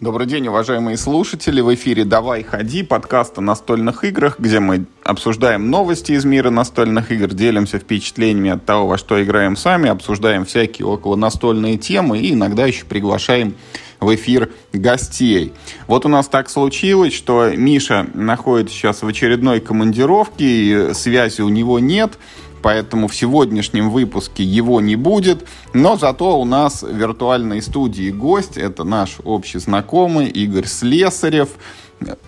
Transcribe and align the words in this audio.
Добрый 0.00 0.28
день, 0.28 0.46
уважаемые 0.46 0.96
слушатели. 0.96 1.60
В 1.60 1.74
эфире 1.74 2.04
«Давай, 2.04 2.44
ходи» 2.44 2.84
подкаст 2.84 3.36
о 3.38 3.40
настольных 3.40 4.04
играх, 4.04 4.38
где 4.38 4.60
мы 4.60 4.84
обсуждаем 5.02 5.70
новости 5.70 6.12
из 6.12 6.24
мира 6.24 6.50
настольных 6.50 7.10
игр, 7.10 7.26
делимся 7.34 7.80
впечатлениями 7.80 8.50
от 8.50 8.64
того, 8.64 8.86
во 8.86 8.96
что 8.96 9.20
играем 9.20 9.56
сами, 9.56 9.90
обсуждаем 9.90 10.44
всякие 10.44 10.86
около 10.86 11.16
настольные 11.16 11.78
темы 11.78 12.20
и 12.20 12.32
иногда 12.32 12.64
еще 12.66 12.84
приглашаем 12.84 13.56
в 13.98 14.14
эфир 14.14 14.50
гостей. 14.72 15.52
Вот 15.88 16.06
у 16.06 16.08
нас 16.08 16.28
так 16.28 16.48
случилось, 16.48 17.12
что 17.12 17.50
Миша 17.50 18.06
находится 18.14 18.76
сейчас 18.76 19.02
в 19.02 19.08
очередной 19.08 19.58
командировке, 19.58 20.44
и 20.44 20.94
связи 20.94 21.40
у 21.40 21.48
него 21.48 21.80
нет– 21.80 22.20
поэтому 22.62 23.08
в 23.08 23.14
сегодняшнем 23.14 23.90
выпуске 23.90 24.42
его 24.42 24.80
не 24.80 24.96
будет. 24.96 25.46
Но 25.74 25.96
зато 25.96 26.40
у 26.40 26.44
нас 26.44 26.82
в 26.82 26.94
виртуальной 26.94 27.62
студии 27.62 28.10
гость. 28.10 28.56
Это 28.56 28.84
наш 28.84 29.18
общий 29.24 29.58
знакомый 29.58 30.28
Игорь 30.28 30.66
Слесарев, 30.66 31.50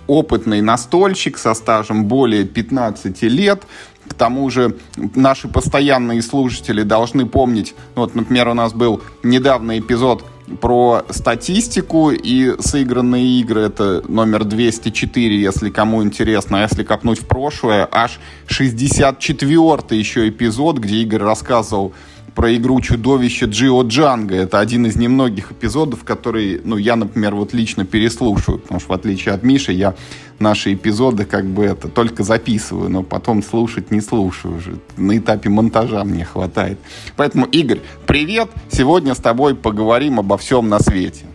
опытный 0.07 0.61
настольщик 0.61 1.39
со 1.39 1.55
стажем 1.55 2.07
более 2.07 2.45
15 2.45 3.23
лет. 3.23 3.63
К 4.09 4.15
тому 4.15 4.51
же 4.51 4.77
наши 4.97 5.47
постоянные 5.47 6.21
слушатели 6.21 6.83
должны 6.83 7.27
помнить, 7.27 7.75
вот, 7.95 8.17
например, 8.17 8.49
у 8.49 8.55
нас 8.55 8.73
был 8.73 9.03
недавно 9.23 9.79
эпизод 9.79 10.25
про 10.61 11.05
статистику 11.11 12.11
и 12.11 12.61
сыгранные 12.61 13.41
игры. 13.41 13.63
Это 13.63 14.03
номер 14.09 14.45
204, 14.45 15.41
если 15.41 15.71
кому 15.71 16.03
интересно. 16.03 16.59
А 16.59 16.63
если 16.63 16.83
копнуть 16.83 17.21
в 17.21 17.27
прошлое, 17.27 17.89
аж 17.91 18.21
64-й 18.49 19.99
еще 19.99 20.29
эпизод, 20.29 20.79
где 20.79 20.97
Игорь 20.97 21.23
рассказывал 21.23 21.93
про 22.35 22.55
игру 22.57 22.81
«Чудовище 22.81 23.47
Джио 23.47 23.83
Джанго». 23.83 24.35
Это 24.35 24.59
один 24.59 24.87
из 24.87 24.97
немногих 24.97 25.53
эпизодов, 25.53 26.05
который, 26.05 26.61
ну, 26.65 26.77
я, 26.77 26.97
например, 26.97 27.35
вот 27.35 27.53
лично 27.53 27.85
переслушиваю, 27.85 28.59
потому 28.59 28.81
что, 28.81 28.91
в 28.91 28.93
отличие 28.93 29.35
от 29.35 29.43
Миши, 29.43 29.73
я 29.73 29.95
наши 30.39 30.75
эпизоды 30.75 31.25
как 31.25 31.47
бы 31.47 31.65
это 31.65 31.89
только 31.89 32.23
записываю, 32.23 32.91
но 32.91 33.03
потом 33.03 33.43
слушать 33.43 33.91
не 33.91 34.01
слушаю 34.01 34.57
уже. 34.57 34.79
На 34.97 35.19
этапе 35.19 35.49
монтажа 35.49 36.05
мне 36.05 36.25
хватает. 36.25 36.79
Поэтому, 37.17 37.47
Игорь, 37.47 37.81
привет! 38.07 38.51
Сегодня 38.71 39.15
с 39.15 39.19
тобой 39.19 39.55
поговорим 39.55 40.19
обо 40.19 40.39
всем 40.39 40.69
на 40.69 40.81
свете. 40.81 41.27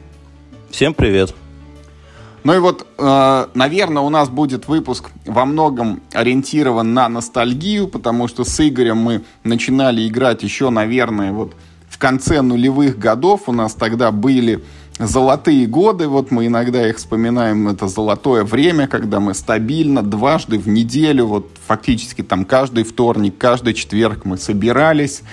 Всем 0.72 0.94
привет! 0.94 1.45
Ну 2.46 2.54
и 2.54 2.60
вот, 2.60 2.86
э, 3.00 3.48
наверное, 3.56 4.04
у 4.04 4.10
нас 4.10 4.30
будет 4.30 4.68
выпуск 4.68 5.10
во 5.26 5.46
многом 5.46 6.04
ориентирован 6.14 6.94
на 6.94 7.10
ностальгию, 7.10 7.88
потому 7.88 8.28
что 8.28 8.44
с 8.44 8.60
Игорем 8.60 8.98
мы 8.98 9.24
начинали 9.44 10.08
играть 10.08 10.44
еще, 10.44 10.70
наверное, 10.70 11.32
вот 11.32 11.56
в 11.90 11.98
конце 11.98 12.42
нулевых 12.42 13.00
годов. 13.00 13.42
У 13.48 13.52
нас 13.52 13.74
тогда 13.74 14.12
были 14.12 14.64
золотые 15.00 15.66
годы, 15.66 16.08
вот 16.08 16.30
мы 16.30 16.46
иногда 16.46 16.88
их 16.88 16.98
вспоминаем, 16.98 17.68
это 17.68 17.88
золотое 17.88 18.44
время, 18.44 18.88
когда 18.88 19.20
мы 19.20 19.34
стабильно 19.34 20.04
дважды 20.04 20.60
в 20.60 20.68
неделю, 20.68 21.26
вот 21.26 21.50
фактически 21.66 22.22
там 22.22 22.46
каждый 22.46 22.84
вторник, 22.84 23.40
каждый 23.40 23.74
четверг 23.74 24.24
мы 24.24 24.38
собирались, 24.38 25.24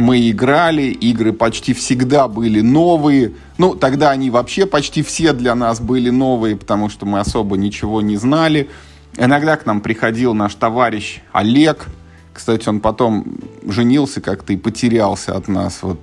мы 0.00 0.30
играли, 0.30 0.82
игры 0.82 1.32
почти 1.32 1.74
всегда 1.74 2.26
были 2.26 2.60
новые. 2.60 3.34
Ну, 3.58 3.74
тогда 3.74 4.10
они 4.10 4.30
вообще 4.30 4.66
почти 4.66 5.02
все 5.02 5.32
для 5.32 5.54
нас 5.54 5.80
были 5.80 6.10
новые, 6.10 6.56
потому 6.56 6.88
что 6.88 7.06
мы 7.06 7.20
особо 7.20 7.56
ничего 7.56 8.00
не 8.00 8.16
знали. 8.16 8.68
Иногда 9.16 9.56
к 9.56 9.66
нам 9.66 9.80
приходил 9.80 10.34
наш 10.34 10.54
товарищ 10.54 11.20
Олег. 11.32 11.86
Кстати, 12.32 12.68
он 12.68 12.80
потом 12.80 13.26
женился 13.66 14.20
как-то 14.20 14.52
и 14.52 14.56
потерялся 14.56 15.36
от 15.36 15.48
нас. 15.48 15.80
Вот. 15.82 15.98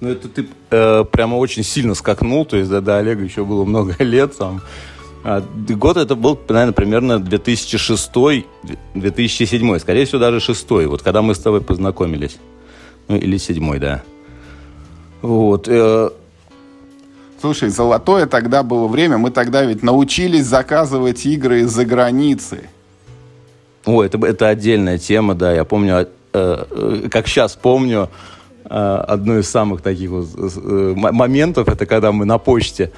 Ну, 0.00 0.08
это 0.08 0.28
ты 0.28 0.46
э, 0.70 1.04
прямо 1.04 1.36
очень 1.36 1.62
сильно 1.62 1.94
скакнул, 1.94 2.46
то 2.46 2.56
есть 2.56 2.70
да, 2.70 2.80
до 2.80 2.98
Олега 2.98 3.22
еще 3.22 3.44
было 3.44 3.64
много 3.64 3.94
лет 4.02 4.36
там. 4.38 4.62
А, 5.24 5.42
год 5.42 5.96
это 5.96 6.14
был, 6.14 6.38
наверное, 6.48 6.72
примерно 6.72 7.14
2006-2007, 7.14 9.78
скорее 9.80 10.06
всего, 10.06 10.20
даже 10.20 10.40
шестой, 10.40 10.86
вот 10.86 11.02
когда 11.02 11.20
мы 11.20 11.34
с 11.34 11.38
тобой 11.38 11.60
познакомились. 11.60 12.38
Ну, 13.08 13.16
или 13.16 13.36
седьмой, 13.38 13.78
да. 13.78 14.02
Вот. 15.22 15.68
Э, 15.68 16.10
Слушай, 17.40 17.68
золотое 17.68 18.26
тогда 18.26 18.62
было 18.62 18.88
время. 18.88 19.18
Мы 19.18 19.30
тогда 19.30 19.62
ведь 19.62 19.82
научились 19.82 20.46
заказывать 20.46 21.26
игры 21.26 21.60
из-за 21.60 21.84
границы. 21.84 22.68
О, 23.84 24.02
это, 24.02 24.18
это 24.26 24.48
отдельная 24.48 24.98
тема, 24.98 25.34
да. 25.34 25.52
Я 25.52 25.64
помню, 25.64 26.08
э, 26.32 26.64
э 26.70 27.08
как 27.10 27.28
сейчас 27.28 27.54
помню, 27.54 28.08
э, 28.64 28.68
одно 28.68 29.38
из 29.38 29.48
самых 29.48 29.82
таких 29.82 30.10
вот 30.10 30.28
э, 30.36 30.94
моментов, 30.96 31.68
это 31.68 31.86
когда 31.86 32.10
мы 32.10 32.24
на 32.24 32.38
почте 32.38 32.90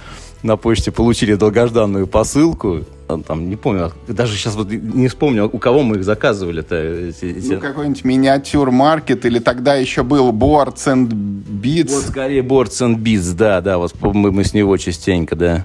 на 0.43 0.57
почте 0.57 0.91
получили 0.91 1.35
долгожданную 1.35 2.07
посылку. 2.07 2.85
Там, 3.27 3.49
не 3.49 3.57
помню, 3.57 3.93
даже 4.07 4.37
сейчас 4.37 4.55
вот 4.55 4.71
не 4.71 5.09
вспомню, 5.09 5.49
у 5.51 5.59
кого 5.59 5.83
мы 5.83 5.97
их 5.97 6.05
заказывали-то. 6.05 7.13
Ну, 7.23 7.59
какой-нибудь 7.59 8.05
миниатюр-маркет, 8.05 9.25
или 9.25 9.39
тогда 9.39 9.75
еще 9.75 10.03
был 10.03 10.31
Boards 10.31 10.87
and 10.87 11.09
Beats. 11.09 11.91
Вот, 11.91 12.05
скорее 12.05 12.43
Boards 12.43 12.81
and 12.83 12.97
Beats, 12.97 13.35
да, 13.35 13.61
да, 13.61 13.79
вот 13.79 13.95
мы, 14.03 14.31
мы 14.31 14.45
с 14.45 14.53
него 14.53 14.77
частенько, 14.77 15.37
да. 15.37 15.65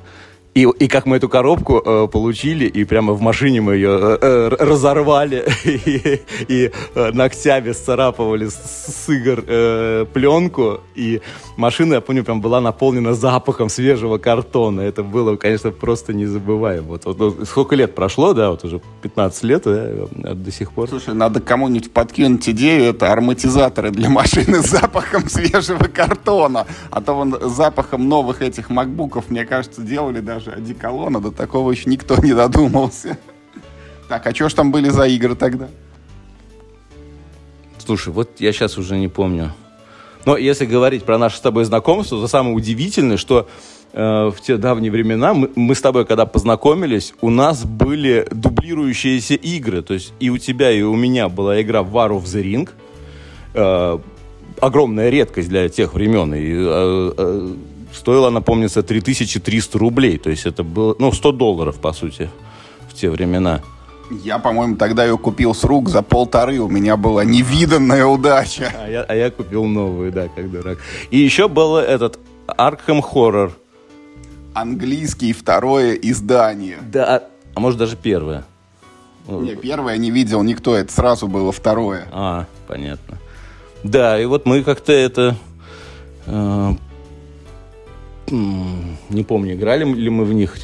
И, 0.54 0.68
и 0.80 0.88
как 0.88 1.08
мы 1.08 1.18
эту 1.18 1.30
коробку 1.30 1.82
э, 1.84 2.08
получили, 2.08 2.66
и 2.66 2.84
прямо 2.84 3.14
в 3.14 3.22
машине 3.22 3.60
мы 3.62 3.74
ее 3.74 3.98
э, 4.00 4.18
э, 4.22 4.48
разорвали 4.60 5.44
и, 5.66 6.22
и 6.48 6.72
э, 6.94 7.12
ногтями 7.12 7.72
сцарапывали 7.72 8.48
с, 8.48 8.54
с 8.56 9.10
игр 9.10 9.44
э, 9.48 10.06
пленку. 10.14 10.82
И 10.94 11.22
машина, 11.58 11.96
я 11.96 12.02
помню, 12.02 12.24
прям 12.24 12.42
была 12.42 12.62
наполнена 12.62 13.14
запахом 13.14 13.70
свежего 13.70 14.18
картона. 14.20 14.82
Это 14.82 15.02
было, 15.02 15.36
конечно, 15.36 15.72
просто 15.72 16.14
незабываемо. 16.14 16.88
Вот, 16.88 17.06
вот, 17.06 17.18
вот 17.18 17.48
сколько 17.48 17.76
лет 17.76 17.96
прошло, 17.96 18.34
да, 18.34 18.52
вот 18.52 18.64
уже 18.64 18.82
15 19.02 19.44
лет, 19.44 19.64
да, 19.64 20.34
до 20.36 20.52
сих 20.52 20.72
пор. 20.72 20.90
Слушай, 20.90 21.14
надо 21.16 21.42
кому-нибудь 21.42 21.92
подкинуть 21.92 22.48
идею, 22.50 22.86
это 22.86 23.12
ароматизаторы 23.12 23.92
для 23.92 24.10
машины 24.10 24.62
с 24.62 24.70
запахом 24.70 25.28
свежего 25.30 25.86
картона. 25.86 26.68
А 26.92 27.02
то 27.02 27.14
вон 27.14 27.38
запахом 27.50 28.08
новых 28.08 28.42
этих 28.42 28.70
макбуков, 28.70 29.30
мне 29.30 29.46
кажется, 29.46 29.82
делали 29.82 30.20
даже 30.20 30.44
даже 30.44 30.52
одеколона, 30.52 31.22
до 31.22 31.32
такого 31.32 31.72
еще 31.72 31.90
никто 31.90 32.18
не 32.18 32.34
додумался. 32.34 33.18
Так, 34.10 34.28
а 34.28 34.36
что 34.36 34.50
ж 34.50 34.54
там 34.54 34.72
были 34.72 34.90
за 34.90 35.06
игры 35.06 35.36
тогда? 35.36 35.70
Слушай, 37.78 38.14
вот 38.14 38.40
я 38.40 38.52
сейчас 38.54 38.78
уже 38.78 38.98
не 38.98 39.08
помню. 39.08 39.52
Но 40.26 40.38
если 40.38 40.66
говорить 40.66 41.04
про 41.04 41.18
наше 41.18 41.38
с 41.38 41.42
тобой 41.42 41.66
знакомство, 41.66 42.20
то 42.20 42.28
самое 42.28 42.56
удивительное, 42.56 43.18
что 43.18 43.48
э, 43.92 44.32
в 44.36 44.42
те 44.42 44.58
давние 44.58 44.92
времена 44.92 45.34
мы, 45.34 45.50
мы 45.56 45.76
с 45.76 45.82
тобой, 45.82 46.06
когда 46.06 46.26
познакомились, 46.26 47.14
у 47.22 47.30
нас 47.30 47.66
были 47.66 48.28
дублирующиеся 48.32 49.36
игры. 49.36 49.82
То 49.82 49.94
есть 49.94 50.14
и 50.20 50.30
у 50.30 50.38
тебя, 50.38 50.72
и 50.72 50.82
у 50.82 50.96
меня 50.96 51.30
была 51.30 51.62
игра 51.62 51.82
War 51.82 52.10
of 52.10 52.24
the 52.24 52.44
Ring. 52.44 52.70
Э, 53.54 54.00
огромная 54.62 55.10
редкость 55.10 55.50
для 55.50 55.68
тех 55.70 55.94
времен. 55.94 56.34
И, 56.34 56.52
э, 56.54 57.14
э, 57.18 57.54
Стоила 57.94 58.30
она, 58.30 58.42
помнится, 58.42 58.82
3300 58.82 59.78
рублей. 59.78 60.18
То 60.18 60.32
есть 60.32 60.48
это 60.48 60.64
было, 60.64 60.96
ну, 60.98 61.12
100 61.12 61.32
долларов, 61.32 61.76
по 61.76 61.94
сути, 61.94 62.30
в 62.90 62.96
те 62.96 63.10
времена. 63.10 63.62
Я, 64.10 64.38
по-моему, 64.38 64.76
тогда 64.76 65.06
ее 65.06 65.18
купил 65.18 65.56
с 65.56 65.64
рук 65.64 65.90
за 65.90 66.02
полторы. 66.02 66.60
У 66.60 66.68
меня 66.68 66.98
была 66.98 67.24
невиданная 67.24 68.06
удача. 68.06 68.72
А 68.80 68.90
я, 68.90 69.04
а 69.04 69.16
я 69.16 69.32
купил 69.32 69.66
новую, 69.66 70.12
да, 70.12 70.28
как 70.28 70.52
дурак. 70.52 70.78
И 71.10 71.18
еще 71.18 71.48
был 71.48 71.78
этот 71.78 72.20
Arkham 72.48 73.02
Horror. 73.02 73.52
Английский 74.54 75.34
второе 75.34 75.94
издание. 75.94 76.78
Да, 76.82 77.24
а 77.56 77.60
может 77.60 77.80
даже 77.80 77.96
первое. 77.96 78.44
Не, 79.28 79.56
первое 79.56 79.98
не 79.98 80.12
видел 80.12 80.44
никто, 80.44 80.76
это 80.76 80.92
сразу 80.92 81.28
было 81.28 81.52
второе. 81.52 82.08
А, 82.12 82.46
понятно. 82.68 83.18
Да, 83.84 84.20
и 84.20 84.26
вот 84.26 84.46
мы 84.46 84.64
как-то 84.64 84.92
это 84.92 85.36
э, 86.26 86.72
не 88.32 89.24
помню, 89.24 89.54
играли 89.54 89.84
ли 89.84 90.10
мы 90.10 90.26
в 90.26 90.34
них. 90.34 90.56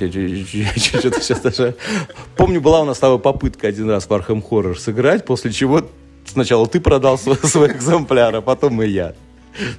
Помню, 2.37 2.61
была 2.61 2.81
у 2.81 2.85
нас 2.85 2.97
с 2.97 2.99
тобой 2.99 3.19
попытка 3.19 3.67
один 3.67 3.89
раз 3.89 4.05
в 4.05 4.11
Arkham 4.11 4.43
Horror 4.47 4.75
сыграть, 4.75 5.25
после 5.25 5.51
чего 5.51 5.81
сначала 6.25 6.67
ты 6.67 6.79
продал 6.79 7.17
свой, 7.17 7.37
свой 7.43 7.71
экземпляр, 7.71 8.35
а 8.35 8.41
потом 8.41 8.81
и 8.81 8.87
я 8.87 9.13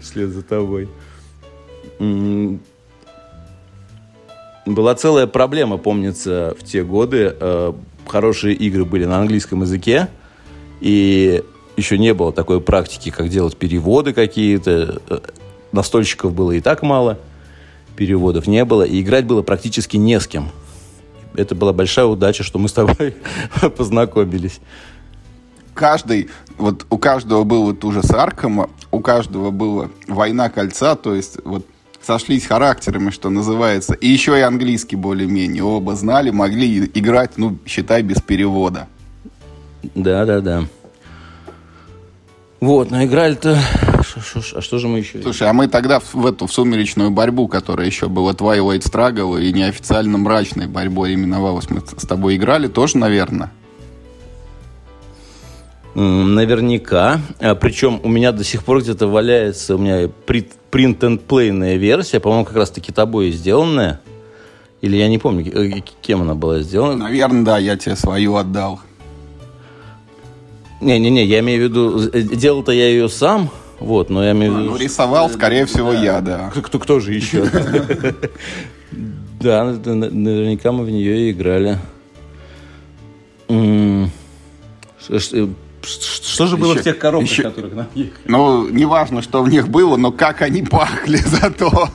вслед 0.00 0.31
за 0.31 0.43
тобой. 0.43 0.88
Была 4.67 4.94
целая 4.94 5.26
проблема, 5.26 5.79
помнится, 5.79 6.55
в 6.59 6.65
те 6.65 6.85
годы. 6.85 7.35
Э, 7.41 7.73
хорошие 8.06 8.55
игры 8.55 8.85
были 8.85 9.06
на 9.06 9.19
английском 9.19 9.62
языке, 9.62 10.09
и 10.81 11.43
еще 11.76 11.99
не 11.99 12.12
было 12.12 12.31
такой 12.33 12.61
практики, 12.61 13.11
как 13.11 13.29
делать 13.31 13.56
переводы 13.56 14.12
какие-то. 14.12 15.00
Э, 15.09 15.19
настольщиков 15.73 16.35
было 16.35 16.53
и 16.53 16.61
так 16.61 16.83
мало– 16.83 17.19
переводов 17.96 18.46
не 18.46 18.64
было, 18.64 18.82
и 18.82 19.00
играть 19.00 19.26
было 19.26 19.42
практически 19.42 19.96
не 19.96 20.19
с 20.19 20.26
кем. 20.26 20.50
Это 21.34 21.54
была 21.54 21.72
большая 21.72 22.06
удача, 22.06 22.42
что 22.42 22.58
мы 22.58 22.69
с 22.69 22.72
тобой 22.72 23.14
познакомились. 23.76 24.60
Каждый, 25.75 26.28
вот 26.58 26.87
у 26.90 26.98
каждого 26.98 27.44
был 27.44 27.64
вот 27.64 27.84
ужас 27.84 28.10
Аркама, 28.10 28.69
у 28.90 29.00
каждого 29.00 29.50
была 29.50 29.88
война 30.08 30.50
кольца, 30.50 30.96
то 30.96 31.14
есть 31.14 31.38
вот 31.44 31.64
сошлись 32.02 32.46
характерами, 32.46 33.10
что 33.10 33.31
называется. 33.31 33.94
И 33.94 34.08
еще 34.08 34.37
и 34.38 34.42
английский 34.42 34.96
более-менее. 34.96 35.62
Оба 35.62 35.94
знали, 35.94 36.31
могли 36.31 36.90
играть, 36.94 37.32
ну, 37.37 37.58
считай, 37.66 38.02
без 38.02 38.20
перевода. 38.20 38.88
Да, 39.94 40.25
да, 40.25 40.40
да. 40.40 40.64
Вот, 42.61 42.91
но 42.91 43.03
играли-то... 43.05 43.59
А 43.95 44.61
что 44.61 44.79
же 44.79 44.87
мы 44.87 44.99
еще... 44.99 45.23
Слушай, 45.23 45.49
а 45.49 45.53
мы 45.55 45.67
тогда 45.67 46.01
в, 46.01 46.27
эту 46.27 46.47
в 46.47 46.53
сумеречную 46.53 47.11
борьбу, 47.11 47.49
которая 47.49 47.87
еще 47.87 48.09
была 48.09 48.33
Twilight 48.33 48.81
Struggle 48.81 49.41
и 49.43 49.51
неофициально 49.53 50.19
мрачной 50.19 50.67
борьбой 50.67 51.15
именовалась, 51.15 51.71
мы 51.71 51.81
с 51.81 52.07
тобой 52.07 52.37
играли 52.37 52.67
тоже, 52.67 52.99
наверное? 52.99 53.51
Наверняка. 55.95 57.21
А, 57.41 57.55
причем 57.55 57.99
у 58.03 58.09
меня 58.09 58.31
до 58.33 58.45
сих 58.45 58.62
пор 58.62 58.83
где-то 58.83 59.07
валяется 59.07 59.77
у 59.77 59.79
меня 59.79 60.05
print 60.05 60.51
and 60.71 61.21
play 61.27 61.77
версия, 61.79 62.21
по-моему, 62.21 62.45
как 62.45 62.57
раз-таки 62.57 62.93
тобой 62.93 63.31
сделанная. 63.31 64.01
Или 64.83 64.97
я 64.97 65.09
не 65.09 65.19
помню, 65.19 65.47
э, 65.53 65.81
кем 66.01 66.23
она 66.23 66.35
была 66.35 66.61
сделана. 66.61 66.97
Наверное, 67.05 67.43
да, 67.43 67.59
я 67.59 67.77
тебе 67.77 67.97
свою 67.97 68.37
отдал. 68.37 68.81
Не-не-не, 70.81 71.25
я 71.25 71.41
имею 71.41 71.61
в 71.61 71.65
виду, 71.65 72.11
э, 72.12 72.23
делал-то 72.23 72.73
я 72.73 72.88
ее 72.88 73.09
сам, 73.09 73.50
вот, 73.79 74.09
но 74.09 74.25
я 74.25 74.32
имею 74.32 74.53
в 74.53 74.59
виду... 74.59 74.71
Ну, 74.71 74.77
рисовал, 74.77 75.29
скорее 75.29 75.67
всего, 75.67 75.93
я, 75.93 76.21
да. 76.21 76.50
Кто, 76.55 76.79
кто 76.79 77.00
же 77.00 77.15
еще? 77.15 77.44
Да, 79.41 79.65
наверняка 79.65 80.71
мы 80.71 80.85
в 80.85 80.91
нее 80.91 81.31
играли. 81.31 81.79
Что 85.00 86.47
же 86.47 86.56
было 86.59 86.73
еще, 86.73 86.81
в 86.81 86.85
тех 86.85 86.99
коробках, 86.99 87.31
еще, 87.31 87.43
которых 87.44 87.75
нам 87.75 87.87
ехали? 87.94 88.23
Ну, 88.26 88.69
неважно, 88.69 89.23
что 89.23 89.43
в 89.43 89.49
них 89.49 89.69
было, 89.69 89.97
но 89.97 90.12
как 90.12 90.43
они 90.43 90.62
пахли 90.62 91.17
зато. 91.25 91.88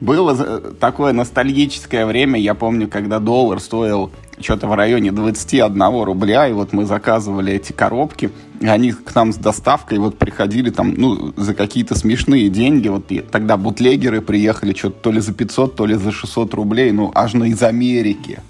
Было 0.00 0.60
такое 0.78 1.14
ностальгическое 1.14 2.04
время, 2.04 2.38
я 2.38 2.54
помню, 2.54 2.88
когда 2.88 3.20
доллар 3.20 3.58
стоил 3.60 4.10
что-то 4.40 4.66
в 4.66 4.74
районе 4.74 5.12
21 5.12 6.02
рубля, 6.02 6.48
и 6.48 6.52
вот 6.52 6.72
мы 6.72 6.84
заказывали 6.84 7.52
эти 7.52 7.72
коробки, 7.72 8.30
и 8.60 8.66
они 8.66 8.92
к 8.92 9.14
нам 9.14 9.32
с 9.32 9.36
доставкой 9.36 9.98
вот 9.98 10.18
приходили 10.18 10.70
там, 10.70 10.94
ну, 10.96 11.32
за 11.36 11.54
какие-то 11.54 11.94
смешные 11.94 12.48
деньги, 12.48 12.88
вот 12.88 13.10
и 13.10 13.20
тогда 13.20 13.56
бутлегеры 13.56 14.20
приехали 14.20 14.74
что-то 14.74 15.00
то 15.00 15.12
ли 15.12 15.20
за 15.20 15.32
500, 15.32 15.76
то 15.76 15.86
ли 15.86 15.94
за 15.94 16.12
600 16.12 16.54
рублей, 16.54 16.92
ну, 16.92 17.10
аж 17.14 17.34
на 17.34 17.44
из 17.44 17.62
Америки. 17.62 18.40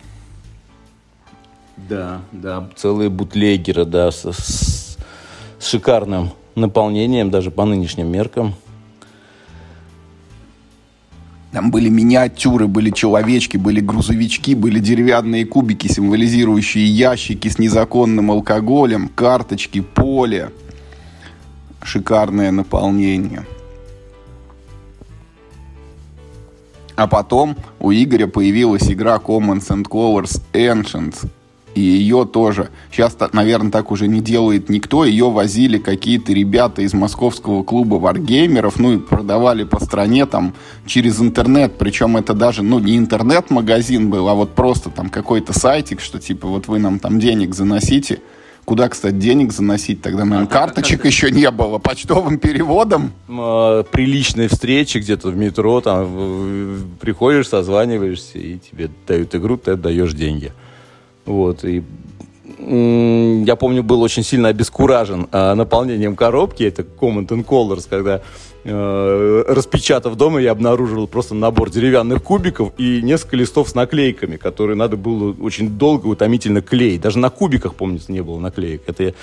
Да, 1.76 2.20
да, 2.32 2.68
целые 2.76 3.10
бутлегеры, 3.10 3.84
да, 3.84 4.10
с, 4.10 4.24
с, 4.24 4.96
с 5.58 5.66
шикарным 5.66 6.30
наполнением, 6.54 7.30
даже 7.30 7.50
по 7.50 7.64
нынешним 7.64 8.08
меркам. 8.08 8.54
Там 11.52 11.72
были 11.72 11.88
миниатюры, 11.88 12.68
были 12.68 12.90
человечки, 12.90 13.56
были 13.56 13.80
грузовички, 13.80 14.54
были 14.54 14.78
деревянные 14.78 15.44
кубики, 15.44 15.88
символизирующие 15.88 16.86
ящики 16.86 17.48
с 17.48 17.58
незаконным 17.58 18.30
алкоголем, 18.30 19.08
карточки, 19.08 19.80
поле. 19.80 20.52
Шикарное 21.82 22.52
наполнение. 22.52 23.44
А 26.94 27.06
потом 27.06 27.56
у 27.80 27.90
Игоря 27.90 28.26
появилась 28.26 28.90
игра 28.90 29.16
Commons 29.16 29.68
and 29.68 29.88
Colors 29.88 30.42
Ancient, 30.52 31.28
и 31.74 31.80
ее 31.80 32.28
тоже, 32.30 32.70
сейчас, 32.90 33.16
наверное, 33.32 33.70
так 33.70 33.90
уже 33.90 34.08
не 34.08 34.20
делает 34.20 34.68
никто, 34.68 35.04
ее 35.04 35.30
возили 35.30 35.78
какие-то 35.78 36.32
ребята 36.32 36.82
из 36.82 36.92
московского 36.92 37.62
клуба 37.62 37.96
варгеймеров, 37.96 38.78
ну 38.78 38.94
и 38.94 38.98
продавали 38.98 39.64
по 39.64 39.78
стране 39.80 40.26
там 40.26 40.54
через 40.86 41.20
интернет, 41.20 41.78
причем 41.78 42.16
это 42.16 42.34
даже, 42.34 42.62
ну, 42.62 42.78
не 42.78 42.96
интернет-магазин 42.96 44.10
был, 44.10 44.28
а 44.28 44.34
вот 44.34 44.54
просто 44.54 44.90
там 44.90 45.10
какой-то 45.10 45.58
сайтик, 45.58 46.00
что 46.00 46.18
типа 46.18 46.48
вот 46.48 46.68
вы 46.68 46.78
нам 46.78 46.98
там 46.98 47.20
денег 47.20 47.54
заносите, 47.54 48.20
Куда, 48.70 48.88
кстати, 48.88 49.14
денег 49.14 49.52
заносить? 49.52 50.00
Тогда, 50.00 50.24
наверное, 50.24 50.46
а, 50.46 50.46
карточек 50.46 51.04
еще 51.04 51.32
не 51.32 51.50
было. 51.50 51.78
Почтовым 51.78 52.38
переводом? 52.38 53.12
А, 53.28 53.82
приличные 53.82 54.48
встречи 54.48 54.98
где-то 54.98 55.30
в 55.30 55.36
метро. 55.36 55.80
Там 55.80 56.78
приходишь, 57.00 57.48
созваниваешься, 57.48 58.38
и 58.38 58.58
тебе 58.58 58.88
дают 59.08 59.34
игру, 59.34 59.56
ты 59.56 59.72
отдаешь 59.72 60.12
деньги. 60.12 60.52
Вот, 61.26 61.64
и 61.64 61.82
я 62.62 63.56
помню, 63.56 63.82
был 63.82 64.02
очень 64.02 64.22
сильно 64.22 64.48
обескуражен 64.48 65.28
э, 65.32 65.54
наполнением 65.54 66.14
коробки. 66.14 66.62
Это 66.64 66.82
Command 66.82 67.28
and 67.28 67.44
Colors, 67.44 67.86
когда 67.88 68.20
э, 68.64 69.44
распечатав 69.48 70.14
дома, 70.16 70.40
я 70.40 70.52
обнаружил 70.52 71.06
просто 71.06 71.34
набор 71.34 71.70
деревянных 71.70 72.22
кубиков 72.22 72.72
и 72.76 73.00
несколько 73.02 73.36
листов 73.36 73.70
с 73.70 73.74
наклейками, 73.74 74.36
которые 74.36 74.76
надо 74.76 74.96
было 74.96 75.34
очень 75.40 75.70
долго, 75.70 76.06
утомительно 76.08 76.60
клеить. 76.60 77.00
Даже 77.00 77.18
на 77.18 77.30
кубиках, 77.30 77.74
помнится, 77.74 78.12
не 78.12 78.20
было 78.20 78.38
наклеек. 78.38 78.82
Это, 78.86 79.14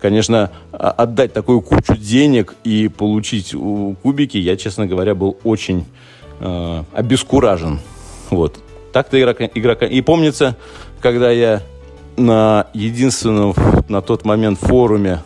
конечно, 0.00 0.50
отдать 0.72 1.32
такую 1.32 1.60
кучу 1.60 1.96
денег 1.96 2.54
и 2.64 2.88
получить 2.88 3.54
кубики, 4.02 4.38
я, 4.38 4.56
честно 4.56 4.86
говоря, 4.86 5.14
был 5.14 5.36
очень 5.44 5.84
э, 6.40 6.82
обескуражен. 6.92 7.78
Вот. 8.30 8.58
Так-то 8.92 9.20
игрока, 9.20 9.48
игрока... 9.54 9.86
И 9.86 10.00
помнится, 10.00 10.56
когда 11.00 11.30
я 11.30 11.62
на 12.16 12.66
единственном 12.74 13.54
на 13.88 14.02
тот 14.02 14.24
момент 14.24 14.58
форуме 14.58 15.20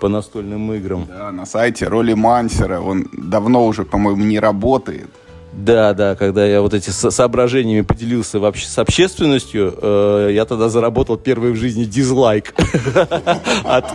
по 0.00 0.08
настольным 0.08 0.72
играм. 0.74 1.06
Да, 1.08 1.32
на 1.32 1.46
сайте 1.46 1.86
Роли 1.86 2.14
Мансера. 2.14 2.80
Он 2.80 3.06
давно 3.12 3.64
уже, 3.66 3.84
по-моему, 3.84 4.24
не 4.24 4.38
работает. 4.38 5.08
Да, 5.52 5.94
да, 5.94 6.16
когда 6.16 6.44
я 6.44 6.60
вот 6.60 6.74
эти 6.74 6.90
соображениями 6.90 7.80
поделился 7.80 8.38
вообще 8.38 8.66
с 8.66 8.78
общественностью, 8.78 9.74
э, 9.80 10.30
я 10.32 10.44
тогда 10.44 10.68
заработал 10.68 11.16
первый 11.16 11.52
в 11.52 11.56
жизни 11.56 11.84
дизлайк 11.84 12.52
от, 13.64 13.86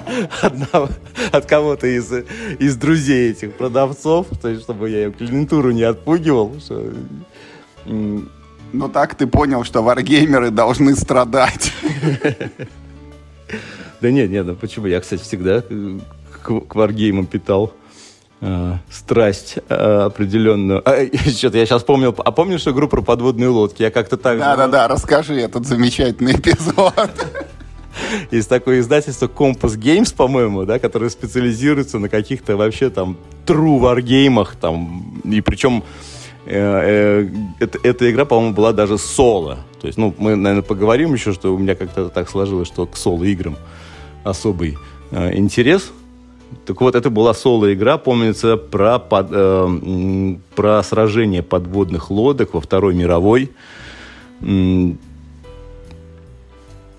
от 1.32 1.46
кого-то 1.46 1.86
из, 1.86 2.12
из 2.58 2.76
друзей 2.78 3.32
этих 3.32 3.54
продавцов, 3.54 4.26
то 4.42 4.50
есть 4.50 4.64
чтобы 4.64 4.90
я 4.90 5.12
клиентуру 5.12 5.70
не 5.70 5.84
отпугивал. 5.84 6.52
Что, 6.60 6.84
ну 8.74 8.90
так 8.90 9.16
ты 9.16 9.28
понял, 9.28 9.64
что 9.64 9.82
варгеймеры 9.82 10.52
должны 10.52 10.96
страдать. 10.96 11.72
Да 14.02 14.10
нет, 14.10 14.30
нет, 14.30 14.46
ну 14.46 14.56
почему? 14.56 14.88
Я, 14.88 15.00
кстати, 15.00 15.22
всегда 15.22 15.62
к, 15.62 16.62
к 16.62 16.76
варгеймам 16.76 17.28
питал 17.28 17.74
э, 18.42 18.78
страсть 18.90 19.60
э, 19.70 19.76
определенную. 19.76 20.82
А, 20.84 21.06
что-то 21.30 21.58
я 21.58 21.66
сейчас 21.66 21.84
помнил. 21.84 22.16
А 22.18 22.32
помнишь 22.32 22.68
игру 22.68 22.88
про 22.88 23.02
подводные 23.02 23.50
лодки? 23.50 23.84
Я 23.84 23.92
как-то 23.92 24.18
так 24.18 24.40
Да-да-да, 24.40 24.88
расскажи 24.88 25.36
этот 25.36 25.68
замечательный 25.68 26.34
эпизод. 26.34 26.94
Есть 28.32 28.50
такое 28.50 28.80
издательство 28.80 29.28
Compass 29.28 29.78
Games, 29.78 30.16
по-моему, 30.16 30.66
да, 30.66 30.80
которое 30.80 31.10
специализируется 31.10 32.00
на 32.00 32.10
каких-то 32.10 32.58
вообще 32.58 32.90
там 32.90 33.18
true 33.46 33.80
варгеймах, 33.80 34.56
там, 34.56 35.22
и 35.24 35.42
причем 35.42 35.84
Э, 36.46 37.24
э, 37.24 37.30
эта, 37.60 37.80
эта 37.84 38.12
игра, 38.12 38.26
по-моему, 38.26 38.54
была 38.54 38.74
даже 38.74 38.98
соло. 38.98 39.60
То 39.80 39.88
есть, 39.88 39.98
ну, 39.98 40.14
мы, 40.18 40.36
наверное, 40.36 40.64
поговорим 40.64 41.14
еще, 41.14 41.34
что 41.34 41.54
у 41.54 41.58
меня 41.58 41.76
как-то 41.76 42.10
так 42.10 42.30
сложилось, 42.30 42.68
что 42.68 42.86
к 42.86 42.98
соло-играм 42.98 43.58
особый 44.24 44.78
э, 45.12 45.38
интерес. 45.38 45.92
Так 46.66 46.82
вот, 46.82 46.96
это 46.96 47.10
была 47.10 47.34
соло-игра, 47.34 47.98
помнится, 47.98 48.58
про, 48.58 49.00
под, 49.00 49.28
э, 49.32 50.36
про 50.56 50.84
сражение 50.84 51.44
подводных 51.44 52.10
лодок 52.10 52.54
во 52.54 52.62
Второй 52.62 52.96
мировой. 52.96 53.52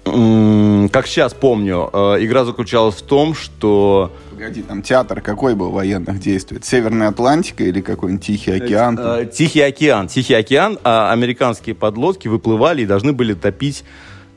Как 0.04 1.06
сейчас 1.06 1.32
помню, 1.32 1.88
э, 1.92 2.16
игра 2.20 2.44
заключалась 2.44 2.96
в 2.96 3.02
том, 3.02 3.34
что... 3.34 4.10
Погоди, 4.30 4.62
там 4.62 4.82
театр 4.82 5.20
какой 5.20 5.54
был 5.54 5.70
военных 5.70 6.18
действий? 6.18 6.58
Северная 6.60 7.08
Атлантика 7.08 7.62
или 7.62 7.80
какой-нибудь 7.80 8.24
Тихий 8.24 8.50
океан? 8.50 8.98
Э, 9.00 9.26
Тихий 9.32 9.60
океан. 9.60 10.08
Тихий 10.08 10.34
океан, 10.34 10.78
а 10.82 11.12
американские 11.12 11.76
подлодки 11.76 12.26
выплывали 12.26 12.82
и 12.82 12.86
должны 12.86 13.12
были 13.12 13.34
топить 13.34 13.84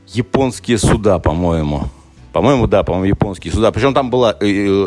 японские 0.06 0.78
суда, 0.78 1.18
по-моему. 1.18 1.88
По-моему, 2.32 2.68
да, 2.68 2.84
по-моему, 2.84 3.06
японские 3.06 3.52
суда. 3.52 3.72
Причем 3.72 3.92
там 3.92 4.08
была 4.08 4.36
э, 4.38 4.44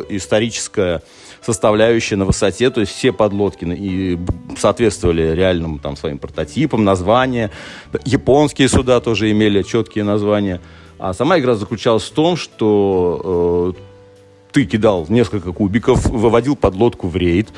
историческая 0.09 1.01
составляющая 1.49 2.15
на 2.15 2.25
высоте, 2.25 2.69
то 2.69 2.79
есть 2.81 2.93
все 2.93 3.11
подлодки 3.11 3.65
и 3.65 4.19
соответствовали 4.55 5.33
реальным 5.33 5.79
там 5.79 5.95
своим 5.95 6.19
прототипам, 6.19 6.83
названия. 6.83 7.49
Японские 8.05 8.69
суда 8.69 8.99
тоже 8.99 9.31
имели 9.31 9.63
четкие 9.63 10.03
названия. 10.03 10.61
А 10.99 11.13
сама 11.13 11.39
игра 11.39 11.55
заключалась 11.55 12.03
в 12.03 12.11
том, 12.11 12.35
что 12.37 13.73
э, 13.75 13.81
ты 14.51 14.65
кидал 14.65 15.07
несколько 15.09 15.51
кубиков, 15.51 16.05
выводил 16.05 16.55
подлодку 16.55 17.07
в 17.07 17.15
рейд, 17.15 17.49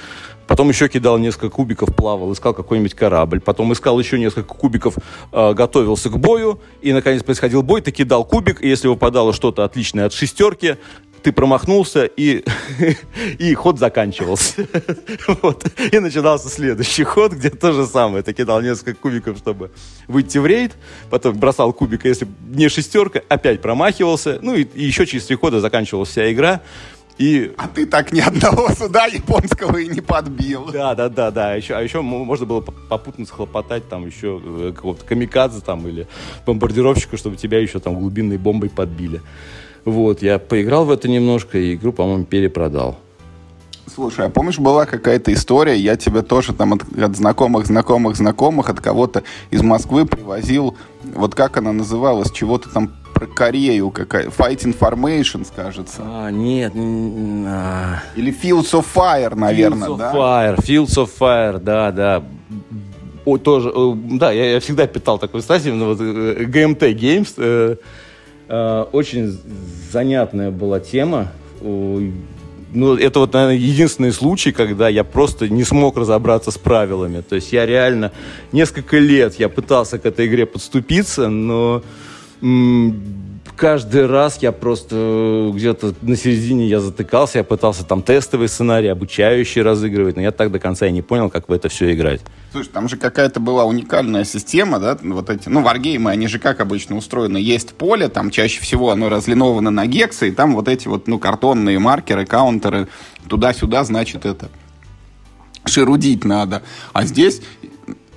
потом 0.48 0.70
еще 0.70 0.88
кидал 0.88 1.18
несколько 1.18 1.50
кубиков, 1.50 1.94
плавал, 1.94 2.32
искал 2.32 2.54
какой-нибудь 2.54 2.94
корабль, 2.94 3.42
потом 3.42 3.74
искал 3.74 4.00
еще 4.00 4.18
несколько 4.20 4.54
кубиков, 4.54 4.96
э, 5.34 5.54
готовился 5.54 6.10
к 6.10 6.18
бою, 6.18 6.62
и, 6.82 6.94
наконец, 6.94 7.24
происходил 7.24 7.62
бой, 7.62 7.82
ты 7.82 7.92
кидал 7.92 8.24
кубик, 8.24 8.64
и 8.64 8.70
если 8.70 8.88
выпадало 8.88 9.34
что-то 9.34 9.66
отличное 9.66 10.06
от 10.06 10.14
шестерки, 10.14 10.78
ты 11.24 11.32
промахнулся, 11.32 12.06
и, 12.06 12.44
и 13.40 13.54
ход 13.54 13.80
заканчивался. 13.80 14.68
вот. 15.42 15.66
И 15.92 16.00
начинался 16.00 16.50
следующий 16.50 17.04
ход, 17.04 17.34
где 17.34 17.50
то 17.50 17.72
же 17.74 17.86
самое. 17.86 18.24
Ты 18.24 18.34
кидал 18.34 18.62
несколько 18.62 19.00
кубиков, 19.00 19.38
чтобы 19.38 19.72
выйти 20.08 20.38
в 20.38 20.46
рейд, 20.46 20.74
потом 21.10 21.38
бросал 21.38 21.74
кубик, 21.74 22.06
если 22.06 22.28
не 22.50 22.70
шестерка, 22.70 23.22
опять 23.30 23.62
промахивался, 23.62 24.40
ну 24.42 24.56
и, 24.56 24.64
и 24.64 24.86
еще 24.86 25.06
через 25.06 25.26
три 25.26 25.36
хода 25.36 25.60
заканчивалась 25.60 26.10
вся 26.10 26.32
игра. 26.32 26.62
И... 27.18 27.54
А 27.58 27.68
ты 27.68 27.86
так 27.86 28.12
ни 28.12 28.20
одного 28.20 28.70
суда 28.70 29.06
японского 29.06 29.78
и 29.78 29.88
не 29.88 30.02
подбил. 30.02 30.72
Да, 30.72 30.96
да, 30.96 31.08
да, 31.08 31.30
да. 31.30 31.54
Еще, 31.54 31.76
а 31.76 31.82
еще 31.82 32.02
можно 32.02 32.46
было 32.48 32.62
попутно 32.62 33.26
схлопотать 33.28 33.88
там 33.88 34.08
еще 34.08 34.42
э, 34.44 34.74
какого-то 34.76 35.06
камикадзе 35.06 35.62
там 35.62 35.88
или 35.88 36.08
бомбардировщика, 36.48 37.18
чтобы 37.18 37.36
тебя 37.36 37.60
еще 37.60 37.80
там 37.80 38.00
глубинной 38.00 38.38
бомбой 38.38 38.72
подбили. 38.72 39.22
Вот, 39.86 40.22
я 40.22 40.40
поиграл 40.40 40.86
в 40.86 40.92
это 40.92 41.08
немножко 41.08 41.58
и 41.58 41.76
игру, 41.76 41.92
по-моему, 41.92 42.26
перепродал. 42.26 42.98
Слушай, 43.94 44.28
а 44.28 44.30
помнишь, 44.30 44.60
была 44.60 44.86
какая-то 44.86 45.34
история, 45.34 45.76
я 45.76 45.98
тебя 45.98 46.22
тоже 46.22 46.54
там 46.54 46.74
от, 46.74 46.84
от 46.98 47.16
знакомых, 47.18 47.66
знакомых, 47.66 48.16
знакомых, 48.16 48.70
от 48.70 48.80
кого-то 48.80 49.24
из 49.50 49.62
Москвы 49.64 50.06
привозил, 50.06 50.78
вот 51.04 51.36
как 51.36 51.58
она 51.58 51.74
называлась, 51.74 52.32
чего-то 52.32 52.70
там 52.70 52.92
про 53.14 53.28
Корею, 53.28 53.92
какая 53.92 54.28
Fight 54.28 54.64
Information, 54.64 55.46
кажется. 55.54 56.02
А, 56.06 56.30
нет. 56.30 56.72
А... 56.76 58.00
Или 58.16 58.32
Fields 58.34 58.72
of 58.72 58.86
Fire, 58.94 59.36
наверное, 59.36 59.90
Fields 59.90 59.94
of 59.94 59.98
да? 59.98 60.14
Fire, 60.14 60.58
Fields 60.58 60.98
of 60.98 61.10
Fire, 61.20 61.60
да, 61.60 61.92
да. 61.92 62.24
О, 63.26 63.38
тоже, 63.38 63.72
да, 63.96 64.32
я, 64.32 64.54
я 64.54 64.60
всегда 64.60 64.88
питал 64.88 65.20
такой 65.20 65.42
статью, 65.42 65.76
но 65.76 65.88
вот 65.88 66.00
GMT 66.00 66.80
э, 66.82 66.94
Games, 66.94 67.34
э, 67.38 67.76
э, 67.76 67.76
очень 68.92 69.40
занятная 69.92 70.52
была 70.52 70.80
тема 70.80 71.32
ну, 72.74 72.96
это 72.96 73.20
вот, 73.20 73.34
наверное, 73.34 73.58
единственный 73.58 74.12
случай, 74.12 74.52
когда 74.52 74.88
я 74.88 75.04
просто 75.04 75.50
не 75.50 75.64
смог 75.64 75.98
разобраться 75.98 76.52
с 76.52 76.58
правилами. 76.58 77.22
То 77.22 77.36
есть 77.36 77.52
я 77.52 77.66
реально 77.66 78.12
несколько 78.52 78.98
лет 78.98 79.36
я 79.40 79.50
пытался 79.50 80.00
к 80.00 80.06
этой 80.06 80.28
игре 80.28 80.46
подступиться, 80.46 81.30
но 81.30 81.84
каждый 83.56 84.06
раз 84.06 84.38
я 84.42 84.52
просто 84.52 84.96
э, 84.96 85.52
где-то 85.54 85.94
на 86.02 86.16
середине 86.16 86.68
я 86.68 86.80
затыкался, 86.80 87.40
я 87.40 87.44
пытался 87.44 87.86
там 87.86 88.02
тестовый 88.02 88.48
сценарий, 88.48 88.88
обучающий 88.88 89.62
разыгрывать, 89.62 90.16
но 90.16 90.22
я 90.22 90.32
так 90.32 90.52
до 90.52 90.60
конца 90.60 90.88
и 90.88 90.92
не 90.92 91.02
понял, 91.02 91.30
как 91.30 91.50
в 91.50 91.52
это 91.52 91.70
все 91.70 91.94
играть. 91.94 92.22
Слушай, 92.52 92.70
там 92.70 92.90
же 92.90 92.98
какая-то 92.98 93.40
была 93.40 93.66
уникальная 93.66 94.24
система, 94.24 94.80
да, 94.80 94.98
вот 95.02 95.30
эти, 95.30 95.50
ну, 95.50 95.62
варгеймы, 95.62 96.12
они 96.12 96.28
же 96.28 96.40
как 96.40 96.60
обычно 96.60 96.98
устроены, 96.98 97.38
есть 97.38 97.74
поле, 97.74 98.10
там 98.10 98.32
чаще 98.32 98.62
всего 98.62 98.92
оно 98.92 99.10
разлиновано 99.10 99.72
на 99.72 99.86
гексы, 99.86 100.30
и 100.30 100.32
там 100.32 100.56
вот 100.56 100.68
эти 100.68 100.88
вот, 100.88 101.08
ну, 101.08 101.20
картонные 101.20 101.80
маркеры, 101.80 102.26
каунтеры, 102.26 102.88
туда-сюда, 103.28 103.84
значит, 103.84 104.26
это 104.26 104.50
шерудить 105.66 106.26
надо. 106.26 106.64
А 106.94 107.06
здесь 107.06 107.42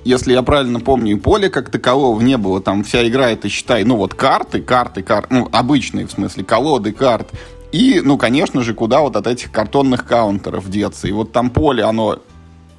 если 0.05 0.33
я 0.33 0.43
правильно 0.43 0.81
помню, 0.81 1.13
и 1.13 1.19
поля 1.19 1.49
как 1.49 1.71
такового 1.71 2.21
не 2.21 2.37
было. 2.37 2.61
Там 2.61 2.85
вся 2.85 3.07
игра 3.09 3.31
это, 3.31 3.49
считай, 3.49 3.85
ну 3.85 3.97
вот 3.97 4.15
карты, 4.15 4.61
карты, 4.61 5.03
карты, 5.03 5.35
ну 5.35 5.49
обычные 5.51 6.07
в 6.07 6.13
смысле, 6.13 6.45
колоды 6.45 6.93
карт. 6.93 7.31
И, 7.73 8.01
ну, 8.05 8.17
конечно 8.17 8.63
же, 8.63 8.73
куда 8.73 9.01
вот 9.01 9.17
от 9.17 9.27
этих 9.27 9.51
картонных 9.51 10.07
каунтеров 10.07 10.71
деться. 10.71 11.09
И 11.09 11.13
вот 11.13 11.33
там 11.33 11.51
поле, 11.51 11.83
оно, 11.83 12.21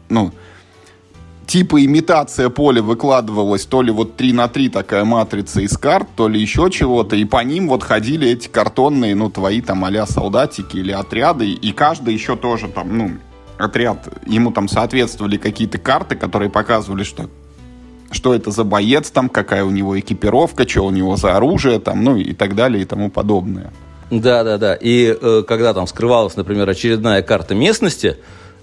ну, 0.07 0.31
типа 1.45 1.83
имитация 1.83 2.49
поля 2.49 2.81
выкладывалась, 2.81 3.65
то 3.65 3.81
ли 3.81 3.91
вот 3.91 4.15
3 4.15 4.31
на 4.31 4.47
3 4.47 4.69
такая 4.69 5.03
матрица 5.03 5.59
из 5.59 5.77
карт, 5.77 6.07
то 6.15 6.29
ли 6.29 6.39
еще 6.39 6.69
чего-то, 6.71 7.17
и 7.17 7.25
по 7.25 7.43
ним 7.43 7.67
вот 7.67 7.83
ходили 7.83 8.29
эти 8.29 8.47
картонные, 8.47 9.15
ну, 9.15 9.29
твои 9.29 9.59
там 9.59 9.83
а 9.83 10.05
солдатики 10.05 10.77
или 10.77 10.91
отряды, 10.91 11.49
и 11.51 11.71
каждый 11.73 12.13
еще 12.13 12.37
тоже 12.37 12.69
там, 12.69 12.97
ну, 12.97 13.11
отряд, 13.57 14.07
ему 14.25 14.51
там 14.51 14.67
соответствовали 14.67 15.37
какие-то 15.37 15.77
карты, 15.77 16.15
которые 16.15 16.49
показывали, 16.49 17.03
что 17.03 17.29
что 18.11 18.33
это 18.33 18.51
за 18.51 18.63
боец 18.63 19.09
там, 19.09 19.29
какая 19.29 19.63
у 19.63 19.71
него 19.71 19.99
экипировка, 19.99 20.67
что 20.67 20.85
у 20.85 20.91
него 20.91 21.17
за 21.17 21.35
оружие 21.35 21.79
там, 21.79 22.03
ну 22.03 22.15
и 22.15 22.33
так 22.33 22.55
далее 22.55 22.83
и 22.83 22.85
тому 22.85 23.09
подобное. 23.09 23.73
Да, 24.11 24.43
да, 24.43 24.57
да. 24.57 24.75
И 24.75 25.17
э, 25.19 25.43
когда 25.47 25.73
там 25.73 25.87
скрывалась, 25.87 26.35
например, 26.37 26.69
очередная 26.69 27.23
карта 27.23 27.55
местности, 27.55 28.17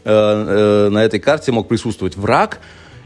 э, 0.04 0.11
э, 0.11 0.88
на 0.90 1.04
этой 1.04 1.18
карте 1.20 1.50
мог 1.52 1.68
присутствовать 1.68 2.16
враг, 2.16 2.61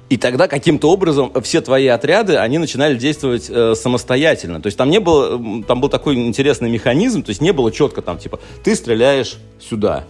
и 0.08 0.16
тогда 0.16 0.46
каким-то 0.46 0.90
образом 0.90 1.32
все 1.42 1.60
твои 1.60 1.88
отряды, 1.88 2.36
они 2.36 2.58
начинали 2.58 2.96
действовать 2.96 3.46
э, 3.48 3.74
самостоятельно. 3.74 4.60
То 4.60 4.68
есть 4.68 4.78
там 4.78 4.90
не 4.90 5.00
было, 5.00 5.64
там 5.64 5.80
был 5.80 5.88
такой 5.88 6.14
интересный 6.14 6.70
механизм, 6.70 7.22
то 7.22 7.30
есть 7.30 7.40
не 7.40 7.52
было 7.52 7.72
четко 7.72 8.02
там, 8.02 8.18
типа, 8.18 8.38
ты 8.62 8.76
стреляешь 8.76 9.38
сюда, 9.58 10.04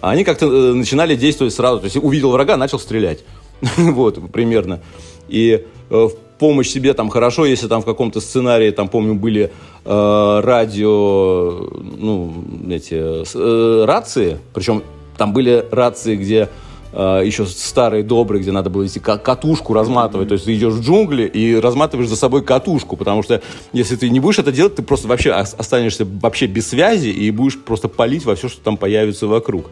а 0.00 0.10
они 0.10 0.24
как-то 0.24 0.46
э, 0.46 0.72
начинали 0.72 1.14
действовать 1.14 1.54
сразу. 1.54 1.80
То 1.80 1.84
есть 1.84 1.96
увидел 1.96 2.30
врага, 2.30 2.56
начал 2.56 2.78
стрелять. 2.78 3.20
вот, 3.76 4.18
примерно. 4.32 4.80
И 5.28 5.64
э, 5.90 5.94
в 5.94 6.12
помощь 6.38 6.68
себе 6.68 6.94
там 6.94 7.10
хорошо, 7.10 7.44
если 7.44 7.68
там 7.68 7.82
в 7.82 7.84
каком-то 7.84 8.20
сценарии, 8.20 8.70
там, 8.70 8.88
помню, 8.88 9.14
были 9.14 9.52
э, 9.84 10.40
радио, 10.42 11.68
ну, 11.98 12.32
эти, 12.70 13.84
рации, 13.84 14.38
причем 14.54 14.82
там 15.18 15.32
были 15.32 15.64
рации, 15.70 16.16
где 16.16 16.48
еще 16.92 17.46
старые, 17.46 18.02
добрые, 18.02 18.42
где 18.42 18.50
надо 18.50 18.68
было 18.68 18.84
идти 18.84 18.98
катушку 18.98 19.74
разматывать. 19.74 20.26
То 20.26 20.32
есть 20.32 20.46
ты 20.46 20.56
идешь 20.56 20.72
в 20.72 20.82
джунгли 20.82 21.22
и 21.22 21.54
разматываешь 21.54 22.08
за 22.08 22.16
собой 22.16 22.42
катушку, 22.42 22.96
потому 22.96 23.22
что 23.22 23.40
если 23.72 23.94
ты 23.94 24.10
не 24.10 24.18
будешь 24.18 24.40
это 24.40 24.50
делать, 24.50 24.74
ты 24.74 24.82
просто 24.82 25.06
вообще 25.06 25.30
останешься 25.30 26.04
вообще 26.04 26.46
без 26.46 26.66
связи 26.68 27.06
и 27.06 27.30
будешь 27.30 27.56
просто 27.60 27.86
палить 27.86 28.24
во 28.24 28.34
все, 28.34 28.48
что 28.48 28.60
там 28.60 28.76
появится 28.76 29.28
вокруг. 29.28 29.70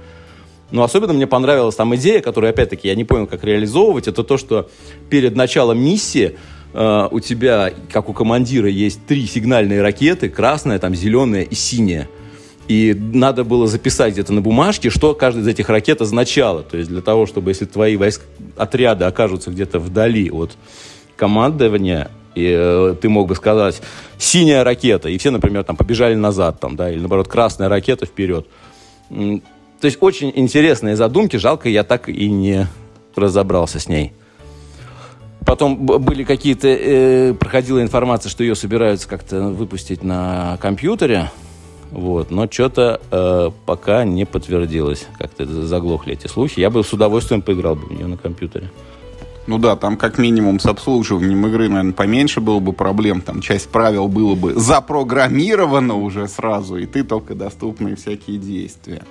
Но 0.71 0.83
особенно 0.83 1.13
мне 1.13 1.27
понравилась 1.27 1.77
там 1.77 1.95
идея, 1.97 2.21
которую, 2.21 2.51
опять-таки, 2.51 2.89
я 2.89 2.95
не 2.95 3.05
понял, 3.05 3.27
как 3.27 3.45
реализовывать. 3.45 4.07
Это 4.07 4.23
то, 4.23 4.37
что 4.37 4.69
перед 5.09 5.35
началом 5.35 5.79
миссии 5.79 6.37
э, 6.75 7.09
у 7.11 7.21
тебя, 7.21 7.73
как 7.91 8.09
у 8.09 8.13
командира, 8.13 8.69
есть 8.69 9.07
три 9.07 9.27
сигнальные 9.27 9.81
ракеты. 9.81 10.29
Красная, 10.29 10.79
там, 10.79 10.95
зеленая 10.95 11.43
и 11.43 11.55
синяя. 11.55 12.09
И 12.69 12.95
надо 12.95 13.45
было 13.45 13.67
записать 13.67 14.13
где-то 14.13 14.35
на 14.35 14.43
бумажке, 14.43 14.91
что 14.91 15.15
каждая 15.15 15.43
из 15.43 15.49
этих 15.49 15.71
ракет 15.71 16.03
означала. 16.03 16.63
То 16.63 16.77
есть 16.77 16.91
для 16.91 17.01
того, 17.01 17.25
чтобы, 17.25 17.51
если 17.51 17.65
твои 17.65 17.97
войск, 17.97 18.23
отряды 18.59 19.07
окажутся 19.07 19.51
где-то 19.51 19.79
вдали 19.79 20.31
от 20.31 20.53
командования, 21.17 22.11
и 22.35 22.55
э, 22.57 22.95
ты 23.01 23.09
мог 23.09 23.27
бы 23.27 23.35
сказать 23.35 23.81
«синяя 24.19 24.65
ракета», 24.65 25.09
и 25.09 25.17
все, 25.17 25.31
например, 25.31 25.65
там 25.65 25.77
побежали 25.77 26.15
назад, 26.15 26.61
там, 26.61 26.77
да, 26.77 26.91
или 26.91 26.99
наоборот 26.99 27.27
«красная 27.27 27.71
ракета 27.71 28.05
вперед». 28.05 28.47
То 29.81 29.87
есть 29.87 29.99
очень 30.01 30.33
интересные 30.35 30.97
задумки, 30.97 31.37
жалко, 31.37 31.69
я 31.69 31.85
так 31.85 32.09
и 32.09 32.29
не 32.31 32.67
разобрался 33.15 33.79
с 33.79 33.89
ней. 33.89 34.13
Потом 35.47 35.87
были 35.87 36.25
какие-то, 36.25 36.69
э, 36.69 37.35
проходила 37.35 37.81
информация, 37.81 38.29
что 38.29 38.43
ее 38.43 38.55
собираются 38.55 39.09
как-то 39.09 39.49
выпустить 39.49 40.03
на 40.03 40.59
компьютере, 40.61 41.31
вот, 41.91 42.31
но 42.31 42.47
что-то 42.51 43.01
э, 43.11 43.51
пока 43.65 44.05
не 44.05 44.27
подтвердилось. 44.27 45.07
Как-то 45.19 45.47
заглохли 45.47 46.13
эти 46.15 46.27
слухи. 46.27 46.61
Я 46.61 46.71
бы 46.71 46.85
с 46.85 46.93
удовольствием 46.93 47.41
поиграл 47.41 47.77
бы 47.77 47.87
в 47.87 47.93
нее 47.93 48.07
на 48.07 48.19
компьютере. 48.19 48.71
Ну 49.47 49.57
да, 49.57 49.77
там 49.77 49.97
как 49.97 50.19
минимум 50.19 50.61
с 50.61 50.67
обслуживанием 50.67 51.47
игры, 51.47 51.71
наверное, 51.71 51.95
поменьше 51.95 52.43
было 52.43 52.59
бы 52.59 52.75
проблем. 52.75 53.23
Там 53.23 53.41
часть 53.41 53.71
правил 53.71 54.07
было 54.07 54.35
бы 54.35 54.55
запрограммирована 54.55 55.95
уже 55.95 56.29
сразу, 56.29 56.77
и 56.77 56.85
ты 56.85 57.03
только 57.03 57.35
доступные 57.35 57.97
всякие 57.97 58.37
действия. 58.37 59.03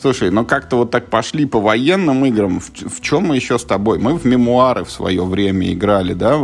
Слушай, 0.00 0.30
ну 0.30 0.46
как-то 0.46 0.76
вот 0.76 0.90
так 0.90 1.10
пошли 1.10 1.44
по 1.44 1.60
военным 1.60 2.24
играм. 2.24 2.58
В, 2.58 2.70
в 2.70 3.00
чем 3.02 3.26
мы 3.26 3.36
еще 3.36 3.58
с 3.58 3.64
тобой? 3.64 3.98
Мы 3.98 4.16
в 4.16 4.24
мемуары 4.24 4.84
в 4.84 4.90
свое 4.90 5.22
время 5.24 5.72
играли, 5.72 6.14
да, 6.14 6.40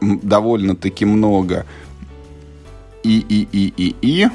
довольно-таки 0.00 1.04
много. 1.04 1.64
И, 3.04 3.18
и, 3.18 3.48
и, 3.52 3.72
и, 3.76 3.96
и. 4.02 4.28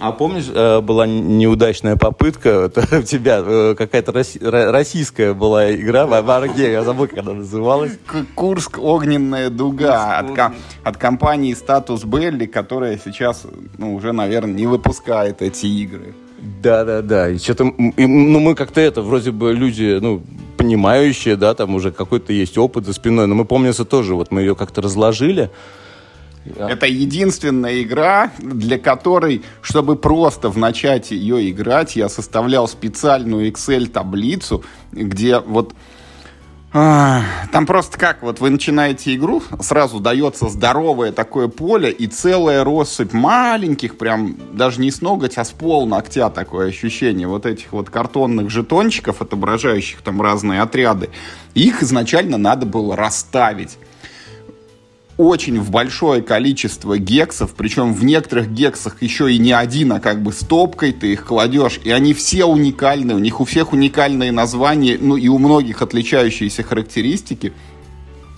А 0.00 0.10
помнишь, 0.10 0.50
э, 0.52 0.80
была 0.80 1.06
неудачная 1.06 1.96
попытка, 1.96 2.72
у 2.92 3.02
тебя 3.02 3.40
э, 3.44 3.74
какая-то 3.76 4.12
российская 4.72 5.32
была 5.32 5.72
игра 5.72 6.06
в 6.06 6.22
Варге, 6.22 6.72
я 6.72 6.82
забыл, 6.82 7.06
как 7.06 7.18
она 7.18 7.34
называлась. 7.34 7.92
Курск 8.34 8.78
«Огненная 8.78 9.48
дуга» 9.48 10.18
от, 10.18 10.54
от 10.82 10.96
компании 10.96 11.54
«Статус 11.54 12.02
Белли», 12.04 12.46
которая 12.46 12.98
сейчас 12.98 13.46
ну, 13.78 13.94
уже, 13.94 14.10
наверное, 14.10 14.54
не 14.54 14.66
выпускает 14.66 15.40
эти 15.40 15.66
игры. 15.66 16.14
Да, 16.40 16.84
да, 16.84 17.02
да. 17.02 17.28
И 17.28 17.38
что-то, 17.38 17.64
ну, 17.64 18.40
мы 18.40 18.54
как-то 18.54 18.80
это, 18.80 19.02
вроде 19.02 19.30
бы 19.30 19.52
люди, 19.52 19.98
ну, 20.00 20.22
понимающие, 20.56 21.36
да, 21.36 21.54
там 21.54 21.74
уже 21.74 21.90
какой-то 21.90 22.32
есть 22.32 22.58
опыт 22.58 22.86
за 22.86 22.92
спиной. 22.92 23.26
Но 23.26 23.34
мы, 23.34 23.44
помнится, 23.44 23.84
тоже, 23.84 24.14
вот 24.14 24.30
мы 24.30 24.40
ее 24.40 24.54
как-то 24.54 24.82
разложили. 24.82 25.50
Это 26.56 26.86
единственная 26.86 27.82
игра, 27.82 28.32
для 28.38 28.78
которой, 28.78 29.42
чтобы 29.60 29.96
просто 29.96 30.48
в 30.48 30.56
ее 31.12 31.50
играть, 31.50 31.96
я 31.96 32.08
составлял 32.08 32.66
специальную 32.66 33.50
Excel-таблицу, 33.50 34.64
где 34.92 35.38
вот 35.38 35.74
Там 36.72 37.66
просто 37.66 37.98
как, 37.98 38.22
вот 38.22 38.38
вы 38.38 38.50
начинаете 38.50 39.16
игру, 39.16 39.42
сразу 39.60 39.98
дается 39.98 40.48
здоровое 40.48 41.10
такое 41.10 41.48
поле 41.48 41.90
и 41.90 42.06
целая 42.06 42.62
россыпь 42.62 43.12
маленьких, 43.12 43.98
прям 43.98 44.36
даже 44.52 44.80
не 44.80 44.92
с 44.92 45.00
ноготь, 45.00 45.36
а 45.36 45.44
с 45.44 45.50
пол 45.50 45.88
ногтя 45.88 46.30
такое 46.30 46.68
ощущение, 46.68 47.26
вот 47.26 47.44
этих 47.44 47.72
вот 47.72 47.90
картонных 47.90 48.50
жетончиков, 48.50 49.20
отображающих 49.20 50.00
там 50.02 50.22
разные 50.22 50.62
отряды. 50.62 51.10
Их 51.54 51.82
изначально 51.82 52.38
надо 52.38 52.66
было 52.66 52.94
расставить 52.94 53.76
очень 55.20 55.60
в 55.60 55.70
большое 55.70 56.22
количество 56.22 56.96
гексов, 56.96 57.54
причем 57.54 57.92
в 57.92 58.02
некоторых 58.04 58.50
гексах 58.50 59.02
еще 59.02 59.30
и 59.30 59.38
не 59.38 59.52
один, 59.52 59.92
а 59.92 60.00
как 60.00 60.22
бы 60.22 60.32
стопкой 60.32 60.92
ты 60.92 61.12
их 61.12 61.26
кладешь, 61.26 61.78
и 61.84 61.90
они 61.90 62.14
все 62.14 62.46
уникальны, 62.46 63.14
у 63.14 63.18
них 63.18 63.38
у 63.40 63.44
всех 63.44 63.74
уникальные 63.74 64.32
названия, 64.32 64.96
ну 64.98 65.16
и 65.16 65.28
у 65.28 65.36
многих 65.36 65.82
отличающиеся 65.82 66.62
характеристики. 66.62 67.52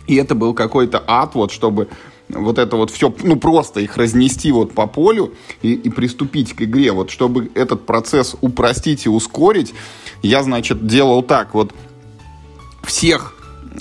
И 0.08 0.16
это 0.16 0.34
был 0.34 0.54
какой-то 0.54 1.02
ад, 1.06 1.36
вот, 1.36 1.52
чтобы 1.52 1.88
вот 2.28 2.58
это 2.58 2.76
вот 2.76 2.90
все, 2.90 3.14
ну 3.22 3.36
просто 3.36 3.80
их 3.80 3.96
разнести 3.96 4.50
вот 4.50 4.72
по 4.72 4.88
полю 4.88 5.34
и, 5.62 5.74
и 5.74 5.88
приступить 5.88 6.52
к 6.54 6.62
игре. 6.62 6.90
Вот 6.90 7.10
чтобы 7.10 7.52
этот 7.54 7.86
процесс 7.86 8.34
упростить 8.40 9.06
и 9.06 9.08
ускорить, 9.08 9.72
я, 10.22 10.42
значит, 10.42 10.84
делал 10.84 11.22
так, 11.22 11.54
вот 11.54 11.72
всех 12.84 13.36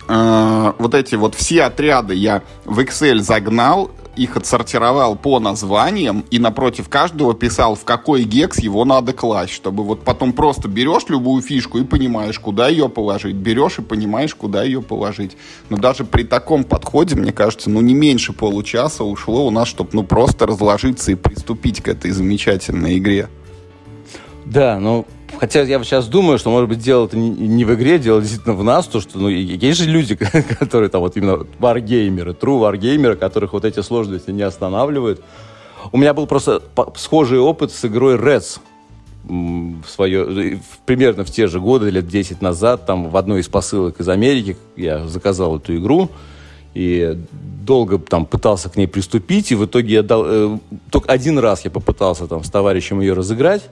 э, 0.07 0.73
вот 0.77 0.93
эти 0.95 1.15
вот 1.15 1.35
все 1.35 1.63
отряды 1.63 2.15
я 2.15 2.43
в 2.65 2.79
Excel 2.79 3.19
загнал, 3.19 3.91
их 4.15 4.35
отсортировал 4.35 5.15
по 5.15 5.39
названиям 5.39 6.25
и 6.31 6.39
напротив 6.39 6.89
каждого 6.89 7.33
писал, 7.33 7.75
в 7.75 7.83
какой 7.83 8.23
гекс 8.23 8.59
его 8.59 8.83
надо 8.85 9.13
класть, 9.13 9.53
чтобы 9.53 9.83
вот 9.83 10.03
потом 10.03 10.33
просто 10.33 10.67
берешь 10.67 11.03
любую 11.07 11.41
фишку 11.41 11.77
и 11.77 11.83
понимаешь, 11.83 12.37
куда 12.39 12.67
ее 12.67 12.89
положить, 12.89 13.35
берешь 13.35 13.79
и 13.79 13.81
понимаешь, 13.81 14.35
куда 14.35 14.63
ее 14.63 14.81
положить. 14.81 15.37
Но 15.69 15.77
даже 15.77 16.03
при 16.03 16.23
таком 16.23 16.63
подходе, 16.63 17.15
мне 17.15 17.31
кажется, 17.31 17.69
ну 17.69 17.81
не 17.81 17.93
меньше 17.93 18.33
получаса 18.33 19.03
ушло 19.03 19.47
у 19.47 19.51
нас, 19.51 19.67
чтобы 19.67 19.91
ну 19.93 20.03
просто 20.03 20.45
разложиться 20.45 21.11
и 21.11 21.15
приступить 21.15 21.81
к 21.81 21.87
этой 21.87 22.11
замечательной 22.11 22.97
игре. 22.97 23.29
Да, 24.45 24.79
ну 24.79 25.05
Хотя 25.39 25.61
я 25.63 25.83
сейчас 25.83 26.07
думаю, 26.07 26.37
что, 26.37 26.49
может 26.49 26.69
быть, 26.69 26.79
дело 26.79 27.05
это 27.05 27.17
не 27.17 27.65
в 27.65 27.73
игре, 27.73 27.97
дело 27.99 28.21
действительно 28.21 28.55
в 28.55 28.63
нас, 28.63 28.85
то, 28.87 29.01
что, 29.01 29.17
ну, 29.17 29.29
есть 29.29 29.79
же 29.79 29.89
люди, 29.89 30.15
которые 30.59 30.89
там 30.89 31.01
вот 31.01 31.17
именно 31.17 31.45
варгеймеры, 31.59 32.31
true 32.33 32.59
варгеймеры, 32.59 33.15
которых 33.15 33.53
вот 33.53 33.65
эти 33.65 33.81
сложности 33.81 34.31
не 34.31 34.43
останавливают. 34.43 35.21
У 35.91 35.97
меня 35.97 36.13
был 36.13 36.27
просто 36.27 36.61
схожий 36.95 37.39
опыт 37.39 37.71
с 37.71 37.85
игрой 37.85 38.15
Reds 38.15 38.59
в 39.23 39.87
свое, 39.87 40.59
примерно 40.85 41.23
в 41.23 41.31
те 41.31 41.47
же 41.47 41.59
годы, 41.59 41.89
лет 41.89 42.07
10 42.07 42.41
назад, 42.41 42.85
там 42.85 43.09
в 43.09 43.17
одной 43.17 43.41
из 43.41 43.47
посылок 43.47 43.99
из 43.99 44.09
Америки 44.09 44.57
я 44.75 45.07
заказал 45.07 45.57
эту 45.57 45.75
игру, 45.77 46.09
и 46.73 47.17
долго 47.31 47.99
там 47.99 48.25
пытался 48.25 48.69
к 48.69 48.77
ней 48.77 48.87
приступить, 48.87 49.51
и 49.51 49.55
в 49.55 49.65
итоге 49.65 49.95
я 49.95 50.03
дал, 50.03 50.23
э, 50.25 50.57
только 50.89 51.11
один 51.11 51.37
раз 51.37 51.63
я 51.65 51.71
попытался 51.71 52.27
там 52.27 52.43
с 52.43 52.49
товарищем 52.49 53.01
ее 53.01 53.13
разыграть, 53.13 53.63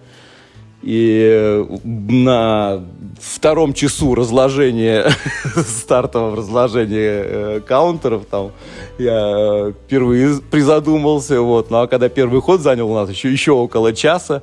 и 0.81 1.65
на 1.83 2.85
втором 3.19 3.73
часу 3.73 4.15
разложения, 4.15 5.11
стартового 5.55 6.37
разложения 6.37 7.23
э, 7.25 7.61
каунтеров, 7.65 8.25
там, 8.25 8.51
я 8.97 9.73
впервые 9.85 10.39
призадумался, 10.41 11.41
вот. 11.41 11.69
Ну, 11.69 11.81
а 11.81 11.87
когда 11.87 12.07
первый 12.09 12.41
ход 12.41 12.61
занял 12.61 12.89
у 12.89 12.95
нас 12.95 13.09
еще, 13.09 13.31
еще 13.31 13.51
около 13.51 13.93
часа, 13.93 14.41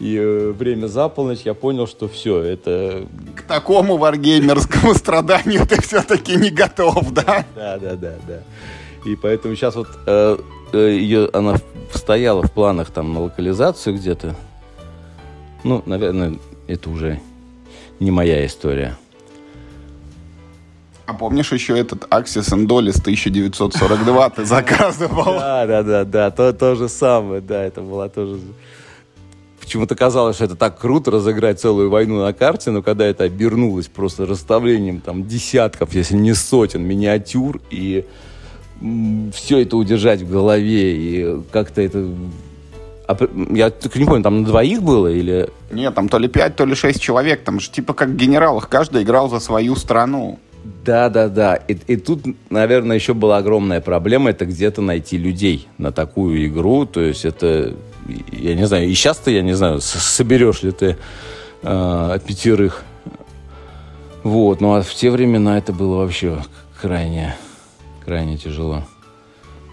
и 0.00 0.16
э, 0.16 0.52
время 0.52 0.86
за 0.86 1.08
полночь, 1.08 1.42
я 1.44 1.54
понял, 1.54 1.86
что 1.86 2.08
все, 2.08 2.40
это... 2.40 3.06
К 3.36 3.42
такому 3.42 3.96
варгеймерскому 3.96 4.94
страданию 4.94 5.66
ты 5.66 5.80
все-таки 5.82 6.36
не 6.36 6.50
готов, 6.50 7.12
да? 7.12 7.44
Да, 7.54 7.78
да, 7.78 7.94
да, 7.94 8.14
да. 8.26 8.42
И 9.04 9.16
поэтому 9.16 9.54
сейчас 9.54 9.76
вот 9.76 9.88
э, 10.06 10.38
э, 10.72 10.90
ее, 10.92 11.28
она 11.32 11.56
стояла 11.92 12.42
в 12.42 12.50
планах 12.50 12.90
там 12.90 13.12
на 13.12 13.20
локализацию 13.24 13.96
где-то, 13.96 14.34
ну, 15.64 15.82
наверное, 15.86 16.38
это 16.66 16.90
уже 16.90 17.20
не 17.98 18.10
моя 18.10 18.44
история. 18.46 18.96
А 21.06 21.12
помнишь 21.12 21.52
еще 21.52 21.78
этот 21.78 22.04
Axis 22.04 22.52
Endolis 22.52 22.98
1942 23.00 24.30
ты 24.30 24.44
заказывал? 24.44 25.24
Да, 25.24 25.66
да, 25.66 25.82
да, 25.82 26.04
да, 26.04 26.30
то, 26.30 26.52
то 26.52 26.74
же 26.76 26.88
самое, 26.88 27.40
да, 27.40 27.62
это 27.62 27.82
была 27.82 28.08
тоже... 28.08 28.40
Почему-то 29.60 29.96
казалось, 29.96 30.36
что 30.36 30.44
это 30.44 30.56
так 30.56 30.78
круто 30.78 31.10
разыграть 31.10 31.60
целую 31.60 31.90
войну 31.90 32.22
на 32.22 32.32
карте, 32.32 32.70
но 32.70 32.82
когда 32.82 33.06
это 33.06 33.24
обернулось 33.24 33.86
просто 33.86 34.26
расставлением 34.26 35.00
там 35.00 35.26
десятков, 35.26 35.94
если 35.94 36.16
не 36.16 36.34
сотен 36.34 36.82
миниатюр, 36.82 37.60
и 37.70 38.04
все 39.32 39.58
это 39.58 39.76
удержать 39.76 40.20
в 40.20 40.30
голове, 40.30 40.96
и 40.96 41.42
как-то 41.50 41.80
это 41.80 42.06
а, 43.06 43.16
я 43.50 43.70
только 43.70 43.98
не 43.98 44.04
помню, 44.04 44.22
там 44.22 44.40
на 44.42 44.46
двоих 44.46 44.82
было 44.82 45.08
или... 45.08 45.48
Нет, 45.70 45.94
там 45.94 46.08
то 46.08 46.18
ли 46.18 46.28
пять, 46.28 46.56
то 46.56 46.64
ли 46.64 46.74
шесть 46.74 47.00
человек. 47.00 47.44
Там 47.44 47.60
же 47.60 47.70
типа 47.70 47.94
как 47.94 48.16
генералах, 48.16 48.68
каждый 48.68 49.02
играл 49.02 49.28
за 49.28 49.40
свою 49.40 49.76
страну. 49.76 50.38
Да, 50.84 51.10
да, 51.10 51.28
да. 51.28 51.56
И, 51.56 51.76
и 51.86 51.96
тут, 51.96 52.24
наверное, 52.48 52.96
еще 52.96 53.12
была 53.12 53.38
огромная 53.38 53.80
проблема, 53.80 54.30
это 54.30 54.46
где-то 54.46 54.80
найти 54.80 55.18
людей 55.18 55.68
на 55.76 55.92
такую 55.92 56.46
игру. 56.46 56.86
То 56.86 57.02
есть 57.02 57.24
это, 57.26 57.74
я 58.32 58.54
не 58.54 58.66
знаю, 58.66 58.88
и 58.88 58.94
сейчас 58.94 59.18
ты, 59.18 59.32
я 59.32 59.42
не 59.42 59.52
знаю, 59.52 59.80
соберешь 59.80 60.62
ли 60.62 60.72
ты 60.72 60.96
э, 61.62 62.18
пятерых. 62.26 62.82
Вот, 64.22 64.62
ну 64.62 64.74
а 64.74 64.82
в 64.82 64.94
те 64.94 65.10
времена 65.10 65.58
это 65.58 65.74
было 65.74 65.96
вообще 65.96 66.38
крайне, 66.80 67.36
крайне 68.06 68.38
тяжело. 68.38 68.84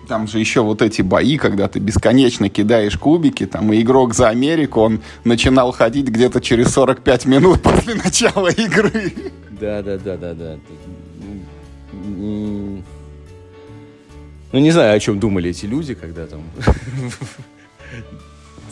Там 0.08 0.28
же 0.28 0.40
еще 0.40 0.62
вот 0.62 0.82
эти 0.82 1.02
бои, 1.02 1.38
когда 1.38 1.68
ты 1.68 1.80
бесконечно 1.80 2.50
кидаешь 2.50 2.98
кубики, 2.98 3.46
там 3.46 3.72
и 3.72 3.82
игрок 3.82 4.14
за 4.14 4.30
Америку, 4.30 4.82
он 4.82 5.02
начинал 5.24 5.72
ходить 5.72 6.08
где-то 6.08 6.42
через 6.42 6.74
45 6.74 7.26
минут 7.26 7.62
после 7.64 7.96
начала 7.96 8.50
игры. 8.50 9.14
Да, 9.50 9.82
да, 9.82 9.98
да, 9.98 10.18
да, 10.18 10.34
да. 10.34 10.58
Ну, 14.52 14.60
не 14.60 14.72
знаю, 14.72 14.96
о 14.96 15.00
чем 15.00 15.20
думали 15.20 15.52
эти 15.52 15.66
люди, 15.66 15.94
когда 15.94 16.28
там 16.28 16.42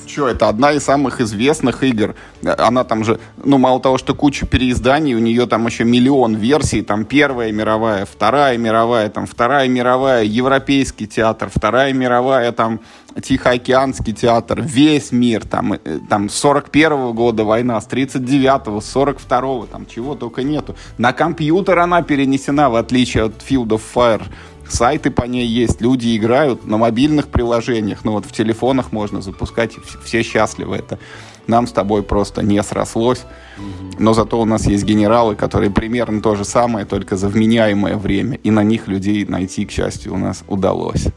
что, 0.09 0.27
это 0.27 0.49
одна 0.49 0.73
из 0.73 0.83
самых 0.83 1.21
известных 1.21 1.83
игр. 1.83 2.15
Она 2.43 2.83
там 2.83 3.03
же, 3.03 3.19
ну, 3.43 3.57
мало 3.57 3.79
того, 3.79 3.97
что 3.97 4.15
куча 4.15 4.45
переизданий, 4.45 5.15
у 5.15 5.19
нее 5.19 5.45
там 5.45 5.65
еще 5.65 5.83
миллион 5.83 6.35
версий, 6.35 6.81
там 6.81 7.05
первая 7.05 7.51
мировая, 7.51 8.05
вторая 8.05 8.57
мировая, 8.57 9.09
там 9.09 9.25
вторая 9.25 9.67
мировая, 9.67 10.23
европейский 10.23 11.07
театр, 11.07 11.49
вторая 11.53 11.93
мировая, 11.93 12.51
там 12.51 12.79
Тихоокеанский 13.21 14.13
театр, 14.13 14.61
весь 14.61 15.11
мир, 15.11 15.45
там, 15.45 15.73
э, 15.73 15.99
там 16.09 16.29
41 16.29 16.91
-го 16.91 17.13
года 17.13 17.43
война, 17.43 17.81
с 17.81 17.87
39-го, 17.87 18.81
с 18.81 18.95
42-го, 18.95 19.65
там 19.65 19.85
чего 19.85 20.15
только 20.15 20.43
нету. 20.43 20.75
На 20.97 21.13
компьютер 21.13 21.79
она 21.79 22.01
перенесена, 22.01 22.69
в 22.69 22.75
отличие 22.75 23.25
от 23.25 23.33
Field 23.49 23.67
of 23.67 23.81
Fire 23.93 24.23
сайты 24.71 25.11
по 25.11 25.23
ней 25.23 25.45
есть, 25.45 25.81
люди 25.81 26.15
играют 26.15 26.65
на 26.65 26.77
мобильных 26.77 27.27
приложениях, 27.27 28.03
ну 28.03 28.13
вот 28.13 28.25
в 28.25 28.31
телефонах 28.31 28.91
можно 28.91 29.21
запускать, 29.21 29.73
все 30.03 30.23
счастливы. 30.23 30.77
Это 30.77 30.99
нам 31.47 31.67
с 31.67 31.71
тобой 31.71 32.03
просто 32.03 32.41
не 32.41 32.61
срослось. 32.63 33.23
Но 33.97 34.13
зато 34.13 34.39
у 34.39 34.45
нас 34.45 34.67
есть 34.67 34.85
генералы, 34.85 35.35
которые 35.35 35.71
примерно 35.71 36.21
то 36.21 36.35
же 36.35 36.45
самое, 36.45 36.85
только 36.85 37.17
за 37.17 37.27
вменяемое 37.27 37.97
время. 37.97 38.37
И 38.43 38.51
на 38.51 38.63
них 38.63 38.87
людей 38.87 39.25
найти, 39.25 39.65
к 39.65 39.71
счастью, 39.71 40.13
у 40.13 40.17
нас 40.17 40.43
удалось. 40.47 41.07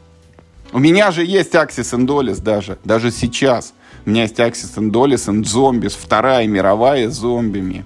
У 0.73 0.79
меня 0.79 1.11
же 1.11 1.25
есть 1.25 1.55
Axis 1.55 1.95
Endolis 1.97 2.43
даже, 2.43 2.79
даже 2.83 3.11
сейчас. 3.11 3.75
У 4.07 4.11
меня 4.11 4.23
есть 4.23 4.39
Axis 4.39 4.77
Endolis 4.77 5.29
and 5.29 5.43
Zombies, 5.43 5.95
вторая 5.99 6.47
мировая 6.47 7.11
с 7.11 7.15
зомбими. 7.15 7.85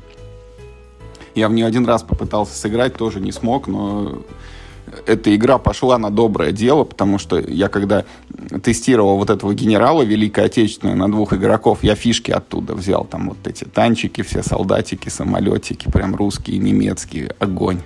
Я 1.35 1.49
в 1.49 1.53
нее 1.53 1.67
один 1.67 1.85
раз 1.85 2.03
попытался 2.03 2.57
сыграть, 2.57 2.95
тоже 2.95 3.21
не 3.21 3.33
смог, 3.33 3.67
но 3.67 4.23
эта 5.07 5.35
игра 5.35 5.59
пошла 5.59 5.99
на 5.99 6.11
доброе 6.11 6.53
дело, 6.53 6.85
потому 6.85 7.19
что 7.19 7.39
я 7.39 7.69
когда 7.69 8.05
тестировал 8.63 9.19
вот 9.19 9.31
этого 9.31 9.55
генерала 9.55 10.03
Великой 10.03 10.47
Отечественной 10.47 10.95
на 10.95 11.11
двух 11.11 11.33
игроков, 11.33 11.81
я 11.83 11.95
фишки 11.95 12.31
оттуда 12.31 12.75
взял. 12.75 13.05
Там 13.05 13.31
вот 13.31 13.47
эти 13.47 13.65
танчики, 13.65 14.23
все 14.23 14.43
солдатики, 14.43 15.09
самолетики, 15.09 15.91
прям 15.91 16.15
русские, 16.15 16.59
немецкие, 16.59 17.35
огонь. 17.39 17.79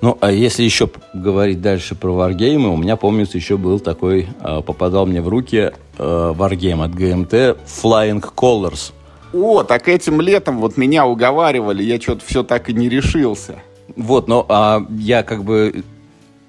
Ну, 0.00 0.16
а 0.20 0.30
если 0.30 0.62
еще 0.62 0.90
говорить 1.14 1.60
дальше 1.60 1.94
про 1.94 2.10
варгеймы, 2.10 2.70
у 2.70 2.76
меня, 2.76 2.96
помнится, 2.96 3.38
еще 3.38 3.56
был 3.56 3.80
такой, 3.80 4.28
а, 4.40 4.62
попадал 4.62 5.06
мне 5.06 5.20
в 5.20 5.28
руки 5.28 5.72
а, 5.98 6.32
варгейм 6.32 6.82
от 6.82 6.94
ГМТ 6.94 7.32
Flying 7.32 8.24
Colors. 8.34 8.92
О, 9.32 9.62
так 9.64 9.88
этим 9.88 10.20
летом 10.20 10.58
вот 10.58 10.76
меня 10.76 11.06
уговаривали, 11.06 11.82
я 11.82 12.00
что-то 12.00 12.24
все 12.24 12.42
так 12.42 12.70
и 12.70 12.72
не 12.72 12.88
решился. 12.88 13.56
Вот, 13.94 14.28
но 14.28 14.44
а, 14.48 14.86
я 14.90 15.22
как 15.22 15.44
бы 15.44 15.84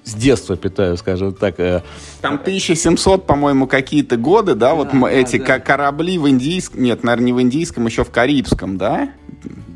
с 0.08 0.14
детства 0.14 0.56
питаю, 0.56 0.98
скажем 0.98 1.34
так. 1.34 1.60
Э. 1.60 1.84
Там 2.22 2.36
1700, 2.36 3.26
по-моему, 3.26 3.68
какие-то 3.68 4.18
годы, 4.18 4.56
да, 4.56 4.70
да 4.70 4.76
вот 4.76 4.90
да, 4.94 5.12
эти 5.12 5.38
да. 5.38 5.60
корабли 5.60 6.18
в 6.18 6.30
индийском, 6.30 6.82
нет, 6.82 7.04
наверное, 7.04 7.26
не 7.26 7.34
в 7.34 7.42
индийском, 7.42 7.86
еще 7.86 8.04
в 8.04 8.12
карибском, 8.12 8.78
да? 8.78 9.10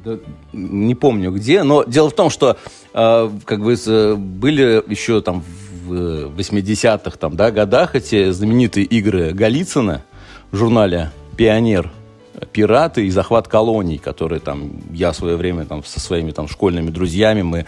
да 0.05 0.17
не 0.53 0.95
помню 0.95 1.31
где, 1.31 1.63
но 1.63 1.83
дело 1.83 2.09
в 2.09 2.15
том, 2.15 2.29
что 2.29 2.57
э, 2.93 3.29
как 3.45 3.59
бы 3.59 3.75
были 4.17 4.83
еще 4.87 5.21
там 5.21 5.43
в 5.85 6.31
80-х 6.37 7.17
там, 7.17 7.35
да, 7.35 7.51
годах 7.51 7.95
эти 7.95 8.31
знаменитые 8.31 8.85
игры 8.85 9.31
Голицына 9.31 10.03
в 10.51 10.57
журнале 10.57 11.11
«Пионер», 11.35 11.91
пираты 12.51 13.05
и 13.05 13.09
захват 13.09 13.47
колоний, 13.47 13.97
которые 13.97 14.39
там 14.39 14.71
я 14.93 15.11
в 15.11 15.15
свое 15.15 15.35
время 15.35 15.65
там 15.65 15.83
со 15.83 15.99
своими 15.99 16.31
там 16.31 16.47
школьными 16.47 16.89
друзьями 16.89 17.41
мы 17.41 17.65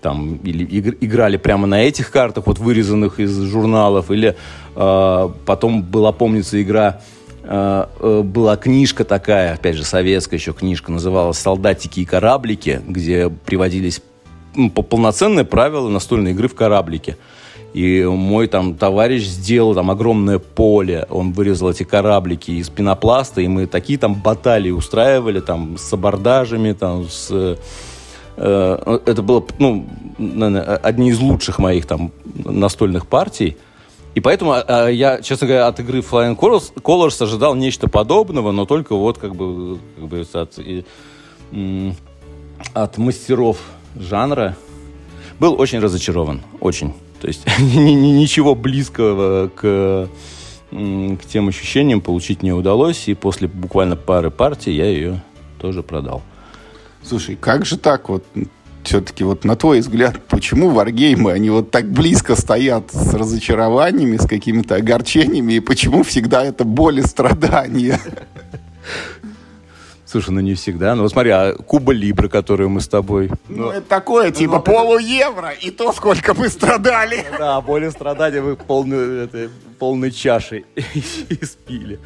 там 0.00 0.36
или 0.36 0.64
играли 1.00 1.36
прямо 1.36 1.66
на 1.66 1.82
этих 1.82 2.10
картах, 2.10 2.46
вот 2.46 2.58
вырезанных 2.58 3.20
из 3.20 3.38
журналов, 3.42 4.10
или 4.10 4.36
э, 4.74 5.28
потом 5.46 5.82
была, 5.82 6.12
помнится, 6.12 6.60
игра, 6.62 7.00
э, 7.42 7.86
э, 8.00 8.22
была 8.22 8.56
книжка 8.56 9.04
такая, 9.04 9.54
опять 9.54 9.76
же, 9.76 9.84
советская 9.84 10.38
еще 10.38 10.52
книжка, 10.52 10.92
называлась 10.92 11.38
«Солдатики 11.38 12.00
и 12.00 12.04
кораблики», 12.04 12.80
где 12.86 13.28
приводились 13.28 14.02
ну, 14.54 14.70
полноценные 14.70 15.44
правила 15.44 15.88
настольной 15.88 16.32
игры 16.32 16.48
в 16.48 16.54
кораблике. 16.54 17.16
И 17.72 18.02
мой 18.04 18.48
там 18.48 18.74
товарищ 18.74 19.22
сделал 19.22 19.76
там 19.76 19.92
огромное 19.92 20.40
поле, 20.40 21.06
он 21.08 21.30
вырезал 21.30 21.70
эти 21.70 21.84
кораблики 21.84 22.50
из 22.50 22.68
пенопласта, 22.68 23.42
и 23.42 23.46
мы 23.46 23.66
такие 23.66 23.96
там 23.96 24.14
баталии 24.14 24.72
устраивали 24.72 25.38
там 25.38 25.78
с 25.78 25.92
абордажами, 25.92 26.72
там 26.72 27.08
с 27.08 27.30
Э, 27.30 27.56
это 28.40 29.22
было, 29.22 29.44
ну, 29.58 29.86
наверное, 30.16 30.76
одни 30.76 31.10
из 31.10 31.18
лучших 31.18 31.58
моих 31.58 31.86
там 31.86 32.10
настольных 32.24 33.06
партий. 33.06 33.56
И 34.14 34.20
поэтому 34.20 34.54
а, 34.54 34.88
я, 34.88 35.20
честно 35.20 35.46
говоря, 35.46 35.68
от 35.68 35.78
игры 35.80 36.00
Flying 36.00 36.36
Colors, 36.36 36.72
Colors 36.74 37.22
ожидал 37.22 37.54
нечто 37.54 37.88
подобного, 37.88 38.50
но 38.50 38.64
только 38.64 38.94
вот 38.96 39.18
как 39.18 39.36
бы, 39.36 39.78
как 39.96 40.08
бы 40.08 40.26
от, 40.32 40.58
и, 40.58 40.84
от 42.72 42.98
мастеров 42.98 43.58
жанра 43.94 44.56
был 45.38 45.60
очень 45.60 45.78
разочарован, 45.78 46.40
очень. 46.60 46.94
То 47.20 47.28
есть 47.28 47.44
ничего 47.58 48.54
близкого 48.54 49.48
к, 49.48 50.08
к 50.70 51.26
тем 51.30 51.48
ощущениям 51.48 52.00
получить 52.00 52.42
не 52.42 52.52
удалось, 52.52 53.06
и 53.06 53.14
после 53.14 53.48
буквально 53.48 53.96
пары 53.96 54.30
партий 54.30 54.72
я 54.72 54.86
ее 54.86 55.22
тоже 55.60 55.82
продал. 55.82 56.22
Слушай, 57.04 57.36
как 57.36 57.64
же 57.64 57.76
так 57.78 58.08
вот? 58.08 58.24
Все-таки 58.82 59.24
вот 59.24 59.44
на 59.44 59.56
твой 59.56 59.80
взгляд, 59.80 60.24
почему 60.26 60.70
варгеймы, 60.70 61.32
они 61.32 61.50
вот 61.50 61.70
так 61.70 61.90
близко 61.90 62.34
стоят 62.34 62.90
с 62.92 63.12
разочарованиями, 63.12 64.16
с 64.16 64.26
какими-то 64.26 64.76
огорчениями, 64.76 65.54
и 65.54 65.60
почему 65.60 66.02
всегда 66.02 66.44
это 66.44 66.64
боль 66.64 67.00
и 67.00 67.02
страдания? 67.02 68.00
Слушай, 70.10 70.30
ну 70.30 70.40
не 70.40 70.54
всегда. 70.54 70.96
Ну 70.96 71.02
вот 71.02 71.12
смотри, 71.12 71.30
а 71.30 71.54
Куба 71.54 71.92
Либра, 71.92 72.26
которую 72.26 72.68
мы 72.68 72.80
с 72.80 72.88
тобой... 72.88 73.30
Ну, 73.48 73.66
ну 73.66 73.70
это 73.70 73.82
такое, 73.82 74.30
ну, 74.30 74.32
типа 74.32 74.56
ну, 74.56 74.62
полу-евро, 74.62 75.50
и 75.50 75.70
то, 75.70 75.92
сколько 75.92 76.34
мы 76.34 76.48
страдали. 76.48 77.24
Да, 77.38 77.60
более 77.60 77.92
страдания 77.92 78.40
вы 78.40 78.56
полной, 78.56 79.24
это, 79.24 79.50
полной 79.78 80.10
чашей 80.10 80.66
испили. 81.28 82.00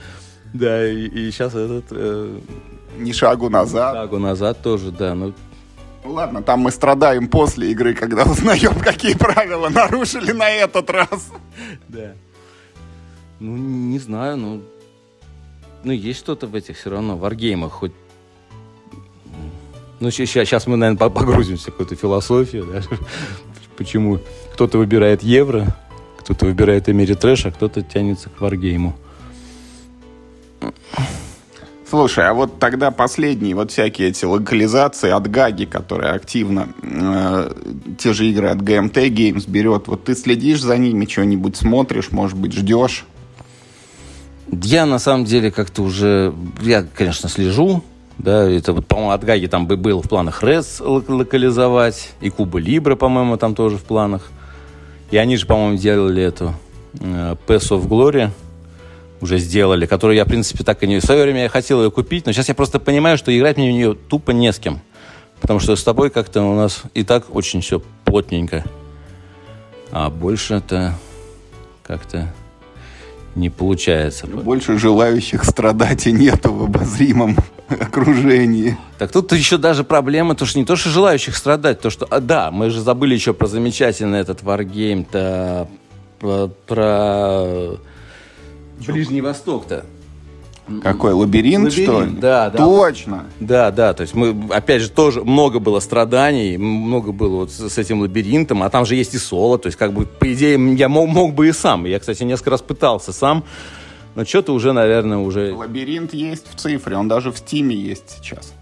Да, 0.59 0.89
и, 0.89 1.07
и 1.07 1.31
сейчас 1.33 1.55
этот... 1.55 1.87
Э, 1.91 2.39
ни 2.97 3.13
шагу 3.13 3.51
назад. 3.51 3.95
Шагу 3.95 4.19
назад 4.19 4.63
тоже, 4.63 4.93
да. 4.93 5.15
Ну, 5.15 5.35
Ладно, 6.05 6.43
там 6.43 6.61
мы 6.61 6.71
страдаем 6.71 7.29
после 7.29 7.73
игры, 7.73 7.95
когда 7.95 8.23
узнаем, 8.25 8.79
какие 8.81 9.15
правила 9.15 9.69
нарушили 9.69 10.33
на 10.33 10.49
этот 10.49 10.91
раз. 10.91 11.31
Да. 11.89 12.13
Ну, 13.41 13.57
не 13.57 13.99
знаю, 13.99 14.37
ну... 14.37 14.63
Ну, 15.83 15.93
есть 15.93 16.21
что-то 16.21 16.47
в 16.47 16.55
этих 16.55 16.79
все 16.79 16.91
равно, 16.91 17.17
варгеймах, 17.17 17.73
хоть... 17.73 17.93
Ну, 20.01 20.11
сейчас, 20.11 20.49
сейчас 20.49 20.67
мы, 20.67 20.77
наверное, 20.77 21.11
погрузимся 21.11 21.65
в 21.65 21.73
какую-то 21.73 21.97
философию, 21.97 22.67
да? 22.67 22.83
Почему 23.77 24.21
кто-то 24.53 24.79
выбирает 24.79 25.23
евро, 25.23 25.77
кто-то 26.21 26.47
выбирает 26.47 26.89
Эмери 26.89 27.15
Трэш, 27.15 27.47
а 27.47 27.51
кто-то 27.51 27.83
тянется 27.83 28.31
к 28.31 28.41
варгейму. 28.41 28.95
Слушай, 31.89 32.29
а 32.29 32.35
вот 32.35 32.59
тогда 32.59 32.91
последние 32.91 33.55
вот 33.55 33.71
всякие 33.71 34.09
эти 34.09 34.25
локализации 34.25 35.11
от 35.11 35.31
Гаги, 35.31 35.65
которые 35.65 36.13
активно 36.13 36.69
э, 36.83 37.53
те 37.99 38.13
же 38.13 38.27
игры 38.27 38.49
от 38.49 38.59
GMT 38.59 39.11
Games 39.11 39.45
берет, 39.49 39.87
вот 39.87 40.05
ты 40.05 40.15
следишь 40.15 40.63
за 40.63 40.77
ними, 40.77 41.07
что-нибудь 41.07 41.57
смотришь, 41.57 42.11
может 42.11 42.37
быть, 42.37 42.53
ждешь? 42.53 43.05
Я 44.51 44.87
на 44.87 44.99
самом 44.99 45.25
деле 45.25 45.51
как-то 45.51 45.83
уже, 45.83 46.35
я, 46.63 46.83
конечно, 46.83 47.29
слежу, 47.29 47.85
да, 48.19 48.49
это 48.49 48.73
вот, 48.73 48.87
по-моему, 48.87 49.11
от 49.13 49.25
Гаги 49.25 49.47
там 49.47 49.67
бы 49.67 49.77
был 49.77 50.01
в 50.01 50.09
планах 50.09 50.43
Рес 50.43 50.81
локализовать, 50.81 52.13
и 52.21 52.31
Куба 52.31 52.59
Либра, 52.59 52.97
по-моему, 52.97 53.37
там 53.37 53.55
тоже 53.55 53.77
в 53.77 53.85
планах. 53.85 54.31
И 55.11 55.17
они 55.17 55.37
же, 55.37 55.47
по-моему, 55.47 55.77
делали 55.77 56.23
эту 56.23 56.55
э, 57.01 57.37
Pass 57.47 57.71
of 57.71 57.87
Glory, 57.87 58.31
уже 59.25 59.39
сделали, 59.39 59.87
которую 59.87 60.17
я, 60.17 60.27
в 60.27 60.29
принципе, 60.29 60.65
так 60.65 60.83
и 60.83 60.87
не... 60.87 61.01
В 61.01 61.03
свое 61.03 61.23
время 61.23 61.45
я 61.45 61.49
хотел 61.49 61.83
ее 61.83 61.91
купить, 61.91 62.27
но 62.27 62.33
сейчас 62.33 62.49
я 62.49 62.55
просто 62.55 62.79
понимаю, 62.79 63.17
что 63.17 63.37
играть 63.37 63.57
мне 63.57 63.71
в 63.71 63.73
нее 63.73 63.95
тупо 63.95 64.33
не 64.33 64.53
с 64.53 64.59
кем. 64.59 64.81
Потому 65.41 65.61
что 65.61 65.75
с 65.77 65.83
тобой 65.83 66.11
как-то 66.11 66.43
у 66.43 66.55
нас 66.55 66.83
и 66.93 67.05
так 67.05 67.35
очень 67.35 67.63
все 67.63 67.83
плотненько. 68.05 68.65
А 69.91 70.11
больше 70.11 70.55
это 70.55 70.95
как-то 71.83 72.35
не 73.35 73.49
получается. 73.49 74.27
Больше 74.27 74.77
желающих 74.77 75.45
страдать 75.45 76.07
и 76.07 76.13
нету 76.13 76.53
в 76.53 76.65
обозримом 76.65 77.39
окружении. 77.69 78.77
Так 78.99 79.11
тут 79.11 79.33
еще 79.33 79.57
даже 79.57 79.85
проблема, 79.85 80.35
то 80.35 80.45
что 80.45 80.59
не 80.59 80.67
то, 80.67 80.77
что 80.77 80.91
желающих 80.91 81.35
страдать, 81.35 81.81
то 81.81 81.89
что, 81.89 82.07
а, 82.11 82.21
да, 82.21 82.51
мы 82.51 82.69
же 82.69 82.83
забыли 82.83 83.15
еще 83.15 83.33
про 83.33 83.47
замечательный 83.47 84.21
этот 84.21 84.43
варгейм-то, 84.43 85.67
про, 86.21 86.49
про 86.67 87.79
Ближний 88.79 89.21
Восток-то. 89.21 89.85
Какой 90.83 91.13
лабиринт, 91.13 91.65
лабиринт, 91.65 91.73
что 91.73 92.03
ли? 92.03 92.11
Да, 92.19 92.49
да. 92.49 92.59
Точно. 92.59 93.27
Да, 93.39 93.71
да. 93.71 93.93
То 93.93 94.01
есть 94.01 94.15
мы, 94.15 94.35
опять 94.51 94.81
же, 94.81 94.91
тоже 94.91 95.23
много 95.23 95.59
было 95.59 95.79
страданий, 95.79 96.57
много 96.57 97.13
было 97.13 97.37
вот 97.41 97.53
с, 97.53 97.69
с 97.69 97.77
этим 97.77 98.01
лабиринтом, 98.01 98.63
а 98.63 98.71
там 98.71 98.87
же 98.87 98.95
есть 98.95 99.13
и 99.15 99.19
соло. 99.19 99.59
То 99.59 99.67
есть, 99.67 99.77
как 99.77 99.93
бы, 99.93 100.07
по 100.07 100.33
идее, 100.33 100.59
я 100.77 100.89
мог, 100.89 101.09
мог 101.09 101.35
бы 101.35 101.49
и 101.49 101.53
сам. 101.53 101.85
Я, 101.85 101.99
кстати, 101.99 102.23
несколько 102.23 102.51
раз 102.51 102.63
пытался 102.63 103.13
сам, 103.13 103.45
но 104.15 104.25
что-то 104.25 104.55
уже, 104.55 104.73
наверное, 104.73 105.19
уже... 105.19 105.53
Лабиринт 105.53 106.15
есть 106.15 106.47
в 106.51 106.59
цифре, 106.59 106.97
он 106.97 107.09
даже 107.09 107.31
в 107.31 107.37
Стиме 107.37 107.77
есть 107.77 108.17
сейчас. 108.19 108.55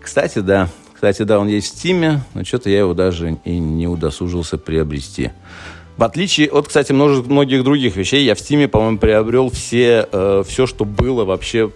Кстати, 0.00 0.40
да. 0.40 0.68
Кстати, 0.92 1.22
да, 1.22 1.38
он 1.38 1.48
есть 1.48 1.68
в 1.68 1.78
Стиме, 1.78 2.20
но 2.34 2.44
что-то 2.44 2.68
я 2.68 2.80
его 2.80 2.92
даже 2.92 3.38
и 3.44 3.58
не 3.58 3.86
удосужился 3.86 4.58
приобрести. 4.58 5.30
В 5.96 6.04
отличие 6.04 6.48
от, 6.50 6.68
кстати, 6.68 6.92
множеств, 6.92 7.28
многих 7.28 7.64
других 7.64 7.96
вещей, 7.96 8.24
я 8.24 8.34
в 8.34 8.38
Steam, 8.38 8.68
по-моему, 8.68 8.98
приобрел 8.98 9.50
все, 9.50 10.06
э, 10.12 10.42
все, 10.46 10.66
что 10.66 10.84
было 10.84 11.24
вообще 11.24 11.70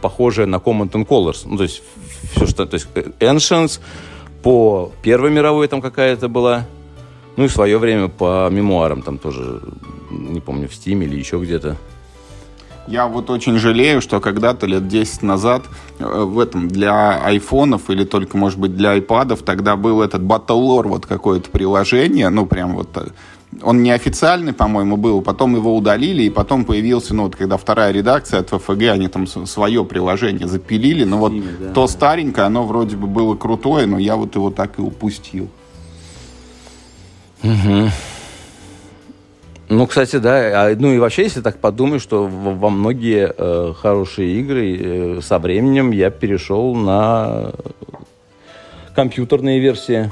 похожее 0.00 0.46
на 0.46 0.56
Command 0.56 0.92
and 0.92 1.06
Colors. 1.06 1.42
Ну, 1.44 1.56
то 1.58 1.64
есть, 1.64 1.82
все, 2.34 2.46
что... 2.46 2.64
То 2.64 2.74
есть, 2.74 2.88
э, 2.94 3.10
Ancients, 3.20 3.80
по 4.42 4.92
Первой 5.02 5.30
мировой 5.30 5.68
там 5.68 5.82
какая-то 5.82 6.28
была, 6.28 6.66
ну 7.36 7.44
и 7.44 7.48
в 7.48 7.52
свое 7.52 7.76
время 7.78 8.08
по 8.08 8.48
мемуарам 8.50 9.02
там 9.02 9.18
тоже, 9.18 9.60
не 10.10 10.40
помню, 10.40 10.68
в 10.68 10.72
Steam 10.72 11.04
или 11.04 11.18
еще 11.18 11.38
где-то. 11.38 11.76
Я 12.86 13.08
вот 13.08 13.30
очень 13.30 13.58
жалею, 13.58 14.00
что 14.00 14.20
когда-то 14.20 14.66
лет 14.66 14.86
10 14.86 15.22
назад 15.22 15.64
э, 15.98 16.04
в 16.04 16.38
этом 16.38 16.68
для 16.68 17.18
айфонов 17.18 17.90
или 17.90 18.04
только, 18.04 18.38
может 18.38 18.58
быть, 18.58 18.76
для 18.76 18.92
айпадов 18.92 19.42
тогда 19.42 19.76
был 19.76 20.00
этот 20.00 20.22
Battle 20.22 20.62
Lore, 20.62 20.88
вот 20.88 21.06
какое-то 21.06 21.50
приложение, 21.50 22.28
ну, 22.28 22.46
прям 22.46 22.76
вот 22.76 22.96
э, 22.96 23.08
он 23.62 23.82
неофициальный, 23.82 24.52
по-моему, 24.52 24.96
был, 24.96 25.22
потом 25.22 25.56
его 25.56 25.74
удалили, 25.76 26.22
и 26.24 26.30
потом 26.30 26.64
появился, 26.64 27.14
ну, 27.14 27.24
вот 27.24 27.36
когда 27.36 27.56
вторая 27.56 27.92
редакция 27.92 28.40
от 28.40 28.50
ФФГ, 28.50 28.82
они 28.92 29.08
там 29.08 29.26
свое 29.26 29.84
приложение 29.84 30.48
запилили, 30.48 31.04
но 31.04 31.18
вот 31.18 31.32
Ними, 31.32 31.56
да, 31.60 31.72
то 31.72 31.82
да. 31.82 31.88
старенькое, 31.88 32.46
оно 32.46 32.64
вроде 32.64 32.96
бы 32.96 33.06
было 33.06 33.34
крутое, 33.36 33.86
но 33.86 33.98
я 33.98 34.16
вот 34.16 34.34
его 34.34 34.50
так 34.50 34.78
и 34.78 34.82
упустил. 34.82 35.48
Угу. 37.42 37.90
Ну, 39.68 39.86
кстати, 39.86 40.16
да. 40.16 40.68
А, 40.68 40.76
ну 40.78 40.92
и 40.92 40.98
вообще, 40.98 41.24
если 41.24 41.40
так 41.40 41.58
подумать, 41.58 42.00
что 42.00 42.26
во 42.26 42.70
многие 42.70 43.32
э, 43.36 43.72
хорошие 43.76 44.40
игры 44.40 44.76
э, 44.78 45.20
со 45.22 45.38
временем 45.38 45.90
я 45.90 46.10
перешел 46.10 46.74
на 46.74 47.52
компьютерные 48.94 49.58
версии. 49.60 50.10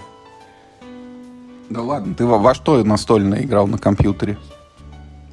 Да 1.74 1.82
ладно, 1.82 2.14
ты 2.14 2.24
во, 2.24 2.38
во 2.38 2.54
что 2.54 2.84
настольно 2.84 3.34
играл 3.34 3.66
на 3.66 3.78
компьютере? 3.78 4.38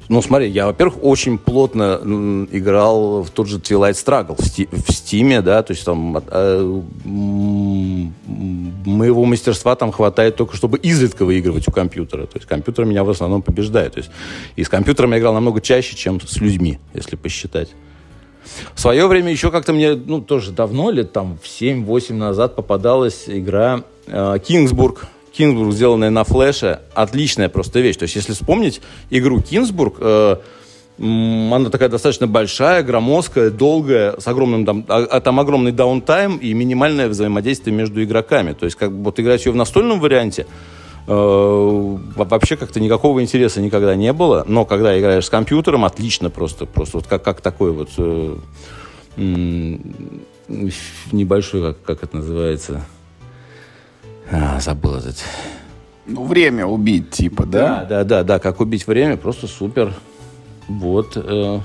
Ну, 0.08 0.20
смотри, 0.20 0.50
я, 0.50 0.66
во-первых, 0.66 0.98
очень 1.04 1.38
плотно 1.38 2.00
играл 2.50 3.22
в 3.22 3.30
тот 3.30 3.46
же 3.46 3.58
Twilight 3.58 3.92
Struggle 3.92 4.34
в, 4.36 4.44
Сти 4.44 4.66
в 4.66 4.88
Steam, 4.88 5.40
да, 5.40 5.62
то 5.62 5.72
есть 5.72 5.84
там 5.84 6.18
э, 6.18 6.80
моего 8.84 9.24
мастерства 9.24 9.76
там 9.76 9.92
хватает 9.92 10.34
только, 10.34 10.56
чтобы 10.56 10.78
изредка 10.78 11.24
выигрывать 11.24 11.68
у 11.68 11.70
компьютера. 11.70 12.26
То 12.26 12.38
есть 12.38 12.48
компьютер 12.48 12.86
меня 12.86 13.04
в 13.04 13.10
основном 13.10 13.42
побеждает. 13.42 13.92
То 13.92 13.98
есть 13.98 14.10
и 14.56 14.64
с 14.64 14.68
компьютером 14.68 15.12
я 15.12 15.20
играл 15.20 15.34
намного 15.34 15.60
чаще, 15.60 15.94
чем 15.94 16.20
с 16.20 16.38
людьми, 16.38 16.80
если 16.92 17.14
посчитать. 17.14 17.70
В 18.74 18.80
свое 18.80 19.06
время 19.06 19.30
еще 19.30 19.52
как-то 19.52 19.72
мне, 19.72 19.94
ну, 19.94 20.20
тоже 20.20 20.50
давно, 20.50 20.90
лет 20.90 21.12
там 21.12 21.38
в 21.40 21.46
7-8 21.46 22.14
назад 22.14 22.56
попадалась 22.56 23.26
игра 23.28 23.84
э, 24.08 24.38
Кингсбург. 24.44 25.06
Кингсбург, 25.32 25.72
сделанная 25.72 26.10
на 26.10 26.24
флеше. 26.24 26.80
Отличная 26.94 27.48
просто 27.48 27.80
вещь. 27.80 27.96
То 27.96 28.04
есть, 28.04 28.16
если 28.16 28.32
вспомнить 28.32 28.80
игру 29.10 29.40
Кингсбург, 29.40 29.96
э, 29.98 30.36
она 30.98 31.70
такая 31.70 31.88
достаточно 31.88 32.26
большая, 32.26 32.82
громоздкая, 32.82 33.50
долгая, 33.50 34.14
с 34.18 34.26
огромным 34.28 34.64
там, 34.64 34.84
а, 34.88 35.04
а, 35.10 35.20
там 35.20 35.40
огромный 35.40 35.72
даунтайм 35.72 36.36
и 36.36 36.52
минимальное 36.52 37.08
взаимодействие 37.08 37.74
между 37.74 38.02
игроками. 38.04 38.52
То 38.52 38.66
есть, 38.66 38.76
как 38.76 38.90
вот 38.90 39.18
играть 39.18 39.44
ее 39.46 39.52
в 39.52 39.56
настольном 39.56 40.00
варианте, 40.00 40.46
э, 41.06 41.96
вообще 42.16 42.56
как-то 42.56 42.78
никакого 42.78 43.22
интереса 43.22 43.60
никогда 43.60 43.94
не 43.96 44.12
было. 44.12 44.44
Но 44.46 44.64
когда 44.64 44.98
играешь 44.98 45.24
с 45.26 45.30
компьютером, 45.30 45.84
отлично 45.84 46.30
просто. 46.30 46.66
Просто 46.66 46.98
вот 46.98 47.06
как, 47.06 47.24
как 47.24 47.40
такой 47.40 47.72
вот 47.72 47.88
э, 47.96 48.36
небольшой, 51.10 51.72
как, 51.72 51.82
как 51.82 52.04
это 52.04 52.16
называется, 52.16 52.84
а, 54.30 54.60
забыл 54.60 54.94
этот. 54.94 55.16
Ну, 56.06 56.24
время 56.24 56.66
убить, 56.66 57.10
типа, 57.10 57.46
да? 57.46 57.84
Да, 57.84 57.84
да, 57.84 58.04
да, 58.04 58.22
да, 58.24 58.38
как 58.38 58.60
убить 58.60 58.86
время, 58.86 59.16
просто 59.16 59.46
супер. 59.46 59.94
Вот, 60.68 61.12
э, 61.16 61.60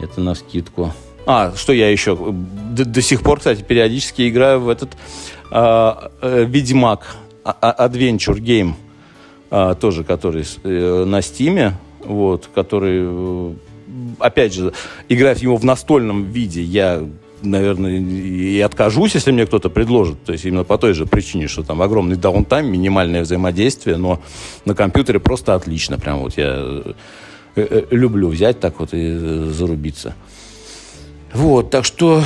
это 0.00 0.20
на 0.20 0.34
скидку. 0.34 0.92
А, 1.26 1.52
что 1.56 1.72
я 1.72 1.90
еще? 1.90 2.16
До, 2.16 2.84
до 2.84 3.02
сих 3.02 3.22
пор, 3.22 3.38
кстати, 3.38 3.62
периодически 3.62 4.28
играю 4.28 4.60
в 4.60 4.68
этот 4.68 4.96
э, 5.50 5.94
э, 6.22 6.44
Ведьмак 6.44 7.16
Adventure 7.44 8.38
Game, 8.38 8.74
э, 9.50 9.74
тоже 9.80 10.04
который 10.04 10.44
э, 10.64 11.04
на 11.04 11.22
Стиме, 11.22 11.74
вот, 12.04 12.48
который, 12.54 13.00
э, 13.02 13.54
опять 14.18 14.54
же, 14.54 14.72
играть 15.08 15.42
его 15.42 15.56
в 15.56 15.64
настольном 15.64 16.24
виде 16.24 16.62
я 16.62 17.02
наверное, 17.42 17.98
и 17.98 18.60
откажусь, 18.60 19.14
если 19.14 19.32
мне 19.32 19.46
кто-то 19.46 19.70
предложит. 19.70 20.22
То 20.24 20.32
есть 20.32 20.44
именно 20.44 20.64
по 20.64 20.78
той 20.78 20.94
же 20.94 21.06
причине, 21.06 21.48
что 21.48 21.62
там 21.62 21.82
огромный 21.82 22.16
даунтайм, 22.16 22.70
минимальное 22.70 23.22
взаимодействие, 23.22 23.96
но 23.96 24.20
на 24.64 24.74
компьютере 24.74 25.20
просто 25.20 25.54
отлично. 25.54 25.98
Прям 25.98 26.20
вот 26.20 26.36
я 26.36 26.54
э, 26.56 26.92
э, 27.56 27.86
люблю 27.90 28.28
взять 28.28 28.60
так 28.60 28.80
вот 28.80 28.90
и 28.92 29.16
зарубиться. 29.50 30.14
Вот, 31.32 31.70
так 31.70 31.84
что 31.84 32.22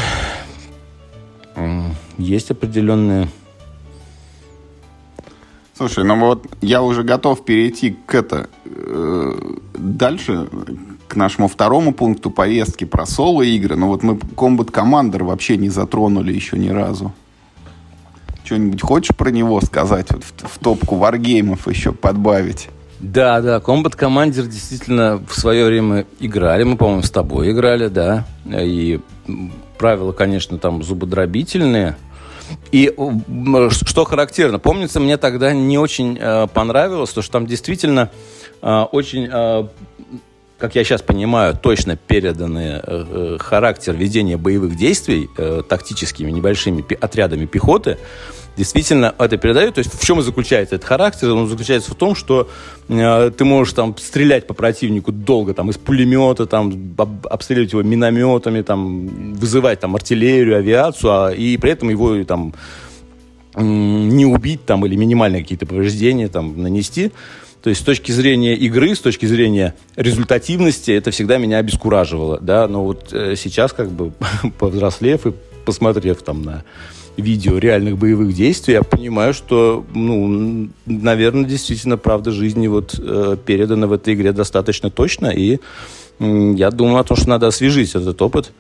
есть 2.19 2.51
определенные... 2.51 3.29
Слушай, 5.75 6.05
ну 6.05 6.19
вот 6.19 6.47
я 6.61 6.83
уже 6.83 7.03
готов 7.03 7.45
перейти 7.45 7.97
к 8.07 8.15
это 8.15 8.49
э, 8.67 9.33
дальше 9.75 10.47
к 11.11 11.17
нашему 11.17 11.49
второму 11.49 11.93
пункту 11.93 12.31
повестки 12.31 12.85
про 12.85 13.05
соло-игры. 13.05 13.77
Но 13.77 13.89
вот 13.89 14.03
мы 14.03 14.15
Combat 14.15 14.71
Commander 14.71 15.25
вообще 15.25 15.57
не 15.57 15.69
затронули 15.69 16.33
еще 16.33 16.57
ни 16.57 16.69
разу. 16.69 17.13
Что-нибудь 18.45 18.81
хочешь 18.81 19.17
про 19.17 19.31
него 19.31 19.61
сказать? 19.61 20.07
Вот 20.11 20.25
в, 20.25 20.55
в 20.55 20.59
топку 20.59 20.97
варгеймов 20.97 21.69
еще 21.69 21.93
подбавить? 21.93 22.69
Да, 23.01 23.41
да, 23.41 23.59
Combat 23.59 23.97
Commander 23.99 24.47
действительно 24.47 25.21
в 25.29 25.35
свое 25.35 25.67
время 25.67 26.07
играли. 26.21 26.65
Мы, 26.65 26.77
по-моему, 26.77 27.03
с 27.03 27.11
тобой 27.11 27.51
играли, 27.51 27.89
да. 27.89 28.27
И 28.47 29.01
правила, 29.79 30.13
конечно, 30.13 30.59
там 30.59 30.83
зубодробительные. 30.83 31.97
И 32.73 32.95
что 33.71 34.05
характерно, 34.05 34.59
помнится, 34.59 35.01
мне 35.01 35.17
тогда 35.17 35.53
не 35.53 35.79
очень 35.79 36.19
э, 36.21 36.47
понравилось, 36.53 37.11
то, 37.11 37.23
что 37.23 37.33
там 37.33 37.47
действительно 37.47 38.11
э, 38.63 38.83
очень 38.93 39.29
э, 39.31 39.67
как 40.61 40.75
я 40.75 40.85
сейчас 40.85 41.03
понимаю, 41.03 41.59
точно 41.61 41.97
переданы 41.97 42.59
э, 42.59 42.81
э, 42.85 43.37
характер 43.41 43.95
ведения 43.95 44.37
боевых 44.37 44.77
действий 44.77 45.29
э, 45.37 45.63
тактическими 45.67 46.31
небольшими 46.31 46.83
пи- 46.83 46.97
отрядами 47.01 47.47
пехоты, 47.47 47.97
действительно 48.57 49.15
это 49.19 49.39
передает. 49.39 49.75
То 49.75 49.79
есть 49.79 49.99
в 49.99 50.05
чем 50.05 50.21
и 50.21 50.23
заключается 50.23 50.75
этот 50.75 50.87
характер? 50.87 51.31
Он 51.31 51.49
заключается 51.49 51.91
в 51.91 51.95
том, 51.95 52.15
что 52.15 52.49
э, 52.89 53.31
ты 53.37 53.45
можешь 53.45 53.73
там 53.73 53.97
стрелять 53.97 54.47
по 54.47 54.53
противнику 54.53 55.13
долго, 55.13 55.55
там 55.55 55.71
из 55.71 55.79
пулемета, 55.79 56.45
там 56.45 56.95
об, 56.99 57.27
обстреливать 57.27 57.73
его 57.73 57.83
минометами, 57.83 58.61
там 58.61 59.35
вызывать 59.35 59.81
там 59.81 59.97
артиллерию, 59.97 60.59
авиацию, 60.59 61.11
а, 61.11 61.31
и 61.31 61.57
при 61.57 61.71
этом 61.71 61.89
его 61.89 62.23
там 62.25 62.55
не 63.57 64.27
убить 64.27 64.65
там 64.65 64.87
или 64.87 64.95
минимальные 64.95 65.43
какие-то 65.43 65.67
повреждения 65.67 66.29
там 66.29 66.63
нанести. 66.63 67.13
То 67.63 67.69
есть 67.71 67.83
с 67.83 67.85
точки 67.85 68.11
зрения 68.13 68.55
игры, 68.55 68.95
с 68.95 69.01
точки 69.01 69.27
зрения 69.27 69.75
результативности, 69.97 70.93
это 70.93 71.11
всегда 71.11 71.37
меня 71.37 71.59
обескураживало, 71.59 72.39
да, 72.41 72.67
но 72.67 72.85
вот 72.85 73.13
э, 73.13 73.35
сейчас 73.37 73.73
как 73.73 73.91
бы 73.91 74.13
повзрослев 74.59 75.27
и 75.27 75.33
посмотрев 75.65 76.23
там 76.23 76.43
на 76.43 76.65
видео 77.17 77.59
реальных 77.59 77.99
боевых 77.99 78.35
действий, 78.35 78.75
я 78.75 78.83
понимаю, 78.83 79.35
что, 79.35 79.85
ну, 79.95 80.71
наверное, 80.87 81.45
действительно 81.45 81.99
правда 81.99 82.31
жизни 82.31 82.67
вот 82.67 82.95
э, 82.99 83.37
передана 83.45 83.87
в 83.87 83.93
этой 83.93 84.15
игре 84.15 84.33
достаточно 84.33 84.91
точно, 84.91 85.27
и 85.27 85.59
э, 86.19 86.53
я 86.57 86.71
думаю 86.71 86.99
о 86.99 87.05
том, 87.05 87.17
что 87.17 87.29
надо 87.29 87.47
освежить 87.47 87.95
этот 87.95 88.21
опыт. 88.23 88.53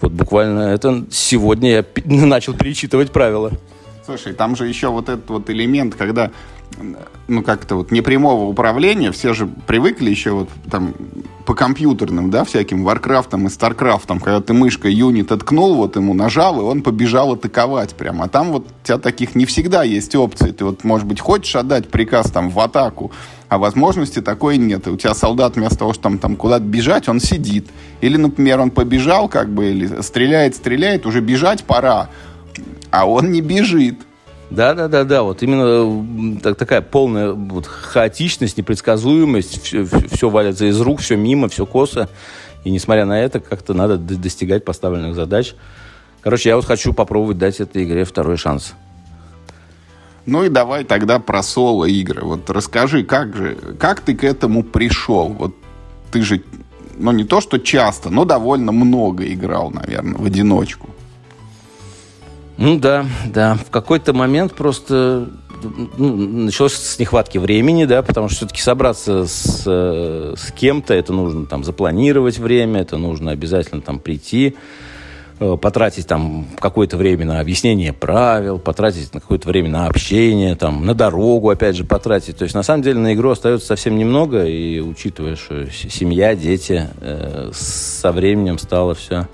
Вот 0.00 0.12
буквально 0.12 0.60
это 0.74 1.04
сегодня 1.10 1.70
я 1.70 1.84
начал 2.04 2.54
перечитывать 2.54 3.12
правила. 3.12 3.52
Слушай, 4.04 4.34
там 4.34 4.54
же 4.54 4.68
еще 4.68 4.88
вот 4.88 5.08
этот 5.08 5.28
вот 5.30 5.50
элемент, 5.50 5.94
когда 5.94 6.30
ну, 7.28 7.42
как-то 7.42 7.76
вот 7.76 7.90
непрямого 7.90 8.48
управления, 8.48 9.12
все 9.12 9.32
же 9.32 9.46
привыкли 9.46 10.10
еще 10.10 10.32
вот 10.32 10.48
там 10.70 10.94
по 11.46 11.54
компьютерным, 11.54 12.30
да, 12.30 12.44
всяким 12.44 12.84
Варкрафтам 12.84 13.46
и 13.46 13.50
Старкрафтам, 13.50 14.18
когда 14.18 14.40
ты 14.40 14.52
мышкой 14.52 14.92
юнит 14.92 15.30
откнул, 15.32 15.76
вот 15.76 15.96
ему 15.96 16.12
нажал, 16.12 16.60
и 16.60 16.64
он 16.64 16.82
побежал 16.82 17.32
атаковать 17.32 17.94
прямо. 17.94 18.24
А 18.24 18.28
там 18.28 18.50
вот 18.50 18.66
у 18.66 18.86
тебя 18.86 18.98
таких 18.98 19.34
не 19.34 19.46
всегда 19.46 19.84
есть 19.84 20.14
опции. 20.14 20.50
Ты 20.50 20.64
вот, 20.64 20.82
может 20.84 21.06
быть, 21.06 21.20
хочешь 21.20 21.54
отдать 21.54 21.88
приказ 21.88 22.30
там 22.30 22.50
в 22.50 22.58
атаку, 22.58 23.12
а 23.48 23.58
возможности 23.58 24.20
такой 24.20 24.58
нет. 24.58 24.86
И 24.88 24.90
у 24.90 24.96
тебя 24.96 25.14
солдат 25.14 25.54
вместо 25.54 25.78
того, 25.78 25.92
чтобы 25.92 26.18
там, 26.18 26.18
там 26.18 26.36
куда-то 26.36 26.64
бежать, 26.64 27.08
он 27.08 27.20
сидит. 27.20 27.68
Или, 28.00 28.16
например, 28.16 28.60
он 28.60 28.70
побежал 28.70 29.28
как 29.28 29.48
бы, 29.48 29.70
или 29.70 30.02
стреляет, 30.02 30.56
стреляет, 30.56 31.06
уже 31.06 31.20
бежать 31.20 31.64
пора, 31.64 32.10
а 32.90 33.08
он 33.08 33.30
не 33.30 33.40
бежит. 33.40 34.00
Да, 34.50 34.74
да, 34.74 34.88
да, 34.88 35.04
да. 35.04 35.22
Вот 35.22 35.42
именно 35.42 36.38
так, 36.40 36.56
такая 36.56 36.80
полная 36.80 37.32
вот, 37.32 37.66
хаотичность, 37.66 38.56
непредсказуемость, 38.56 39.62
все, 39.62 39.84
все 39.84 40.30
валится 40.30 40.66
из 40.66 40.80
рук, 40.80 41.00
все 41.00 41.16
мимо, 41.16 41.48
все 41.48 41.66
косо. 41.66 42.08
И 42.64 42.70
несмотря 42.70 43.04
на 43.04 43.20
это, 43.20 43.40
как-то 43.40 43.74
надо 43.74 43.96
достигать 43.96 44.64
поставленных 44.64 45.14
задач. 45.14 45.54
Короче, 46.20 46.48
я 46.48 46.56
вот 46.56 46.64
хочу 46.64 46.92
попробовать 46.92 47.38
дать 47.38 47.60
этой 47.60 47.84
игре 47.84 48.04
второй 48.04 48.36
шанс. 48.36 48.74
Ну 50.26 50.42
и 50.42 50.48
давай 50.48 50.82
тогда 50.84 51.20
про 51.20 51.42
соло-игры. 51.42 52.22
Вот 52.24 52.50
расскажи, 52.50 53.04
как 53.04 53.36
же, 53.36 53.56
как 53.78 54.00
ты 54.00 54.16
к 54.16 54.24
этому 54.24 54.64
пришел? 54.64 55.28
Вот 55.28 55.54
ты 56.10 56.22
же, 56.22 56.42
ну 56.96 57.12
не 57.12 57.22
то 57.22 57.40
что 57.40 57.58
часто, 57.58 58.10
но 58.10 58.24
довольно 58.24 58.72
много 58.72 59.32
играл, 59.32 59.70
наверное, 59.70 60.18
в 60.18 60.24
одиночку. 60.24 60.90
Ну 62.58 62.78
да, 62.78 63.06
да. 63.26 63.54
В 63.54 63.70
какой-то 63.70 64.12
момент 64.14 64.54
просто 64.54 65.28
ну, 65.98 66.16
началось 66.16 66.74
с 66.74 66.98
нехватки 66.98 67.38
времени, 67.38 67.84
да, 67.84 68.02
потому 68.02 68.28
что 68.28 68.38
все-таки 68.38 68.62
собраться 68.62 69.26
с, 69.26 69.64
э, 69.66 70.34
с 70.36 70.52
кем-то, 70.52 70.94
это 70.94 71.12
нужно 71.12 71.46
там 71.46 71.64
запланировать 71.64 72.38
время, 72.38 72.80
это 72.80 72.96
нужно 72.96 73.30
обязательно 73.30 73.80
там 73.80 73.98
прийти, 73.98 74.56
э, 75.38 75.56
потратить 75.60 76.06
там 76.06 76.46
какое-то 76.58 76.96
время 76.96 77.26
на 77.26 77.40
объяснение 77.40 77.92
правил, 77.92 78.58
потратить 78.58 79.12
на 79.12 79.20
какое-то 79.20 79.48
время 79.48 79.70
на 79.70 79.86
общение, 79.86 80.56
там, 80.56 80.84
на 80.84 80.94
дорогу, 80.94 81.50
опять 81.50 81.76
же, 81.76 81.84
потратить. 81.84 82.38
То 82.38 82.44
есть, 82.44 82.54
на 82.54 82.62
самом 82.62 82.82
деле, 82.82 82.98
на 82.98 83.14
игру 83.14 83.30
остается 83.30 83.66
совсем 83.66 83.98
немного, 83.98 84.46
и 84.46 84.80
учитывая, 84.80 85.36
что 85.36 85.66
семья, 85.70 86.34
дети, 86.34 86.88
э, 87.00 87.50
со 87.52 88.12
временем 88.12 88.58
стало 88.58 88.94
все 88.94 89.28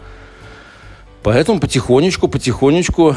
Поэтому 1.23 1.61
потихонечку, 1.61 2.27
потихонечку 2.27 3.15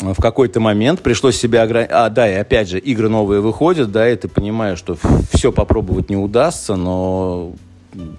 э, 0.00 0.12
в 0.14 0.20
какой-то 0.20 0.58
момент 0.58 1.02
пришлось 1.02 1.36
себя 1.36 1.62
ограничить. 1.62 1.92
А, 1.92 2.08
да, 2.08 2.30
и 2.30 2.34
опять 2.34 2.68
же, 2.68 2.78
игры 2.78 3.10
новые 3.10 3.40
выходят, 3.40 3.92
да, 3.92 4.10
и 4.10 4.16
ты 4.16 4.28
понимаешь, 4.28 4.78
что 4.78 4.96
все 5.32 5.52
попробовать 5.52 6.08
не 6.08 6.16
удастся, 6.16 6.76
но 6.76 7.52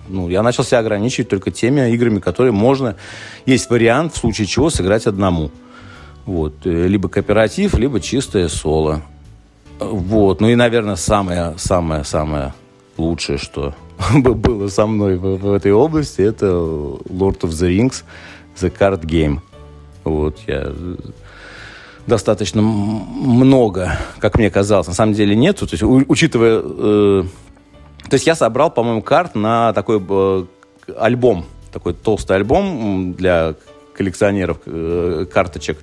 ну, 0.08 0.30
я 0.30 0.44
начал 0.44 0.64
себя 0.64 0.80
ограничивать 0.80 1.30
только 1.30 1.52
теми 1.52 1.92
играми, 1.92 2.20
которые 2.20 2.52
можно... 2.52 2.96
Есть 3.46 3.70
вариант, 3.70 4.14
в 4.14 4.18
случае 4.18 4.46
чего, 4.46 4.70
сыграть 4.70 5.08
одному. 5.08 5.50
Вот. 6.26 6.54
Э, 6.66 6.88
либо 6.88 7.10
кооператив, 7.10 7.74
либо 7.74 8.00
чистое 8.00 8.50
соло. 8.50 9.02
Вот. 9.80 10.42
Ну 10.42 10.50
и, 10.50 10.56
наверное, 10.56 10.96
самое-самое-самое 10.96 12.54
лучшее, 12.98 13.40
что 13.40 13.74
было 14.14 14.68
со 14.68 14.86
мной 14.86 15.18
в, 15.18 15.38
в 15.38 15.54
этой 15.54 15.72
области, 15.72 16.22
это 16.22 16.46
Lord 16.46 17.40
of 17.40 17.50
the 17.50 17.70
Rings– 17.70 18.04
The 18.62 18.76
Card 18.78 19.02
Game. 19.02 19.40
Вот, 20.04 20.40
я 20.48 20.72
достаточно 22.08 22.62
много, 22.62 23.98
как 24.20 24.38
мне 24.38 24.50
казалось. 24.50 24.88
На 24.88 24.94
самом 24.94 25.14
деле 25.14 25.36
нету. 25.36 25.68
То 25.68 25.76
есть, 25.76 25.84
учитывая... 25.84 26.62
Э, 26.64 27.24
то 28.10 28.14
есть 28.16 28.26
я 28.26 28.36
собрал, 28.36 28.72
по-моему, 28.72 29.02
карт 29.02 29.36
на 29.36 29.72
такой 29.74 30.04
э, 30.10 30.46
альбом, 30.98 31.46
такой 31.72 31.94
толстый 31.94 32.36
альбом 32.36 33.14
для 33.14 33.54
коллекционеров 33.94 34.58
э, 34.66 35.26
карточек. 35.32 35.78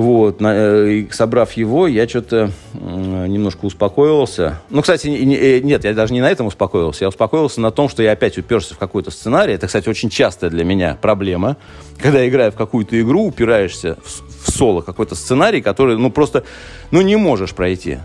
Вот, 0.00 0.40
на, 0.40 0.54
э, 0.54 1.04
собрав 1.10 1.52
его, 1.52 1.86
я 1.86 2.08
что-то 2.08 2.52
немножко 2.72 3.66
успокоился. 3.66 4.58
Ну, 4.70 4.80
кстати, 4.80 5.08
э, 5.08 5.60
нет, 5.60 5.84
я 5.84 5.92
даже 5.92 6.14
не 6.14 6.22
на 6.22 6.30
этом 6.30 6.46
успокоился. 6.46 7.04
Я 7.04 7.10
успокоился 7.10 7.60
на 7.60 7.70
том, 7.70 7.90
что 7.90 8.02
я 8.02 8.12
опять 8.12 8.38
уперся 8.38 8.74
в 8.74 8.78
какой-то 8.78 9.10
сценарий. 9.10 9.52
Это, 9.52 9.66
кстати, 9.66 9.90
очень 9.90 10.08
частая 10.08 10.48
для 10.48 10.64
меня 10.64 10.96
проблема. 11.02 11.58
Когда 11.98 12.26
играя 12.26 12.50
в 12.50 12.54
какую-то 12.54 12.98
игру, 12.98 13.26
упираешься 13.26 13.98
в, 14.02 14.46
в 14.46 14.50
соло 14.50 14.80
какой-то 14.80 15.14
сценарий, 15.14 15.60
который, 15.60 15.98
ну, 15.98 16.10
просто, 16.10 16.44
ну, 16.90 17.02
не 17.02 17.16
можешь 17.16 17.52
пройти. 17.52 17.98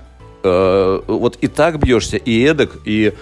Э, 0.44 1.00
вот 1.08 1.38
и 1.40 1.48
так 1.48 1.80
бьешься, 1.80 2.18
и 2.18 2.44
эдак, 2.44 2.72
и 2.84 3.14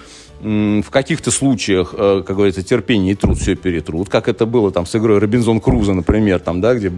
в 0.42 0.90
каких-то 0.90 1.30
случаях, 1.30 1.94
э, 1.96 2.24
как 2.26 2.36
говорится, 2.36 2.64
терпение 2.64 3.14
и 3.14 3.16
труд 3.16 3.38
все 3.38 3.56
перетрут, 3.56 4.10
как 4.10 4.28
это 4.28 4.48
было 4.48 4.72
там 4.72 4.88
с 4.88 4.96
игрой 4.96 5.20
Робинзон 5.20 5.62
Круза, 5.62 5.94
например, 5.94 6.40
там, 6.40 6.60
да, 6.60 6.74
где 6.74 6.92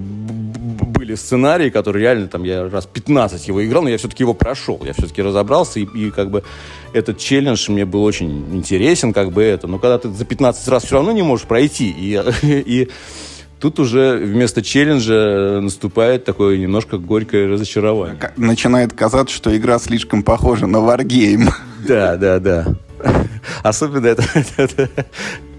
были 1.16 1.20
сценарии, 1.20 1.70
которые 1.70 2.02
реально 2.02 2.28
там 2.28 2.44
я 2.44 2.70
раз 2.70 2.86
15 2.86 3.48
его 3.48 3.66
играл, 3.66 3.84
но 3.84 3.90
я 3.90 3.98
все-таки 3.98 4.24
его 4.24 4.34
прошел, 4.34 4.82
я 4.86 4.94
все-таки 4.94 5.22
разобрался, 5.22 5.80
и, 5.80 5.84
и 5.84 6.12
как 6.12 6.30
бы 6.30 6.44
этот 6.94 7.18
челлендж 7.18 7.72
мне 7.72 7.86
был 7.86 8.04
очень 8.04 8.56
интересен, 8.56 9.14
как 9.14 9.32
бы 9.32 9.44
это, 9.44 9.68
но 9.68 9.80
когда 9.80 9.98
ты 9.98 10.10
за 10.10 10.26
15 10.26 10.68
раз 10.68 10.84
все 10.84 10.96
равно 10.96 11.12
не 11.12 11.24
можешь 11.24 11.48
пройти, 11.48 11.90
и, 11.90 12.22
и 12.44 12.90
Тут 13.58 13.80
уже 13.80 14.18
вместо 14.18 14.62
челленджа 14.62 15.60
наступает 15.62 16.26
такое 16.26 16.58
немножко 16.58 16.98
горькое 16.98 17.48
разочарование. 17.48 18.34
Начинает 18.36 18.94
казаться, 18.94 19.34
что 19.34 19.56
игра 19.56 19.80
слишком 19.80 20.24
похожа 20.24 20.68
на 20.68 20.78
Wargame. 20.78 21.50
Да, 21.88 22.18
да, 22.18 22.40
да. 22.40 22.68
Особенно 23.64 24.08
это, 24.08 24.24
это, 24.58 24.84
это 24.84 25.06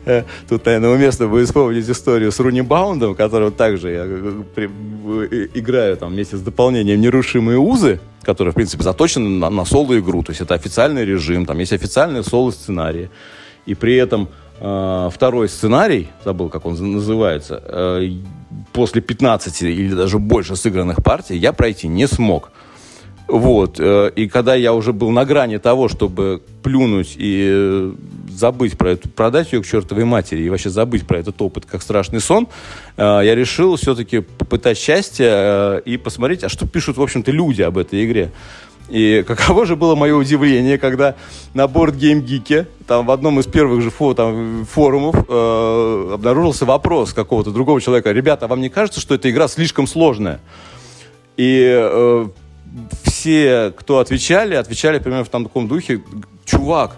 тут, 0.49 0.65
наверное, 0.65 0.91
уместно 0.91 1.27
будет 1.27 1.47
вспомнить 1.47 1.89
историю 1.89 2.31
с 2.31 2.39
Руни 2.39 2.63
Баундом, 2.63 3.15
которого 3.15 3.51
также 3.51 3.91
я 3.91 4.05
э, 4.07 5.49
играю 5.55 5.97
там 5.97 6.13
вместе 6.13 6.37
с 6.37 6.41
дополнением 6.41 7.01
«Нерушимые 7.01 7.59
узы», 7.59 8.01
который, 8.23 8.53
в 8.53 8.55
принципе, 8.55 8.83
заточен 8.85 9.39
на, 9.39 9.51
на 9.51 9.65
соло-игру. 9.65 10.23
То 10.23 10.31
есть 10.31 10.41
это 10.41 10.55
официальный 10.55 11.05
режим, 11.05 11.45
там 11.45 11.59
есть 11.59 11.73
официальные 11.73 12.23
соло-сценарии. 12.23 13.11
И 13.67 13.75
при 13.75 13.97
этом 13.97 14.29
э, 14.61 15.11
второй 15.13 15.49
сценарий, 15.49 16.09
забыл, 16.25 16.51
как 16.51 16.67
он 16.67 16.93
называется, 16.93 17.61
э, 17.65 18.09
после 18.73 19.03
15 19.03 19.63
или 19.63 19.95
даже 19.95 20.19
больше 20.19 20.55
сыгранных 20.55 21.03
партий 21.03 21.37
я 21.37 21.53
пройти 21.53 21.89
не 21.89 22.07
смог. 22.07 22.51
Вот. 23.29 23.81
Э, 23.81 24.11
и 24.15 24.29
когда 24.29 24.55
я 24.55 24.73
уже 24.73 24.93
был 24.93 25.11
на 25.11 25.25
грани 25.25 25.59
того, 25.59 25.89
чтобы 25.89 26.43
плюнуть 26.63 27.15
и 27.17 27.49
э, 27.51 27.93
забыть 28.31 28.79
про 28.79 28.93
эту, 28.93 29.09
продать 29.09 29.53
ее 29.53 29.63
к 29.63 29.67
чертовой 29.67 30.05
матери 30.05 30.43
и 30.43 30.49
вообще 30.49 30.71
забыть 30.71 31.07
про 31.07 31.19
этот 31.19 31.41
опыт 31.43 31.67
как 31.67 31.83
страшный 31.83 32.21
сон, 32.21 32.47
э, 32.97 33.03
я 33.03 33.35
решил 33.35 33.77
все-таки 33.77 34.21
попытать 34.21 34.79
счастье 34.79 35.83
и 35.85 35.97
посмотреть, 35.97 36.45
а 36.45 36.49
что 36.49 36.67
пишут, 36.67 36.99
в 36.99 37.03
общем-то, 37.03 37.33
люди 37.33 37.63
об 37.63 37.79
этой 37.79 38.05
игре. 38.05 38.31
И 38.89 39.25
каково 39.27 39.67
же 39.67 39.75
было 39.75 39.97
мое 39.97 40.15
удивление, 40.15 40.79
когда 40.79 41.17
на 41.55 41.67
борт 41.67 41.97
GameGeek, 41.97 42.67
там 42.87 43.07
в 43.07 43.11
одном 43.11 43.41
из 43.41 43.47
первых 43.47 43.83
же 43.83 43.91
фо, 43.91 44.15
там, 44.15 44.65
форумов 44.65 45.17
э, 45.29 46.11
обнаружился 46.15 46.65
вопрос 46.65 47.13
какого-то 47.13 47.51
другого 47.51 47.81
человека. 47.81 48.13
Ребята, 48.13 48.45
а 48.45 48.49
вам 48.49 48.61
не 48.61 48.69
кажется, 48.69 49.01
что 49.01 49.17
эта 49.17 49.29
игра 49.29 49.49
слишком 49.49 49.89
сложная? 49.89 50.41
И 51.37 51.65
э, 51.69 52.29
все, 53.27 53.73
кто 53.77 53.99
отвечали, 53.99 54.55
отвечали 54.55 55.01
примерно 55.01 55.25
в 55.25 55.29
таком 55.29 55.67
духе, 55.67 56.01
чувак, 56.45 56.97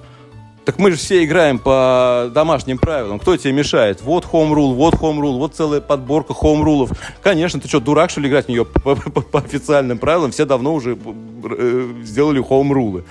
так 0.67 0.79
мы 0.79 0.91
же 0.91 0.99
все 0.99 1.25
играем 1.25 1.59
по 1.59 2.31
домашним 2.35 2.77
правилам. 2.77 3.19
Кто 3.19 3.35
тебе 3.39 3.55
мешает? 3.55 4.03
Вот 4.03 4.27
home 4.31 4.53
rule, 4.53 4.75
вот 4.75 4.93
home 4.93 5.21
rule, 5.21 5.39
вот 5.39 5.55
целая 5.55 5.81
подборка 5.81 6.35
home 6.35 6.63
рулов. 6.63 6.91
Конечно, 7.23 7.61
ты 7.61 7.69
что, 7.69 7.81
дурак, 7.81 8.11
что 8.11 8.21
ли, 8.21 8.29
играть 8.29 8.45
в 8.45 8.49
нее 8.51 8.67
по, 8.67 8.95
по, 8.95 9.23
по 9.23 9.39
официальным 9.39 9.97
правилам? 9.97 10.31
Все 10.31 10.45
давно 10.45 10.75
уже 10.75 10.99
э, 10.99 11.93
сделали 12.03 12.47
home 12.47 12.73
рулы. 12.75 13.05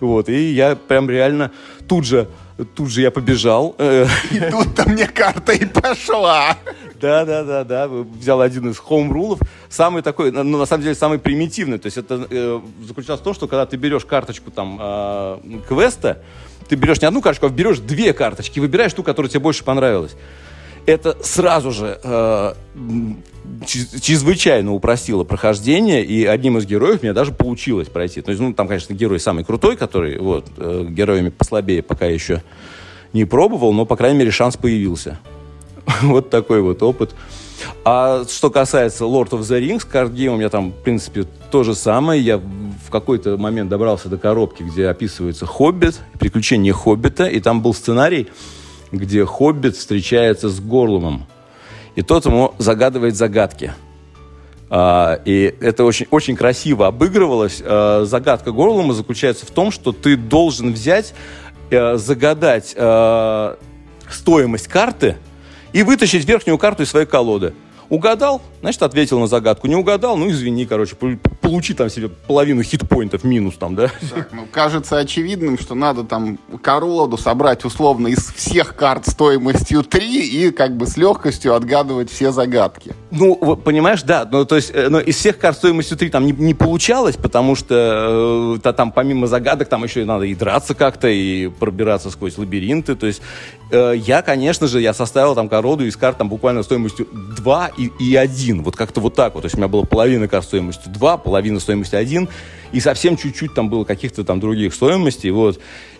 Вот, 0.00 0.30
и 0.30 0.52
я 0.52 0.74
прям 0.74 1.10
реально 1.10 1.50
тут 1.86 2.06
же 2.06 2.28
тут 2.64 2.90
же 2.90 3.02
я 3.02 3.10
побежал. 3.10 3.76
И 4.30 4.40
тут-то 4.50 4.88
мне 4.88 5.06
карта 5.06 5.52
и 5.52 5.64
пошла. 5.64 6.56
Да, 7.00 7.24
да, 7.24 7.42
да, 7.42 7.64
да. 7.64 7.88
Взял 7.88 8.40
один 8.40 8.70
из 8.70 8.78
хоум-рулов. 8.78 9.40
Самый 9.68 10.02
такой, 10.02 10.30
ну, 10.30 10.56
на 10.56 10.66
самом 10.66 10.84
деле, 10.84 10.94
самый 10.94 11.18
примитивный. 11.18 11.78
То 11.78 11.86
есть 11.86 11.98
это 11.98 12.26
э, 12.30 12.60
заключалось 12.86 13.20
в 13.20 13.24
том, 13.24 13.34
что 13.34 13.48
когда 13.48 13.66
ты 13.66 13.76
берешь 13.76 14.04
карточку 14.04 14.50
там 14.50 14.78
э, 14.80 15.38
квеста, 15.68 16.22
ты 16.68 16.76
берешь 16.76 17.00
не 17.00 17.08
одну 17.08 17.20
карточку, 17.20 17.46
а 17.46 17.48
берешь 17.50 17.80
две 17.80 18.12
карточки, 18.12 18.60
выбираешь 18.60 18.92
ту, 18.92 19.02
которая 19.02 19.28
тебе 19.28 19.40
больше 19.40 19.64
понравилась. 19.64 20.12
Это 20.84 21.16
сразу 21.22 21.70
же 21.70 21.98
э, 22.02 22.54
чрезвычайно 23.66 24.72
упростило 24.72 25.24
прохождение, 25.24 26.04
и 26.04 26.24
одним 26.24 26.58
из 26.58 26.66
героев 26.66 27.02
мне 27.02 27.12
даже 27.12 27.32
получилось 27.32 27.88
пройти. 27.88 28.20
То 28.20 28.30
есть, 28.30 28.40
ну, 28.40 28.52
там, 28.52 28.66
конечно, 28.66 28.92
герой 28.92 29.20
самый 29.20 29.44
крутой, 29.44 29.76
который, 29.76 30.18
вот, 30.18 30.46
э, 30.56 30.86
героями 30.88 31.28
послабее 31.28 31.82
пока 31.82 32.06
еще 32.06 32.42
не 33.12 33.24
пробовал, 33.24 33.72
но, 33.72 33.86
по 33.86 33.96
крайней 33.96 34.18
мере, 34.18 34.30
шанс 34.30 34.56
появился. 34.56 35.18
вот 36.02 36.30
такой 36.30 36.60
вот 36.62 36.82
опыт. 36.82 37.14
А 37.84 38.24
что 38.28 38.50
касается 38.50 39.04
Lord 39.04 39.30
of 39.30 39.40
the 39.40 39.60
Rings, 39.60 39.86
картгейм 39.88 40.34
у 40.34 40.36
меня 40.36 40.48
там, 40.48 40.70
в 40.70 40.82
принципе, 40.82 41.26
то 41.50 41.62
же 41.62 41.74
самое. 41.74 42.20
Я 42.20 42.38
в 42.38 42.90
какой-то 42.90 43.36
момент 43.36 43.70
добрался 43.70 44.08
до 44.08 44.18
коробки, 44.18 44.62
где 44.62 44.88
описывается 44.88 45.46
Хоббит, 45.46 46.00
приключения 46.18 46.72
Хоббита, 46.72 47.26
и 47.26 47.40
там 47.40 47.62
был 47.62 47.74
сценарий, 47.74 48.28
где 48.92 49.24
Хоббит 49.24 49.76
встречается 49.76 50.48
с 50.48 50.60
Горлумом 50.60 51.26
и 51.94 52.02
тот 52.02 52.26
ему 52.26 52.54
загадывает 52.58 53.16
загадки. 53.16 53.74
Uh, 54.68 55.20
и 55.26 55.54
это 55.60 55.84
очень, 55.84 56.06
очень 56.10 56.34
красиво 56.34 56.86
обыгрывалось. 56.86 57.60
Uh, 57.60 58.06
загадка 58.06 58.52
Горлума 58.52 58.94
заключается 58.94 59.44
в 59.44 59.50
том, 59.50 59.70
что 59.70 59.92
ты 59.92 60.16
должен 60.16 60.72
взять, 60.72 61.14
uh, 61.70 61.96
загадать 61.96 62.74
стоимость 64.10 64.68
карты 64.68 65.16
и 65.74 65.82
вытащить 65.82 66.26
верхнюю 66.26 66.56
карту 66.56 66.84
из 66.84 66.90
своей 66.90 67.06
колоды. 67.06 67.52
Угадал, 67.92 68.40
значит, 68.62 68.82
ответил 68.82 69.20
на 69.20 69.26
загадку. 69.26 69.66
Не 69.66 69.76
угадал, 69.76 70.16
ну, 70.16 70.30
извини, 70.30 70.64
короче, 70.64 70.96
получи 71.42 71.74
там 71.74 71.90
себе 71.90 72.08
половину 72.08 72.62
хитпоинтов 72.62 73.22
минус 73.22 73.56
там, 73.58 73.74
да? 73.74 73.90
Так, 74.14 74.30
ну, 74.32 74.46
кажется 74.50 74.96
очевидным, 74.96 75.58
что 75.58 75.74
надо 75.74 76.02
там 76.02 76.38
колоду 76.62 77.18
собрать 77.18 77.66
условно 77.66 78.08
из 78.08 78.32
всех 78.32 78.76
карт 78.76 79.06
стоимостью 79.06 79.82
3 79.82 80.26
и 80.26 80.50
как 80.52 80.74
бы 80.74 80.86
с 80.86 80.96
легкостью 80.96 81.54
отгадывать 81.54 82.10
все 82.10 82.32
загадки. 82.32 82.94
Ну, 83.10 83.36
понимаешь, 83.56 84.02
да, 84.04 84.26
ну, 84.32 84.46
то 84.46 84.56
есть, 84.56 84.70
э, 84.72 84.88
но 84.88 84.98
из 84.98 85.16
всех 85.16 85.36
карт 85.36 85.58
стоимостью 85.58 85.98
3 85.98 86.08
там 86.08 86.24
не, 86.24 86.32
не 86.32 86.54
получалось, 86.54 87.18
потому 87.18 87.54
что 87.54 88.56
э, 88.64 88.72
там 88.72 88.90
помимо 88.92 89.26
загадок 89.26 89.68
там 89.68 89.84
еще 89.84 90.00
и 90.00 90.04
надо 90.06 90.24
и 90.24 90.34
драться 90.34 90.74
как-то, 90.74 91.08
и 91.08 91.48
пробираться 91.48 92.10
сквозь 92.10 92.38
лабиринты, 92.38 92.94
то 92.94 93.06
есть 93.06 93.20
я, 93.72 94.22
конечно 94.22 94.66
же, 94.66 94.80
я 94.80 94.92
составил 94.92 95.34
там 95.34 95.48
колоду 95.48 95.86
из 95.86 95.96
карт 95.96 96.18
там 96.18 96.28
буквально 96.28 96.62
стоимостью 96.62 97.06
2 97.10 97.72
и, 97.78 97.90
и 97.98 98.16
1, 98.16 98.62
вот 98.62 98.76
как-то 98.76 99.00
вот 99.00 99.14
так 99.14 99.34
вот, 99.34 99.42
то 99.42 99.46
есть 99.46 99.54
у 99.54 99.58
меня 99.58 99.68
была 99.68 99.84
половина 99.84 100.28
карт 100.28 100.44
стоимостью 100.44 100.92
2, 100.92 101.16
половина 101.18 101.58
стоимости 101.58 101.94
1, 101.94 102.28
и 102.72 102.80
совсем 102.80 103.16
чуть-чуть 103.16 103.54
там 103.54 103.70
было 103.70 103.84
каких-то 103.84 104.24
там 104.24 104.40
других 104.40 104.74
стоимостей, 104.74 105.30
вот, 105.30 105.58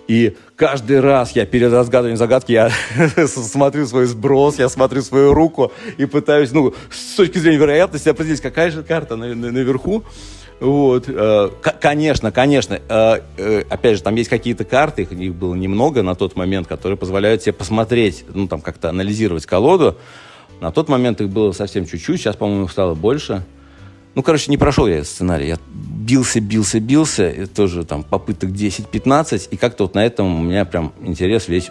и 0.08 0.36
каждый 0.56 1.00
раз 1.00 1.32
я 1.32 1.46
перед 1.46 1.72
разгадыванием 1.72 2.18
загадки 2.18 2.52
я 2.52 2.70
смотрю 3.26 3.86
свой 3.86 4.06
сброс, 4.06 4.58
я 4.58 4.68
смотрю 4.68 5.02
свою 5.02 5.32
руку 5.32 5.72
и 5.96 6.06
пытаюсь, 6.06 6.52
ну, 6.52 6.74
с 6.90 7.16
точки 7.16 7.38
зрения 7.38 7.58
вероятности 7.58 8.08
определить, 8.08 8.40
какая 8.40 8.70
же 8.70 8.82
карта 8.82 9.16
на, 9.16 9.34
на, 9.34 9.50
наверху. 9.52 10.04
Вот, 10.60 11.08
э, 11.08 11.50
конечно, 11.80 12.30
конечно. 12.30 12.80
Э, 12.88 13.20
э, 13.36 13.64
опять 13.68 13.96
же, 13.96 14.02
там 14.02 14.14
есть 14.14 14.30
какие-то 14.30 14.64
карты, 14.64 15.02
их 15.02 15.34
было 15.34 15.54
немного 15.54 16.02
на 16.02 16.14
тот 16.14 16.36
момент, 16.36 16.68
которые 16.68 16.96
позволяют 16.96 17.42
тебе 17.42 17.52
посмотреть, 17.52 18.24
ну, 18.32 18.46
там, 18.46 18.60
как-то 18.60 18.88
анализировать 18.88 19.44
колоду. 19.46 19.96
На 20.60 20.70
тот 20.70 20.88
момент 20.88 21.20
их 21.20 21.28
было 21.28 21.52
совсем 21.52 21.86
чуть-чуть, 21.86 22.20
сейчас, 22.20 22.36
по-моему, 22.36 22.68
стало 22.68 22.94
больше. 22.94 23.44
Ну, 24.14 24.22
короче, 24.22 24.50
не 24.50 24.58
прошел 24.58 24.86
я 24.86 25.04
сценарий. 25.04 25.48
Я 25.48 25.58
бился, 25.68 26.40
бился, 26.40 26.80
бился. 26.80 27.30
И 27.30 27.46
тоже 27.46 27.84
там 27.84 28.02
попыток 28.02 28.50
10-15. 28.50 29.48
И 29.50 29.56
как-то 29.56 29.84
вот 29.84 29.94
на 29.94 30.04
этом 30.04 30.40
у 30.40 30.42
меня 30.42 30.64
прям 30.64 30.92
интерес 31.00 31.48
весь 31.48 31.70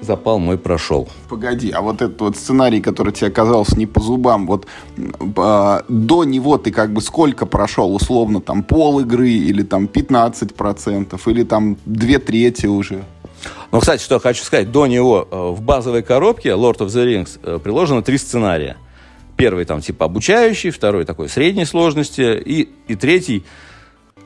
запал 0.00 0.38
мой 0.38 0.58
прошел. 0.58 1.08
Погоди, 1.28 1.70
а 1.70 1.80
вот 1.80 2.02
этот 2.02 2.20
вот 2.20 2.36
сценарий, 2.36 2.80
который 2.80 3.12
тебе 3.12 3.28
оказался 3.28 3.76
не 3.76 3.86
по 3.86 4.00
зубам, 4.00 4.46
вот 4.46 4.66
э, 4.96 5.80
до 5.88 6.24
него 6.24 6.58
ты 6.58 6.70
как 6.70 6.92
бы 6.92 7.00
сколько 7.00 7.46
прошел? 7.46 7.94
Условно 7.94 8.40
там 8.40 8.62
пол 8.62 9.00
игры 9.00 9.30
или 9.30 9.62
там 9.62 9.86
15% 9.86 11.20
или 11.26 11.44
там 11.44 11.76
две 11.84 12.18
трети 12.18 12.66
уже? 12.66 13.04
Ну, 13.72 13.80
кстати, 13.80 14.02
что 14.02 14.14
я 14.14 14.20
хочу 14.20 14.44
сказать. 14.44 14.70
До 14.70 14.86
него 14.86 15.26
э, 15.30 15.50
в 15.50 15.62
базовой 15.62 16.02
коробке 16.02 16.50
Lord 16.50 16.78
of 16.78 16.86
the 16.86 17.04
Rings 17.06 17.38
э, 17.42 17.58
приложено 17.62 18.02
три 18.02 18.18
сценария. 18.18 18.76
первый 19.36 19.64
там 19.64 19.80
типа 19.80 20.06
обучающий, 20.06 20.70
второй 20.70 21.04
такой 21.04 21.28
средней 21.28 21.64
сложности, 21.64 22.40
и, 22.44 22.68
и 22.88 22.94
третий, 22.94 23.44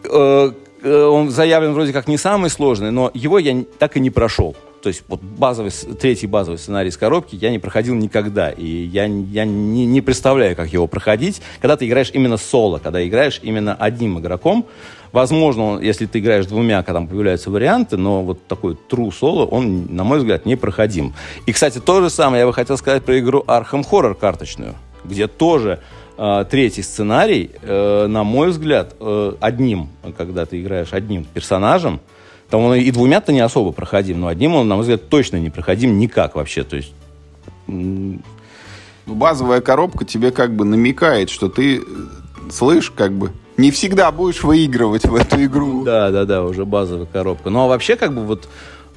э, 0.05 0.53
э, 0.83 1.05
он 1.05 1.31
заявлен 1.31 1.73
вроде 1.73 1.93
как 1.93 2.09
не 2.09 2.17
самый 2.17 2.51
сложный, 2.51 2.91
но 2.91 3.11
его 3.15 3.39
я 3.39 3.65
так 3.79 3.97
и 3.97 4.01
не 4.01 4.11
прошел. 4.11 4.57
То 4.83 4.89
есть 4.89 5.05
вот 5.09 5.21
базовый, 5.21 5.71
третий 6.01 6.27
базовый 6.27 6.59
сценарий 6.59 6.89
из 6.89 6.97
коробки 6.97 7.37
я 7.37 7.51
не 7.51 7.59
проходил 7.59 7.95
никогда. 7.95 8.51
И 8.51 8.65
я, 8.65 9.05
я 9.05 9.45
не, 9.45 9.87
не 9.87 10.01
представляю, 10.01 10.57
как 10.57 10.73
его 10.73 10.87
проходить. 10.87 11.43
Когда 11.61 11.77
ты 11.77 11.87
играешь 11.87 12.11
именно 12.13 12.37
соло, 12.37 12.79
когда 12.79 13.07
играешь 13.07 13.41
именно 13.43 13.75
одним 13.75 14.19
игроком, 14.19 14.67
возможно, 15.13 15.79
если 15.81 16.07
ты 16.07 16.21
играешь 16.21 16.47
двумя, 16.47 16.83
когда 16.83 17.01
там 17.01 17.09
появляются 17.09 17.51
варианты, 17.51 17.97
но 17.97 18.23
вот 18.23 18.47
такой 18.47 18.77
true 18.89 19.13
соло, 19.13 19.45
он, 19.45 19.95
на 19.95 20.05
мой 20.05 20.19
взгляд, 20.19 20.47
непроходим. 20.47 21.15
И, 21.47 21.53
кстати, 21.53 21.79
то 21.79 22.01
же 22.01 22.11
самое 22.11 22.41
я 22.41 22.47
бы 22.47 22.53
хотел 22.53 22.79
сказать 22.79 23.05
про 23.05 23.19
игру 23.19 23.45
Arkham 23.47 23.85
Horror 23.89 24.15
карточную, 24.15 24.75
где 25.05 25.27
тоже 25.27 25.81
э, 26.17 26.45
третий 26.51 26.83
сценарий, 26.83 27.51
э, 27.63 28.07
на 28.07 28.25
мой 28.25 28.49
взгляд, 28.49 28.95
э, 28.99 29.35
одним, 29.41 29.91
когда 30.17 30.47
ты 30.47 30.61
играешь 30.61 30.93
одним 30.93 31.25
персонажем, 31.25 32.01
там 32.51 32.63
он 32.63 32.75
и 32.75 32.91
двумя-то 32.91 33.33
не 33.33 33.41
особо 33.41 33.73
проходим, 33.73 34.21
но 34.21 34.27
одним 34.27 34.55
он, 34.55 34.69
на 34.69 34.75
мой 34.75 34.83
взгляд, 34.83 35.09
точно 35.09 35.37
не 35.37 35.51
проходим 35.51 35.99
никак 35.99 36.35
вообще. 36.35 36.65
То 36.65 36.77
есть 36.77 36.93
ну, 37.67 38.19
базовая 39.07 39.61
коробка 39.61 40.05
тебе 40.05 40.31
как 40.31 40.55
бы 40.55 40.65
намекает, 40.65 41.31
что 41.31 41.49
ты, 41.49 41.79
э, 41.79 41.81
слышь, 42.51 42.91
как 42.91 43.13
бы, 43.13 43.31
не 43.57 43.71
всегда 43.71 44.11
будешь 44.11 44.43
выигрывать 44.43 45.05
в 45.05 45.15
эту 45.15 45.45
игру. 45.45 45.85
Да, 45.85 46.11
да, 46.11 46.25
да, 46.25 46.45
уже 46.45 46.65
базовая 46.65 47.07
коробка. 47.07 47.51
Ну, 47.51 47.61
а 47.61 47.67
вообще, 47.67 47.97
как 47.97 48.15
бы, 48.15 48.25
вот, 48.25 48.49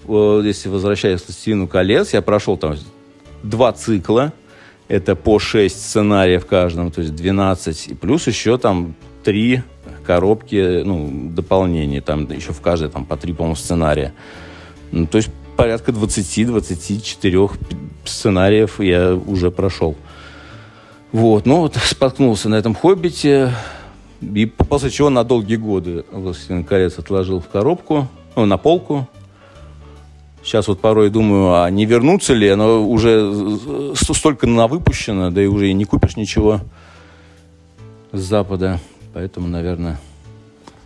вот 0.05 0.43
если 0.43 0.69
возвращаясь 0.69 1.21
к 1.21 1.27
«Властелину 1.27 1.67
колец», 1.67 2.13
я 2.13 2.21
прошел 2.21 2.57
там 2.57 2.75
два 3.43 3.71
цикла, 3.73 4.33
это 4.87 5.15
по 5.15 5.39
6 5.39 5.75
сценариев 5.75 6.43
в 6.43 6.47
каждом, 6.47 6.91
то 6.91 7.01
есть 7.01 7.15
12, 7.15 7.87
и 7.87 7.93
плюс 7.93 8.27
еще 8.27 8.57
там 8.57 8.95
три 9.23 9.63
коробки, 10.03 10.83
ну, 10.83 11.29
дополнения, 11.31 12.01
там 12.01 12.29
еще 12.31 12.53
в 12.53 12.61
каждой 12.61 12.89
там 12.89 13.05
по 13.05 13.17
три, 13.17 13.33
по-моему, 13.33 13.55
сценария. 13.55 14.13
Ну, 14.91 15.07
то 15.07 15.17
есть 15.17 15.29
порядка 15.55 15.91
20-24 15.91 17.51
сценариев 18.05 18.79
я 18.79 19.15
уже 19.15 19.51
прошел. 19.51 19.95
Вот, 21.11 21.45
ну 21.45 21.61
вот 21.61 21.75
споткнулся 21.83 22.49
на 22.49 22.55
этом 22.55 22.75
«Хоббите», 22.75 23.53
и 24.21 24.45
после 24.45 24.89
чего 24.89 25.09
на 25.09 25.23
долгие 25.23 25.57
годы 25.57 26.05
«Властелин 26.11 26.63
колец» 26.63 26.97
отложил 26.97 27.39
в 27.39 27.47
коробку, 27.47 28.07
ну, 28.35 28.45
на 28.45 28.57
полку. 28.57 29.07
Сейчас 30.43 30.67
вот 30.67 30.81
порой 30.81 31.09
думаю, 31.09 31.61
а 31.61 31.69
не 31.69 31.85
вернуться 31.85 32.33
ли, 32.33 32.49
оно 32.49 32.85
уже 32.85 33.31
столько 33.95 34.45
на 34.45 34.67
выпущено, 34.67 35.31
да 35.31 35.41
и 35.41 35.47
уже 35.47 35.69
и 35.69 35.73
не 35.73 35.85
купишь 35.85 36.17
ничего 36.17 36.59
с 38.11 38.19
Запада. 38.19 38.79
Поэтому, 39.13 39.47
наверное... 39.47 39.99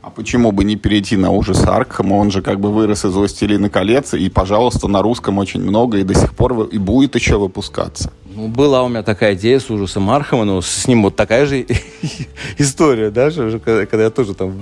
А 0.01 0.09
почему 0.09 0.53
бы 0.53 0.63
не 0.63 0.77
перейти 0.77 1.17
на 1.17 1.31
ужас 1.31 1.65
Аркхема? 1.65 2.13
Он 2.13 2.31
же 2.31 2.41
как 2.41 2.61
бы 2.61 2.71
вырос 2.71 3.03
из 3.03 3.13
«Властелина 3.13 3.69
колец», 3.69 4.13
и, 4.13 4.29
пожалуйста, 4.29 4.87
на 4.87 5.01
русском 5.01 5.37
очень 5.37 5.61
много, 5.61 5.97
и 5.97 6.03
до 6.03 6.13
сих 6.13 6.33
пор 6.33 6.63
и 6.63 6.77
будет 6.77 7.15
еще 7.15 7.37
выпускаться. 7.37 8.11
Ну, 8.33 8.47
была 8.47 8.83
у 8.83 8.87
меня 8.87 9.03
такая 9.03 9.35
идея 9.35 9.59
с 9.59 9.69
ужасом 9.69 10.09
Архама, 10.09 10.45
но 10.45 10.61
с 10.61 10.87
ним 10.87 11.03
вот 11.03 11.17
такая 11.17 11.45
же 11.45 11.65
история, 12.57 13.09
да, 13.09 13.31
когда, 13.31 14.03
я 14.03 14.09
тоже 14.09 14.33
там 14.33 14.53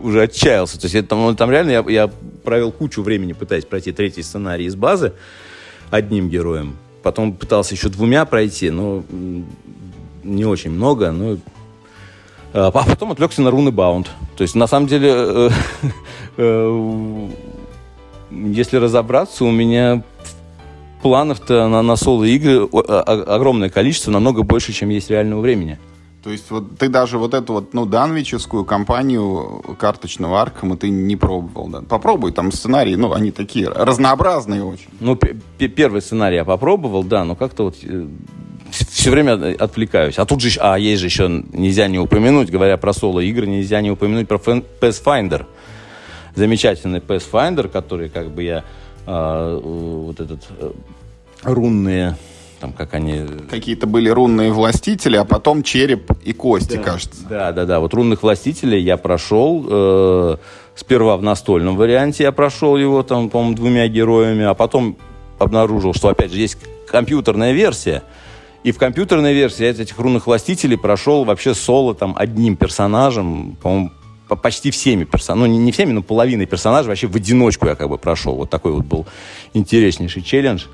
уже 0.00 0.22
отчаялся. 0.22 0.78
То 0.78 0.84
есть 0.84 0.94
это, 0.94 1.08
там, 1.08 1.34
там 1.34 1.50
реально 1.50 1.70
я, 1.70 1.84
я 1.88 2.10
провел 2.44 2.70
кучу 2.70 3.02
времени, 3.02 3.32
пытаясь 3.32 3.64
пройти 3.64 3.90
третий 3.90 4.22
сценарий 4.22 4.66
из 4.66 4.76
базы 4.76 5.12
одним 5.90 6.28
героем. 6.28 6.76
Потом 7.02 7.32
пытался 7.32 7.74
еще 7.74 7.88
двумя 7.88 8.24
пройти, 8.26 8.70
но 8.70 9.02
не 10.22 10.44
очень 10.44 10.70
много, 10.70 11.10
но 11.10 11.38
а 12.52 12.70
потом 12.70 13.12
отвлекся 13.12 13.42
на 13.42 13.50
руны 13.50 13.70
Баунд. 13.70 14.10
То 14.36 14.42
есть, 14.42 14.54
на 14.54 14.66
самом 14.66 14.86
деле, 14.86 15.12
э, 15.12 15.50
э, 16.36 17.28
если 18.30 18.76
разобраться, 18.76 19.44
у 19.44 19.50
меня 19.50 20.02
планов-то 21.02 21.68
на, 21.68 21.82
на 21.82 21.96
соло-игры 21.96 22.66
огромное 22.66 23.70
количество, 23.70 24.10
намного 24.10 24.42
больше, 24.42 24.72
чем 24.72 24.90
есть 24.90 25.10
реального 25.10 25.40
времени. 25.40 25.78
То 26.22 26.28
есть 26.28 26.50
вот 26.50 26.76
ты 26.78 26.90
даже 26.90 27.16
вот 27.16 27.32
эту 27.32 27.54
вот, 27.54 27.72
ну, 27.72 27.86
данвичевскую 27.86 28.66
компанию 28.66 29.62
карточного 29.78 30.42
Аркама 30.42 30.76
ты 30.76 30.90
не 30.90 31.16
пробовал, 31.16 31.68
да? 31.68 31.80
Попробуй, 31.80 32.32
там 32.32 32.52
сценарии, 32.52 32.94
ну, 32.94 33.14
они 33.14 33.30
такие 33.30 33.68
разнообразные 33.68 34.62
очень. 34.62 34.88
Ну, 35.00 35.16
первый 35.16 36.02
сценарий 36.02 36.36
я 36.36 36.44
попробовал, 36.44 37.04
да, 37.04 37.24
но 37.24 37.36
как-то 37.36 37.64
вот 37.64 37.76
все 39.00 39.10
время 39.10 39.54
отвлекаюсь. 39.58 40.18
А 40.18 40.26
тут 40.26 40.42
же, 40.42 40.58
а 40.60 40.78
есть 40.78 41.00
же 41.00 41.06
еще, 41.06 41.28
нельзя 41.52 41.88
не 41.88 41.98
упомянуть, 41.98 42.50
говоря 42.50 42.76
про 42.76 42.92
соло-игры, 42.92 43.46
нельзя 43.46 43.80
не 43.80 43.90
упомянуть 43.90 44.28
про 44.28 44.36
Pathfinder. 44.36 45.46
Замечательный 46.34 47.00
Pathfinder, 47.00 47.68
который 47.68 48.10
как 48.10 48.30
бы 48.30 48.42
я 48.42 48.64
э, 49.06 49.60
вот 49.62 50.20
этот 50.20 50.42
э, 50.58 50.70
рунные 51.42 52.16
там 52.60 52.74
как 52.74 52.92
они... 52.92 53.22
Какие-то 53.50 53.86
были 53.86 54.10
рунные 54.10 54.52
властители, 54.52 55.16
а 55.16 55.24
потом 55.24 55.62
череп 55.62 56.12
и 56.22 56.34
кости, 56.34 56.76
да, 56.76 56.82
кажется. 56.82 57.26
Да, 57.26 57.52
да, 57.52 57.64
да. 57.64 57.80
Вот 57.80 57.94
рунных 57.94 58.22
властителей 58.22 58.82
я 58.82 58.98
прошел 58.98 59.64
э, 59.66 60.36
сперва 60.74 61.16
в 61.16 61.22
настольном 61.22 61.76
варианте, 61.76 62.24
я 62.24 62.32
прошел 62.32 62.76
его 62.76 63.02
там, 63.02 63.30
по-моему, 63.30 63.56
двумя 63.56 63.88
героями, 63.88 64.44
а 64.44 64.52
потом 64.52 64.98
обнаружил, 65.38 65.94
что, 65.94 66.10
опять 66.10 66.32
же, 66.32 66.38
есть 66.38 66.58
компьютерная 66.86 67.52
версия, 67.52 68.02
и 68.62 68.72
в 68.72 68.78
компьютерной 68.78 69.32
версии 69.32 69.64
я 69.64 69.70
этих 69.70 69.98
рунных 69.98 70.26
властителей 70.26 70.76
прошел 70.76 71.24
вообще 71.24 71.54
соло 71.54 71.94
там 71.94 72.14
одним 72.16 72.56
персонажем, 72.56 73.56
по-моему, 73.62 73.90
почти 74.28 74.70
всеми 74.70 75.04
персонажами, 75.04 75.48
ну 75.48 75.64
не, 75.64 75.72
всеми, 75.72 75.92
но 75.92 76.02
половиной 76.02 76.46
персонажей 76.46 76.88
вообще 76.88 77.06
в 77.06 77.16
одиночку 77.16 77.66
я 77.66 77.74
как 77.74 77.88
бы 77.88 77.98
прошел. 77.98 78.36
Вот 78.36 78.50
такой 78.50 78.72
вот 78.72 78.84
был 78.84 79.06
интереснейший 79.54 80.22
челлендж. 80.22 80.66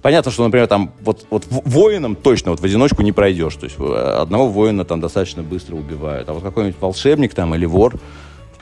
Понятно, 0.00 0.30
что, 0.30 0.44
например, 0.44 0.66
там 0.66 0.92
вот, 1.00 1.26
вот 1.30 1.44
воином 1.48 2.14
точно 2.14 2.50
вот 2.50 2.60
в 2.60 2.64
одиночку 2.64 3.02
не 3.02 3.12
пройдешь. 3.12 3.56
То 3.56 3.64
есть 3.64 3.76
э, 3.78 4.16
одного 4.20 4.48
воина 4.48 4.84
там 4.84 5.00
достаточно 5.00 5.42
быстро 5.42 5.76
убивают. 5.76 6.28
А 6.28 6.34
вот 6.34 6.42
какой-нибудь 6.42 6.80
волшебник 6.80 7.34
там 7.34 7.54
или 7.54 7.64
вор, 7.64 7.98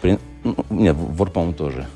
в 0.01 0.19
ну, 0.45 0.57
нет, 0.71 0.97
вор, 0.97 1.31
по-моему, 1.31 1.55
тоже. 1.55 1.87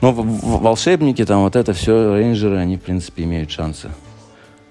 Но 0.00 0.12
волшебники 0.12 1.24
там 1.24 1.42
вот 1.42 1.56
это 1.56 1.72
все, 1.72 2.14
рейнджеры, 2.14 2.56
они, 2.56 2.76
в 2.76 2.82
принципе, 2.82 3.24
имеют 3.24 3.50
шансы. 3.50 3.90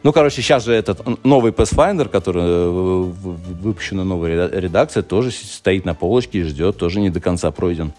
Ну, 0.02 0.14
короче, 0.14 0.42
сейчас 0.42 0.64
же 0.64 0.74
этот 0.74 1.26
новый 1.26 1.52
Pathfinder, 1.52 2.08
который 2.08 2.44
э, 2.44 2.70
выпущена 2.70 4.04
новая 4.06 4.48
редакция, 4.48 5.04
тоже 5.04 5.32
стоит 5.32 5.86
на 5.86 5.94
полочке 5.94 6.40
и 6.40 6.44
ждет, 6.44 6.78
тоже 6.78 7.02
не 7.02 7.10
до 7.10 7.20
конца 7.20 7.52
пройден. 7.52 7.92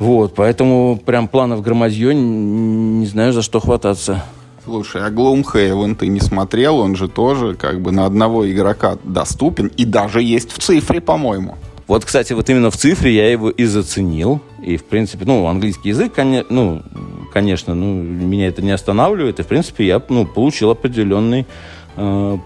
Вот, 0.00 0.34
поэтому 0.34 1.00
прям 1.04 1.28
планов 1.28 1.62
громадье, 1.62 2.14
не 2.14 3.06
знаю, 3.06 3.32
за 3.32 3.42
что 3.42 3.60
хвататься. 3.60 4.24
Слушай, 4.64 5.02
а 5.04 5.10
Gloomhaven 5.10 5.94
ты 5.94 6.08
не 6.08 6.20
смотрел? 6.20 6.78
Он 6.78 6.96
же 6.96 7.06
тоже 7.06 7.54
как 7.54 7.80
бы 7.80 7.92
на 7.92 8.06
одного 8.06 8.50
игрока 8.50 8.96
доступен 9.04 9.68
и 9.68 9.84
даже 9.84 10.22
есть 10.22 10.52
в 10.52 10.58
цифре, 10.58 11.00
по-моему. 11.00 11.56
Вот, 11.90 12.04
кстати, 12.04 12.32
вот 12.34 12.48
именно 12.48 12.70
в 12.70 12.76
цифре 12.76 13.12
я 13.12 13.28
его 13.28 13.50
и 13.50 13.64
заценил. 13.64 14.40
И, 14.62 14.76
в 14.76 14.84
принципе, 14.84 15.24
ну, 15.24 15.44
английский 15.46 15.88
язык, 15.88 16.12
ну, 16.48 16.82
конечно, 17.32 17.74
ну, 17.74 17.94
меня 17.94 18.46
это 18.46 18.62
не 18.62 18.70
останавливает. 18.70 19.40
И, 19.40 19.42
в 19.42 19.48
принципе, 19.48 19.88
я 19.88 20.00
ну, 20.08 20.24
получил 20.24 20.70
определенный 20.70 21.46
э, 21.96 22.38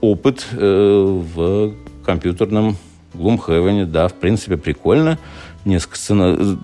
опыт 0.00 0.46
э, 0.50 1.20
в 1.34 1.74
компьютерном 2.06 2.78
Gloomhaven. 3.12 3.84
Да, 3.84 4.08
в 4.08 4.14
принципе, 4.14 4.56
прикольно. 4.56 5.18
Несколько 5.66 5.98
сцен... 5.98 6.58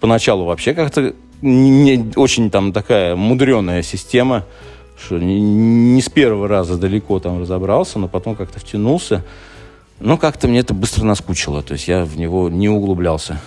Поначалу 0.00 0.46
вообще 0.46 0.72
как-то 0.72 1.12
не, 1.42 2.12
очень 2.16 2.50
там 2.50 2.72
такая 2.72 3.14
мудреная 3.14 3.82
система, 3.82 4.46
что 4.96 5.18
не, 5.18 5.38
не 5.38 6.00
с 6.00 6.08
первого 6.08 6.48
раза 6.48 6.78
далеко 6.78 7.20
там 7.20 7.42
разобрался, 7.42 7.98
но 7.98 8.08
потом 8.08 8.36
как-то 8.36 8.58
втянулся. 8.58 9.22
Но 10.00 10.18
как-то 10.18 10.48
мне 10.48 10.60
это 10.60 10.74
быстро 10.74 11.04
наскучило, 11.04 11.62
то 11.62 11.74
есть 11.74 11.88
я 11.88 12.04
в 12.04 12.16
него 12.16 12.48
не 12.48 12.68
углублялся. 12.68 13.40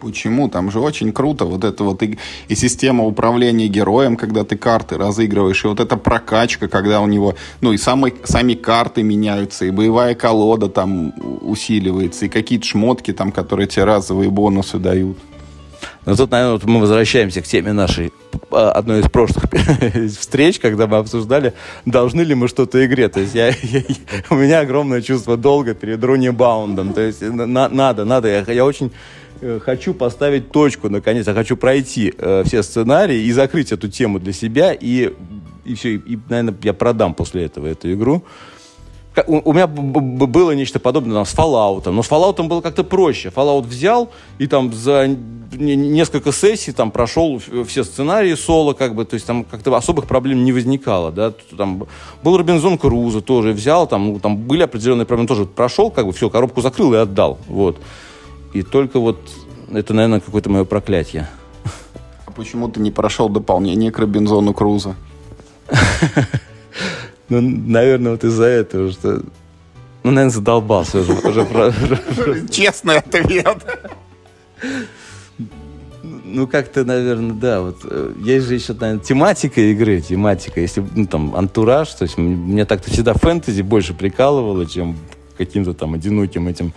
Почему? 0.00 0.48
Там 0.48 0.70
же 0.70 0.78
очень 0.78 1.12
круто 1.12 1.44
вот 1.44 1.64
это 1.64 1.82
вот 1.82 2.02
и, 2.04 2.18
и 2.46 2.54
система 2.54 3.04
управления 3.04 3.66
героем, 3.66 4.16
когда 4.16 4.44
ты 4.44 4.56
карты 4.56 4.96
разыгрываешь, 4.96 5.64
и 5.64 5.68
вот 5.68 5.80
эта 5.80 5.96
прокачка, 5.96 6.68
когда 6.68 7.00
у 7.00 7.08
него, 7.08 7.34
ну 7.60 7.72
и 7.72 7.78
самые, 7.78 8.14
сами 8.22 8.54
карты 8.54 9.02
меняются, 9.02 9.64
и 9.64 9.70
боевая 9.70 10.14
колода 10.14 10.68
там 10.68 11.12
усиливается, 11.40 12.26
и 12.26 12.28
какие-то 12.28 12.64
шмотки 12.66 13.12
там, 13.12 13.32
которые 13.32 13.66
тебе 13.66 13.84
разовые 13.84 14.30
бонусы 14.30 14.78
дают. 14.78 15.18
Но 16.06 16.14
тут, 16.14 16.30
наверное, 16.30 16.54
вот 16.54 16.64
мы 16.64 16.80
возвращаемся 16.80 17.42
к 17.42 17.46
теме 17.46 17.72
нашей 17.72 18.12
одной 18.50 19.00
из 19.00 19.08
прошлых 19.08 19.44
встреч, 20.18 20.58
когда 20.58 20.86
мы 20.86 20.98
обсуждали, 20.98 21.54
должны 21.84 22.22
ли 22.22 22.34
мы 22.34 22.48
что-то 22.48 22.84
игре. 22.84 23.08
То 23.08 23.20
есть 23.20 23.34
я, 23.34 23.48
я, 23.62 23.82
у 24.30 24.34
меня 24.34 24.60
огромное 24.60 25.02
чувство 25.02 25.36
долга 25.36 25.74
перед 25.74 26.02
Руни 26.02 26.30
Баундом. 26.30 26.92
То 26.92 27.00
есть 27.00 27.22
на, 27.22 27.68
надо, 27.68 28.04
надо. 28.04 28.28
Я, 28.28 28.52
я 28.52 28.64
очень 28.64 28.92
э, 29.40 29.60
хочу 29.64 29.94
поставить 29.94 30.50
точку, 30.50 30.88
наконец, 30.88 31.26
я 31.26 31.34
хочу 31.34 31.56
пройти 31.56 32.14
э, 32.16 32.42
все 32.46 32.62
сценарии 32.62 33.22
и 33.22 33.32
закрыть 33.32 33.72
эту 33.72 33.88
тему 33.88 34.18
для 34.18 34.32
себя, 34.32 34.72
и, 34.72 35.12
и 35.64 35.74
все, 35.74 35.94
и, 35.94 36.18
наверное, 36.28 36.54
я 36.62 36.72
продам 36.72 37.14
после 37.14 37.44
этого 37.44 37.66
эту 37.66 37.92
игру. 37.92 38.24
У, 39.26 39.50
у 39.50 39.52
меня 39.52 39.66
было 39.66 40.52
нечто 40.52 40.78
подобное 40.78 41.14
там, 41.14 41.24
с 41.24 41.34
Fallout, 41.34 41.90
но 41.90 42.02
с 42.02 42.10
Fallout 42.10 42.42
было 42.46 42.60
как-то 42.60 42.84
проще. 42.84 43.28
Fallout 43.28 43.62
взял 43.62 44.10
и 44.38 44.46
там 44.46 44.72
за 44.72 45.08
несколько 45.52 46.32
сессий 46.32 46.72
там 46.72 46.90
прошел 46.90 47.40
все 47.66 47.84
сценарии 47.84 48.34
соло, 48.34 48.74
как 48.74 48.94
бы, 48.94 49.04
то 49.04 49.14
есть 49.14 49.26
там 49.26 49.44
как-то 49.44 49.74
особых 49.74 50.06
проблем 50.06 50.44
не 50.44 50.52
возникало, 50.52 51.10
да, 51.10 51.32
там 51.56 51.86
был 52.22 52.36
Робинзон 52.36 52.76
Крузо 52.76 53.20
тоже 53.20 53.52
взял, 53.52 53.86
там, 53.86 54.12
ну, 54.12 54.18
там 54.18 54.36
были 54.36 54.62
определенные 54.62 55.06
проблемы, 55.06 55.28
тоже 55.28 55.46
прошел, 55.46 55.90
как 55.90 56.06
бы, 56.06 56.12
все, 56.12 56.28
коробку 56.28 56.60
закрыл 56.60 56.92
и 56.94 56.98
отдал, 56.98 57.38
вот. 57.48 57.78
И 58.52 58.62
только 58.62 59.00
вот 59.00 59.18
это, 59.72 59.94
наверное, 59.94 60.20
какое-то 60.20 60.50
мое 60.50 60.64
проклятие. 60.64 61.28
А 62.26 62.30
почему 62.30 62.68
ты 62.68 62.80
не 62.80 62.90
прошел 62.90 63.28
дополнение 63.28 63.90
к 63.90 63.98
Робинзону 63.98 64.52
Крузо? 64.52 64.96
Ну, 67.28 67.40
наверное, 67.40 68.12
вот 68.12 68.24
из-за 68.24 68.44
этого, 68.44 68.90
что... 68.90 69.22
Ну, 70.02 70.10
наверное, 70.10 70.30
задолбался 70.30 71.00
уже. 71.00 72.46
Честный 72.50 72.98
ответ. 72.98 73.56
Ну, 76.02 76.46
как-то, 76.46 76.84
наверное, 76.84 77.34
да. 77.34 77.62
Вот 77.62 77.78
э, 77.84 78.12
есть 78.22 78.46
же 78.46 78.54
еще, 78.54 78.72
наверное, 78.74 79.02
тематика 79.02 79.60
игры, 79.60 80.00
тематика. 80.00 80.60
Если, 80.60 80.84
ну, 80.94 81.06
там, 81.06 81.34
антураж, 81.34 81.88
то 81.90 82.04
есть 82.04 82.16
мне 82.18 82.64
так-то 82.64 82.90
всегда 82.90 83.14
фэнтези 83.14 83.62
больше 83.62 83.94
прикалывало, 83.94 84.66
чем 84.66 84.96
каким-то 85.36 85.74
там 85.74 85.94
одиноким 85.94 86.48
этим 86.48 86.72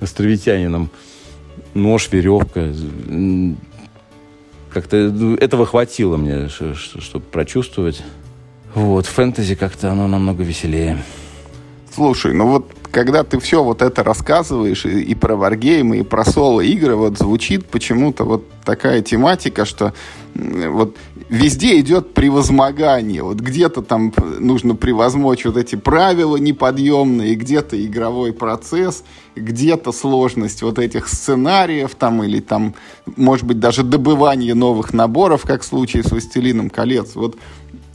островитянином. 0.00 0.90
Нож, 1.74 2.08
веревка. 2.10 2.72
Как-то 4.70 4.96
ну, 5.10 5.36
этого 5.36 5.66
хватило 5.66 6.16
мне, 6.16 6.48
чтобы 6.48 7.24
прочувствовать. 7.24 8.02
Вот, 8.76 9.06
фэнтези 9.06 9.54
как-то 9.54 9.90
оно 9.90 10.06
намного 10.06 10.42
веселее. 10.42 11.02
Слушай, 11.94 12.34
ну 12.34 12.46
вот 12.46 12.70
когда 12.90 13.24
ты 13.24 13.40
все 13.40 13.64
вот 13.64 13.80
это 13.80 14.04
рассказываешь 14.04 14.84
и, 14.84 15.00
и 15.00 15.14
про 15.14 15.34
варгеймы, 15.34 15.98
и 15.98 16.02
про 16.02 16.26
соло-игры, 16.26 16.94
вот 16.94 17.16
звучит 17.16 17.64
почему-то 17.64 18.24
вот 18.24 18.44
такая 18.66 19.00
тематика, 19.00 19.64
что 19.64 19.94
вот 20.34 20.94
везде 21.30 21.80
идет 21.80 22.12
превозмогание. 22.12 23.22
Вот 23.22 23.38
где-то 23.38 23.80
там 23.80 24.12
нужно 24.38 24.74
превозмочь 24.74 25.46
вот 25.46 25.56
эти 25.56 25.76
правила 25.76 26.36
неподъемные, 26.36 27.34
где-то 27.34 27.82
игровой 27.82 28.34
процесс, 28.34 29.04
где-то 29.34 29.92
сложность 29.92 30.62
вот 30.62 30.78
этих 30.78 31.08
сценариев 31.08 31.94
там 31.94 32.22
или 32.22 32.40
там, 32.40 32.74
может 33.16 33.46
быть, 33.46 33.58
даже 33.58 33.84
добывание 33.84 34.54
новых 34.54 34.92
наборов, 34.92 35.44
как 35.44 35.62
в 35.62 35.64
случае 35.64 36.02
с 36.02 36.10
«Властелином 36.10 36.68
колец». 36.68 37.14
Вот 37.14 37.36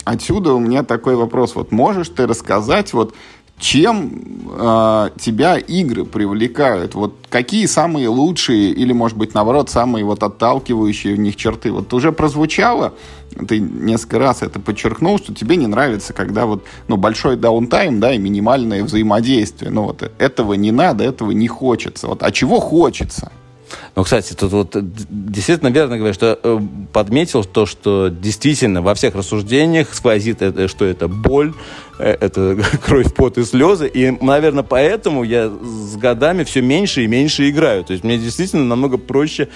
отсюда 0.04 0.54
у 0.54 0.58
меня 0.58 0.82
такой 0.82 1.16
вопрос. 1.16 1.54
Вот 1.54 1.72
можешь 1.72 2.08
ты 2.08 2.26
рассказать 2.26 2.92
вот 2.92 3.14
чем 3.62 4.10
э, 4.50 5.10
тебя 5.20 5.56
игры 5.56 6.04
привлекают? 6.04 6.96
Вот 6.96 7.14
какие 7.30 7.66
самые 7.66 8.08
лучшие 8.08 8.70
или, 8.70 8.92
может 8.92 9.16
быть, 9.16 9.34
наоборот, 9.34 9.70
самые 9.70 10.04
вот 10.04 10.24
отталкивающие 10.24 11.14
в 11.14 11.18
них 11.20 11.36
черты? 11.36 11.70
Вот 11.70 11.94
уже 11.94 12.10
прозвучало, 12.10 12.94
ты 13.48 13.60
несколько 13.60 14.18
раз 14.18 14.42
это 14.42 14.58
подчеркнул, 14.58 15.18
что 15.18 15.32
тебе 15.32 15.54
не 15.54 15.68
нравится, 15.68 16.12
когда 16.12 16.46
вот, 16.46 16.64
ну, 16.88 16.96
большой 16.96 17.36
даунтайм, 17.36 18.00
да, 18.00 18.12
и 18.12 18.18
минимальное 18.18 18.82
взаимодействие. 18.82 19.70
Ну, 19.70 19.84
вот 19.84 20.10
этого 20.18 20.54
не 20.54 20.72
надо, 20.72 21.04
этого 21.04 21.30
не 21.30 21.46
хочется. 21.46 22.08
Вот, 22.08 22.24
а 22.24 22.32
чего 22.32 22.58
хочется? 22.58 23.30
Ну, 23.94 24.04
кстати, 24.04 24.32
тут 24.34 24.52
вот 24.52 24.76
действительно 25.10 25.68
верно 25.68 25.98
говорю, 25.98 26.14
что 26.14 26.38
э, 26.42 26.60
подметил 26.92 27.44
то, 27.44 27.66
что 27.66 28.08
действительно 28.08 28.82
во 28.82 28.94
всех 28.94 29.14
рассуждениях 29.14 29.94
сквозит, 29.94 30.42
это, 30.42 30.68
что 30.68 30.84
это 30.84 31.08
боль, 31.08 31.52
э, 31.98 32.16
это 32.20 32.56
кровь, 32.84 33.12
пот 33.14 33.38
и 33.38 33.44
слезы. 33.44 33.88
И, 33.88 34.10
наверное, 34.10 34.62
поэтому 34.62 35.24
я 35.24 35.48
с 35.48 35.96
годами 35.96 36.44
все 36.44 36.62
меньше 36.62 37.04
и 37.04 37.06
меньше 37.06 37.50
играю. 37.50 37.84
То 37.84 37.92
есть 37.92 38.04
мне 38.04 38.18
действительно 38.18 38.64
намного 38.64 38.98
проще 38.98 39.48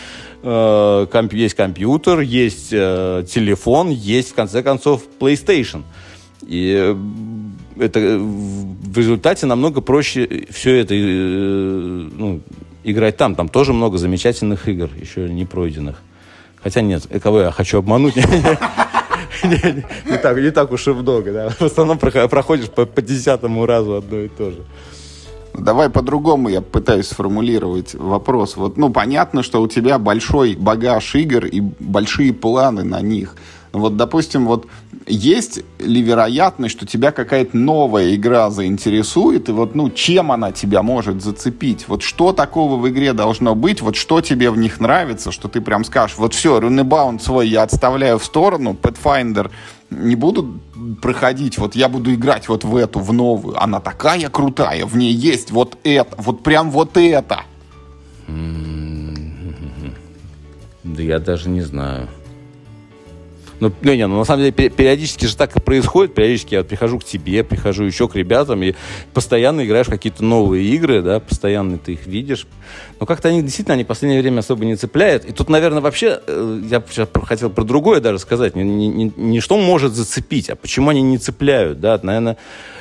э, 0.43 1.07
комп, 1.11 1.33
есть 1.33 1.55
компьютер, 1.55 2.21
есть 2.21 2.69
э, 2.73 3.25
телефон, 3.29 3.91
есть, 3.91 4.33
в 4.33 4.35
конце 4.35 4.63
концов, 4.63 5.03
PlayStation. 5.19 5.83
И 6.47 6.95
это 7.79 8.19
в 8.19 8.99
результате 8.99 9.47
намного 9.47 9.81
проще 9.81 10.47
все 10.51 10.77
это 10.77 10.95
э, 10.95 10.99
ну, 10.99 12.41
играть 12.87 13.17
там. 13.17 13.35
Там 13.35 13.49
тоже 13.49 13.73
много 13.73 13.99
замечательных 13.99 14.69
игр, 14.69 14.89
еще 14.99 15.29
не 15.29 15.45
пройденных. 15.45 16.01
Хотя 16.63 16.81
нет, 16.81 17.07
кого 17.23 17.41
я 17.41 17.51
хочу 17.51 17.79
обмануть. 17.79 18.17
Не 19.45 20.19
так, 20.19 20.39
не 20.39 20.51
так 20.51 20.73
уж 20.73 20.87
и 20.89 20.93
много. 20.93 21.51
В 21.59 21.63
основном 21.63 21.99
проходишь 21.99 22.71
по 22.71 23.03
десятому 23.03 23.67
разу 23.67 23.97
одно 23.97 24.21
и 24.21 24.29
то 24.29 24.51
же. 24.51 24.65
Давай 25.53 25.91
по-другому 25.91 26.49
я 26.49 26.61
пытаюсь 26.61 27.09
сформулировать 27.09 27.95
вопрос. 27.95 28.57
Вот, 28.57 28.77
ну, 28.77 28.91
понятно, 28.91 29.43
что 29.43 29.63
у 29.63 29.69
тебя 29.69 29.99
большой 29.99 30.55
багаж 30.55 31.15
игр 31.15 31.47
и 31.47 31.61
большие 31.61 32.33
планы 32.33 32.83
на 32.85 33.01
них. 33.01 33.37
Вот, 33.73 33.97
допустим, 33.97 34.47
вот 34.47 34.67
есть 35.07 35.61
ли 35.79 36.03
вероятность, 36.03 36.77
что 36.77 36.87
тебя 36.87 37.13
какая-то 37.13 37.57
новая 37.57 38.15
игра 38.15 38.51
заинтересует, 38.51 39.49
и 39.49 39.53
вот, 39.53 39.75
ну, 39.75 39.89
чем 39.91 40.33
она 40.33 40.51
тебя 40.51 40.83
может 40.83 41.23
зацепить? 41.23 41.87
Вот 41.89 42.03
что 42.03 42.33
такого 42.33 42.77
в 42.77 42.89
игре 42.89 43.13
должно 43.13 43.55
быть, 43.55 43.81
вот 43.83 43.95
что 43.95 44.21
тебе 44.21 44.51
в 44.51 44.59
них 44.59 44.81
нравится, 44.81 45.31
что 45.31 45.49
ты 45.49 45.61
прям 45.61 45.85
скажешь, 45.85 46.17
вот 46.19 46.35
все, 46.35 46.59
Runebound 46.59 47.21
свой 47.21 47.49
я 47.49 47.63
отставляю 47.63 48.19
в 48.19 48.25
сторону, 48.25 48.77
Pathfinder 48.81 49.51
не 49.91 50.17
буду 50.17 50.59
проходить, 51.01 51.59
вот 51.59 51.77
я 51.77 51.89
буду 51.89 52.13
играть 52.13 52.49
вот 52.49 52.65
в 52.65 52.75
эту, 52.75 52.99
в 52.99 53.13
новую, 53.13 53.63
она 53.63 53.81
такая 53.81 54.29
крутая, 54.29 54.87
в 54.87 54.97
ней 54.97 55.13
есть 55.13 55.53
вот 55.53 55.79
это, 55.85 56.17
вот 56.19 56.43
прям 56.43 56.71
вот 56.71 56.97
это. 56.97 57.43
Да 60.83 61.03
я 61.03 61.19
даже 61.21 61.49
не 61.49 61.63
знаю. 61.63 62.09
Ну, 63.61 63.73
ну, 63.81 63.95
не, 63.95 64.07
ну, 64.07 64.19
на 64.19 64.25
самом 64.25 64.43
деле, 64.43 64.53
периодически 64.53 65.27
же 65.27 65.37
так 65.37 65.57
и 65.57 65.61
происходит. 65.61 66.15
Периодически 66.15 66.55
я 66.55 66.65
прихожу 66.65 66.99
к 66.99 67.05
тебе, 67.05 67.43
прихожу 67.43 67.85
еще 67.85 68.07
к 68.09 68.15
ребятам, 68.15 68.63
и 68.63 68.75
постоянно 69.15 69.65
играешь 69.65 69.87
в 69.87 69.91
какие-то 69.91 70.25
новые 70.25 70.67
игры, 70.67 71.01
да, 71.03 71.21
постоянно 71.21 71.79
ты 71.79 71.95
их 71.95 72.07
видишь. 72.07 72.47
Но 73.01 73.07
как-то 73.07 73.29
они 73.29 73.43
действительно, 73.43 73.75
они 73.75 73.85
в 73.85 73.87
последнее 73.87 74.21
время 74.21 74.41
особо 74.41 74.65
не 74.65 74.77
цепляют. 74.77 75.25
И 75.25 75.33
тут, 75.33 75.49
наверное, 75.49 75.81
вообще, 75.81 76.21
э, 76.27 76.61
я 76.71 76.83
сейчас 76.89 77.09
хотел 77.25 77.51
про 77.51 77.65
другое 77.65 78.01
даже 78.01 78.19
сказать. 78.19 78.55
Не, 78.57 78.65
не, 78.65 79.13
не 79.17 79.41
что 79.41 79.57
может 79.57 79.95
зацепить, 79.95 80.51
а 80.51 80.57
почему 80.57 80.91
они 80.91 81.03
не 81.03 81.19
цепляют, 81.19 81.81
да. 81.81 81.99
Наверное, 82.03 82.37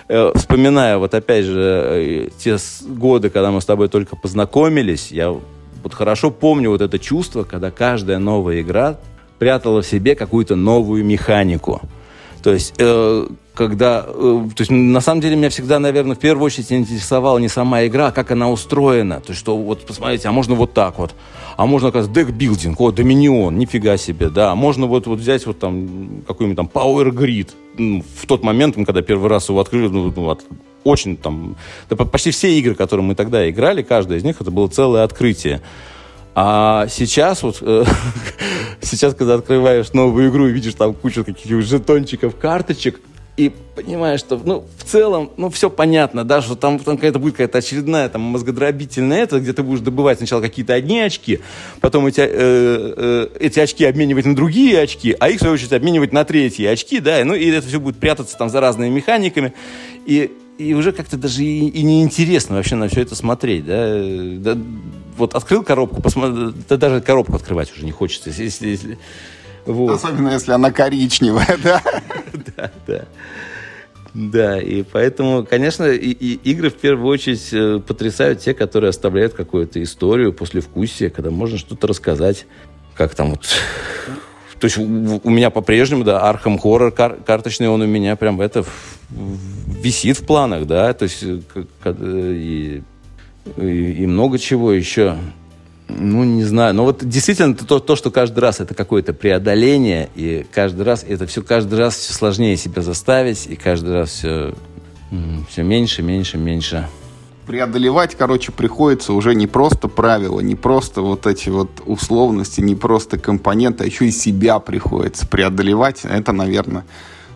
э, 0.09 0.31
вспоминая 0.35 0.97
вот 0.97 1.13
опять 1.13 1.45
же 1.45 1.83
э, 1.85 2.29
те 2.37 2.57
годы, 2.81 3.29
когда 3.29 3.51
мы 3.51 3.61
с 3.61 3.65
тобой 3.65 3.87
только 3.87 4.15
познакомились, 4.15 5.11
я 5.11 5.31
вот 5.31 5.93
хорошо 5.93 6.31
помню 6.31 6.69
вот 6.69 6.81
это 6.81 6.99
чувство, 6.99 7.43
когда 7.43 7.71
каждая 7.71 8.19
новая 8.19 8.61
игра 8.61 8.97
прятала 9.39 9.81
в 9.81 9.87
себе 9.87 10.15
какую-то 10.15 10.55
новую 10.55 11.03
механику. 11.05 11.81
То 12.43 12.53
есть, 12.53 12.75
э, 12.77 13.27
когда... 13.55 14.05
Э, 14.07 14.47
то 14.55 14.61
есть, 14.61 14.69
на 14.69 15.01
самом 15.01 15.21
деле, 15.21 15.35
меня 15.35 15.49
всегда, 15.49 15.79
наверное, 15.79 16.15
в 16.15 16.19
первую 16.19 16.45
очередь 16.45 16.71
интересовала 16.71 17.39
не 17.39 17.47
сама 17.47 17.87
игра, 17.87 18.07
а 18.07 18.11
как 18.11 18.29
она 18.29 18.51
устроена. 18.51 19.19
То 19.19 19.31
есть, 19.31 19.39
что 19.39 19.57
вот, 19.57 19.85
посмотрите, 19.85 20.27
а 20.27 20.31
можно 20.31 20.53
вот 20.53 20.73
так 20.73 20.99
вот. 20.99 21.15
А 21.57 21.65
можно, 21.65 21.89
оказывается, 21.89 22.23
декбилдинг, 22.23 22.79
о, 22.79 22.91
Доминион, 22.91 23.57
нифига 23.57 23.97
себе, 23.97 24.29
да. 24.29 24.51
А 24.51 24.55
можно 24.55 24.85
вот, 24.85 25.07
вот 25.07 25.19
взять 25.19 25.45
вот 25.47 25.57
там 25.57 26.23
какой-нибудь 26.27 26.57
там 26.57 26.69
Power 26.71 27.09
Grid. 27.09 27.49
Ну, 27.77 28.03
в 28.15 28.27
тот 28.27 28.43
момент, 28.43 28.75
когда 28.75 29.01
первый 29.01 29.29
раз 29.29 29.49
его 29.49 29.59
открыли, 29.59 29.87
ну, 29.87 30.13
ну 30.15 30.37
очень 30.83 31.17
там... 31.17 31.55
Да, 31.89 31.95
почти 31.95 32.29
все 32.29 32.53
игры, 32.59 32.75
которые 32.75 33.03
мы 33.03 33.15
тогда 33.15 33.49
играли, 33.49 33.81
каждая 33.81 34.19
из 34.19 34.23
них, 34.23 34.39
это 34.39 34.51
было 34.51 34.67
целое 34.67 35.03
открытие. 35.03 35.61
А 36.37 36.87
сейчас 36.89 37.43
вот, 37.43 37.59
э, 37.61 37.85
сейчас, 38.81 39.15
когда 39.15 39.35
открываешь 39.35 39.93
новую 39.93 40.29
игру 40.29 40.47
и 40.47 40.51
видишь 40.51 40.73
там 40.73 40.93
кучу 40.93 41.23
каких-то 41.23 41.61
жетончиков, 41.61 42.35
карточек, 42.35 42.99
и 43.37 43.51
понимаешь, 43.75 44.19
что, 44.21 44.39
ну, 44.43 44.65
в 44.77 44.83
целом, 44.83 45.31
ну, 45.35 45.49
все 45.49 45.69
понятно, 45.69 46.23
да, 46.23 46.41
что 46.41 46.55
там, 46.55 46.79
там 46.79 46.95
какая-то 46.95 47.19
будет 47.19 47.33
какая-то 47.33 47.57
очередная, 47.57 48.07
там, 48.09 48.21
мозгодробительная 48.21 49.23
это, 49.23 49.39
где 49.39 49.51
ты 49.53 49.63
будешь 49.63 49.81
добывать 49.81 50.17
сначала 50.17 50.41
какие-то 50.41 50.73
одни 50.73 50.99
очки, 50.99 51.39
потом 51.81 52.05
эти, 52.05 52.21
э, 52.21 52.27
э, 52.29 53.27
эти 53.39 53.59
очки 53.59 53.85
обменивать 53.85 54.25
на 54.25 54.35
другие 54.35 54.79
очки, 54.79 55.15
а 55.19 55.29
их, 55.29 55.37
в 55.37 55.39
свою 55.39 55.53
очередь, 55.53 55.73
обменивать 55.73 56.13
на 56.13 56.25
третьи 56.25 56.65
очки, 56.65 56.99
да, 56.99 57.23
ну, 57.23 57.33
и 57.33 57.49
это 57.49 57.65
все 57.67 57.79
будет 57.79 57.97
прятаться 57.97 58.37
там 58.37 58.49
за 58.49 58.59
разными 58.59 58.89
механиками, 58.89 59.53
и 60.05 60.31
и 60.57 60.73
уже 60.73 60.93
как-то 60.93 61.17
даже 61.17 61.43
и, 61.43 61.67
и 61.67 61.83
неинтересно 61.83 62.55
вообще 62.55 62.75
на 62.75 62.87
все 62.87 63.01
это 63.01 63.13
смотреть, 63.13 63.65
да? 63.65 64.53
да 64.53 64.57
вот 65.17 65.35
открыл 65.35 65.63
коробку, 65.63 66.01
посмотри, 66.01 66.53
да 66.67 66.77
даже 66.77 67.01
коробку 67.01 67.35
открывать 67.35 67.71
уже 67.71 67.85
не 67.85 67.91
хочется, 67.91 68.29
если, 68.29 68.67
если 68.67 68.97
вот. 69.65 69.91
Особенно 69.91 70.29
если 70.29 70.51
она 70.51 70.71
коричневая, 70.71 71.57
да? 71.63 71.81
Да, 72.55 72.71
да. 72.87 73.05
Да, 74.13 74.61
и 74.61 74.83
поэтому, 74.83 75.45
конечно, 75.45 75.83
и, 75.83 76.11
и 76.11 76.35
игры 76.49 76.69
в 76.69 76.75
первую 76.75 77.07
очередь 77.09 77.49
э, 77.51 77.81
потрясают 77.85 78.39
те, 78.39 78.53
которые 78.53 78.89
оставляют 78.89 79.33
какую-то 79.33 79.83
историю 79.83 80.31
после 80.31 80.61
вкусия, 80.61 81.09
когда 81.09 81.31
можно 81.31 81.57
что-то 81.57 81.87
рассказать, 81.87 82.45
как 82.93 83.13
там 83.13 83.31
вот... 83.31 83.45
То 84.57 84.65
есть 84.67 84.77
у, 84.77 84.83
у 85.21 85.29
меня 85.29 85.49
по-прежнему, 85.49 86.05
да, 86.05 86.21
Arkham 86.21 86.57
Horror 86.57 86.93
кар 86.93 87.17
карточный, 87.25 87.67
он 87.67 87.81
у 87.81 87.87
меня 87.87 88.15
прям 88.15 88.39
это 88.39 88.63
висит 89.09 90.19
в 90.19 90.25
планах, 90.25 90.65
да, 90.65 90.93
то 90.93 91.03
есть 91.03 91.21
э, 91.21 91.41
и, 91.93 92.83
и, 93.57 94.03
и 94.03 94.07
много 94.07 94.37
чего 94.39 94.71
еще. 94.71 95.17
Ну, 95.87 96.23
не 96.23 96.43
знаю. 96.43 96.73
Но 96.73 96.83
вот 96.83 97.05
действительно 97.07 97.55
то, 97.55 97.79
то, 97.79 97.95
что 97.95 98.11
каждый 98.11 98.39
раз 98.39 98.59
это 98.59 98.73
какое-то 98.73 99.13
преодоление, 99.13 100.09
и 100.15 100.45
каждый 100.51 100.83
раз 100.83 101.05
это 101.07 101.27
все 101.27 101.41
каждый 101.41 101.77
раз 101.77 101.95
все 101.95 102.13
сложнее 102.13 102.57
себя 102.57 102.81
заставить, 102.81 103.45
и 103.47 103.55
каждый 103.55 103.93
раз 103.93 104.09
все, 104.09 104.55
все 105.49 105.63
меньше, 105.63 106.01
меньше, 106.01 106.37
меньше. 106.37 106.87
Преодолевать, 107.45 108.15
короче, 108.15 108.51
приходится 108.51 109.13
уже 109.13 109.35
не 109.35 109.45
просто 109.45 109.87
правила, 109.87 110.39
не 110.39 110.55
просто 110.55 111.01
вот 111.01 111.27
эти 111.27 111.49
вот 111.49 111.69
условности, 111.85 112.59
не 112.61 112.73
просто 112.73 113.19
компоненты, 113.19 113.83
а 113.83 113.87
еще 113.87 114.07
и 114.07 114.11
себя 114.11 114.57
приходится 114.57 115.27
преодолевать. 115.27 116.03
Это, 116.05 116.31
наверное, 116.31 116.85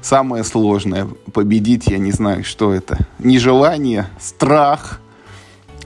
самое 0.01 0.43
сложное. 0.43 1.07
Победить, 1.31 1.85
я 1.85 1.99
не 1.99 2.11
знаю, 2.11 2.43
что 2.43 2.73
это. 2.73 2.97
Нежелание, 3.19 4.07
страх– 4.19 4.99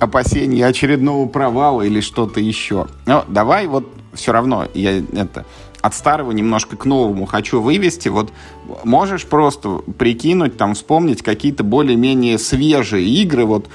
опасения 0.04 0.66
очередного 0.66 1.28
провала 1.28 1.82
или 1.82 2.02
что-то 2.02 2.40
еще. 2.40 2.88
Но 3.06 3.26
давай 3.28 3.68
вот 3.68 3.90
все 4.14 4.32
равно 4.32 4.68
я 4.74 5.00
это 5.00 5.46
от 5.84 5.94
старого 5.94 6.32
немножко 6.32 6.78
к 6.78 6.86
новому 6.86 7.26
хочу 7.26 7.62
вывести. 7.62 8.08
Вот 8.08 8.32
можешь 8.86 9.26
просто 9.26 9.82
прикинуть, 9.98 10.56
там, 10.56 10.76
вспомнить 10.76 11.22
какие-то 11.22 11.66
более-менее 11.66 12.40
свежие 12.40 13.06
игры, 13.06 13.44
вот, 13.44 13.68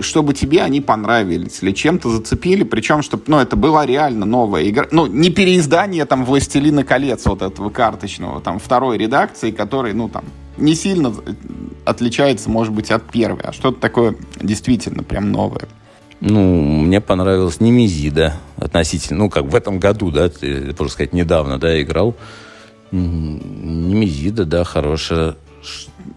чтобы 0.00 0.34
тебе 0.34 0.62
они 0.62 0.80
понравились 0.80 1.62
или 1.62 1.72
чем-то 1.72 2.10
зацепили, 2.10 2.64
причем, 2.64 3.02
чтобы, 3.02 3.24
ну, 3.26 3.38
это 3.38 3.56
была 3.56 3.86
реально 3.86 4.26
новая 4.26 4.68
игра. 4.68 4.86
Ну, 4.90 5.06
не 5.06 5.30
переиздание, 5.30 6.04
там, 6.04 6.24
«Властелина 6.24 6.84
колец» 6.84 7.26
вот 7.26 7.42
этого 7.42 7.70
карточного, 7.70 8.40
там, 8.40 8.58
второй 8.58 8.98
редакции, 8.98 9.50
который, 9.50 9.92
ну, 9.92 10.08
там, 10.08 10.24
не 10.56 10.74
сильно 10.74 11.14
отличается, 11.84 12.50
может 12.50 12.72
быть, 12.72 12.90
от 12.90 13.04
первой, 13.10 13.42
а 13.44 13.52
что-то 13.52 13.80
такое 13.80 14.14
действительно 14.40 15.02
прям 15.02 15.32
новое. 15.32 15.68
Ну, 16.20 16.82
мне 16.82 17.00
понравилась 17.00 17.60
Немезида 17.60 18.34
относительно, 18.56 19.20
ну, 19.20 19.30
как 19.30 19.44
в 19.44 19.54
этом 19.54 19.78
году, 19.78 20.10
да, 20.10 20.30
можно 20.42 20.88
сказать, 20.88 21.14
недавно, 21.14 21.58
да, 21.58 21.80
играл. 21.80 22.14
Немезида, 22.92 24.44
да, 24.44 24.64
хорошая. 24.64 25.36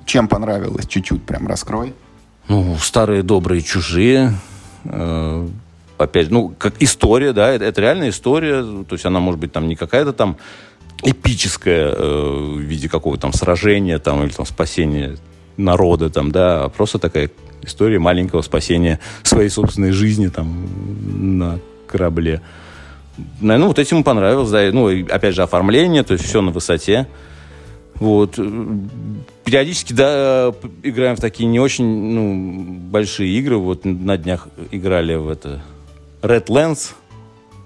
Чем 0.05 0.27
понравилось? 0.27 0.87
Чуть-чуть 0.87 1.23
прям 1.23 1.47
раскрой. 1.47 1.93
Ну, 2.47 2.77
старые 2.79 3.23
добрые 3.23 3.61
чужие. 3.61 4.33
Э, 4.85 5.47
опять, 5.97 6.29
ну, 6.29 6.53
как 6.57 6.75
история, 6.79 7.33
да, 7.33 7.51
это, 7.51 7.65
это 7.65 7.81
реальная 7.81 8.09
история. 8.09 8.63
То 8.63 8.93
есть 8.93 9.05
она 9.05 9.19
может 9.19 9.39
быть 9.39 9.51
там 9.51 9.67
не 9.67 9.75
какая-то 9.75 10.13
там 10.13 10.37
эпическое 11.03 11.89
э, 11.89 12.55
в 12.55 12.59
виде 12.59 12.89
какого-то 12.89 13.23
там 13.23 13.33
сражения 13.33 13.99
там, 13.99 14.23
или 14.23 14.31
там 14.31 14.45
спасения 14.45 15.17
народа, 15.57 16.09
там, 16.09 16.31
да, 16.31 16.63
а 16.63 16.69
просто 16.69 16.99
такая 16.99 17.29
история 17.61 17.99
маленького 17.99 18.41
спасения 18.41 18.99
своей 19.23 19.49
собственной 19.49 19.91
жизни 19.91 20.27
там 20.27 21.37
на 21.37 21.59
корабле. 21.87 22.41
Наверное, 23.39 23.67
вот 23.67 23.79
этим 23.79 24.03
понравилось, 24.03 24.49
да, 24.49 24.69
ну, 24.71 24.87
опять 25.09 25.35
же, 25.35 25.43
оформление, 25.43 26.03
то 26.03 26.13
есть 26.13 26.25
все 26.25 26.41
на 26.41 26.51
высоте. 26.51 27.07
Вот. 27.95 28.39
Периодически, 29.45 29.93
да, 29.93 30.53
играем 30.81 31.15
в 31.15 31.19
такие 31.19 31.47
не 31.47 31.59
очень, 31.59 31.85
ну, 31.85 32.79
большие 32.89 33.37
игры. 33.37 33.57
Вот 33.57 33.85
на 33.85 34.17
днях 34.17 34.47
играли 34.71 35.15
в 35.15 35.29
это 35.29 35.61
Red 36.21 36.47
Lens, 36.47 36.93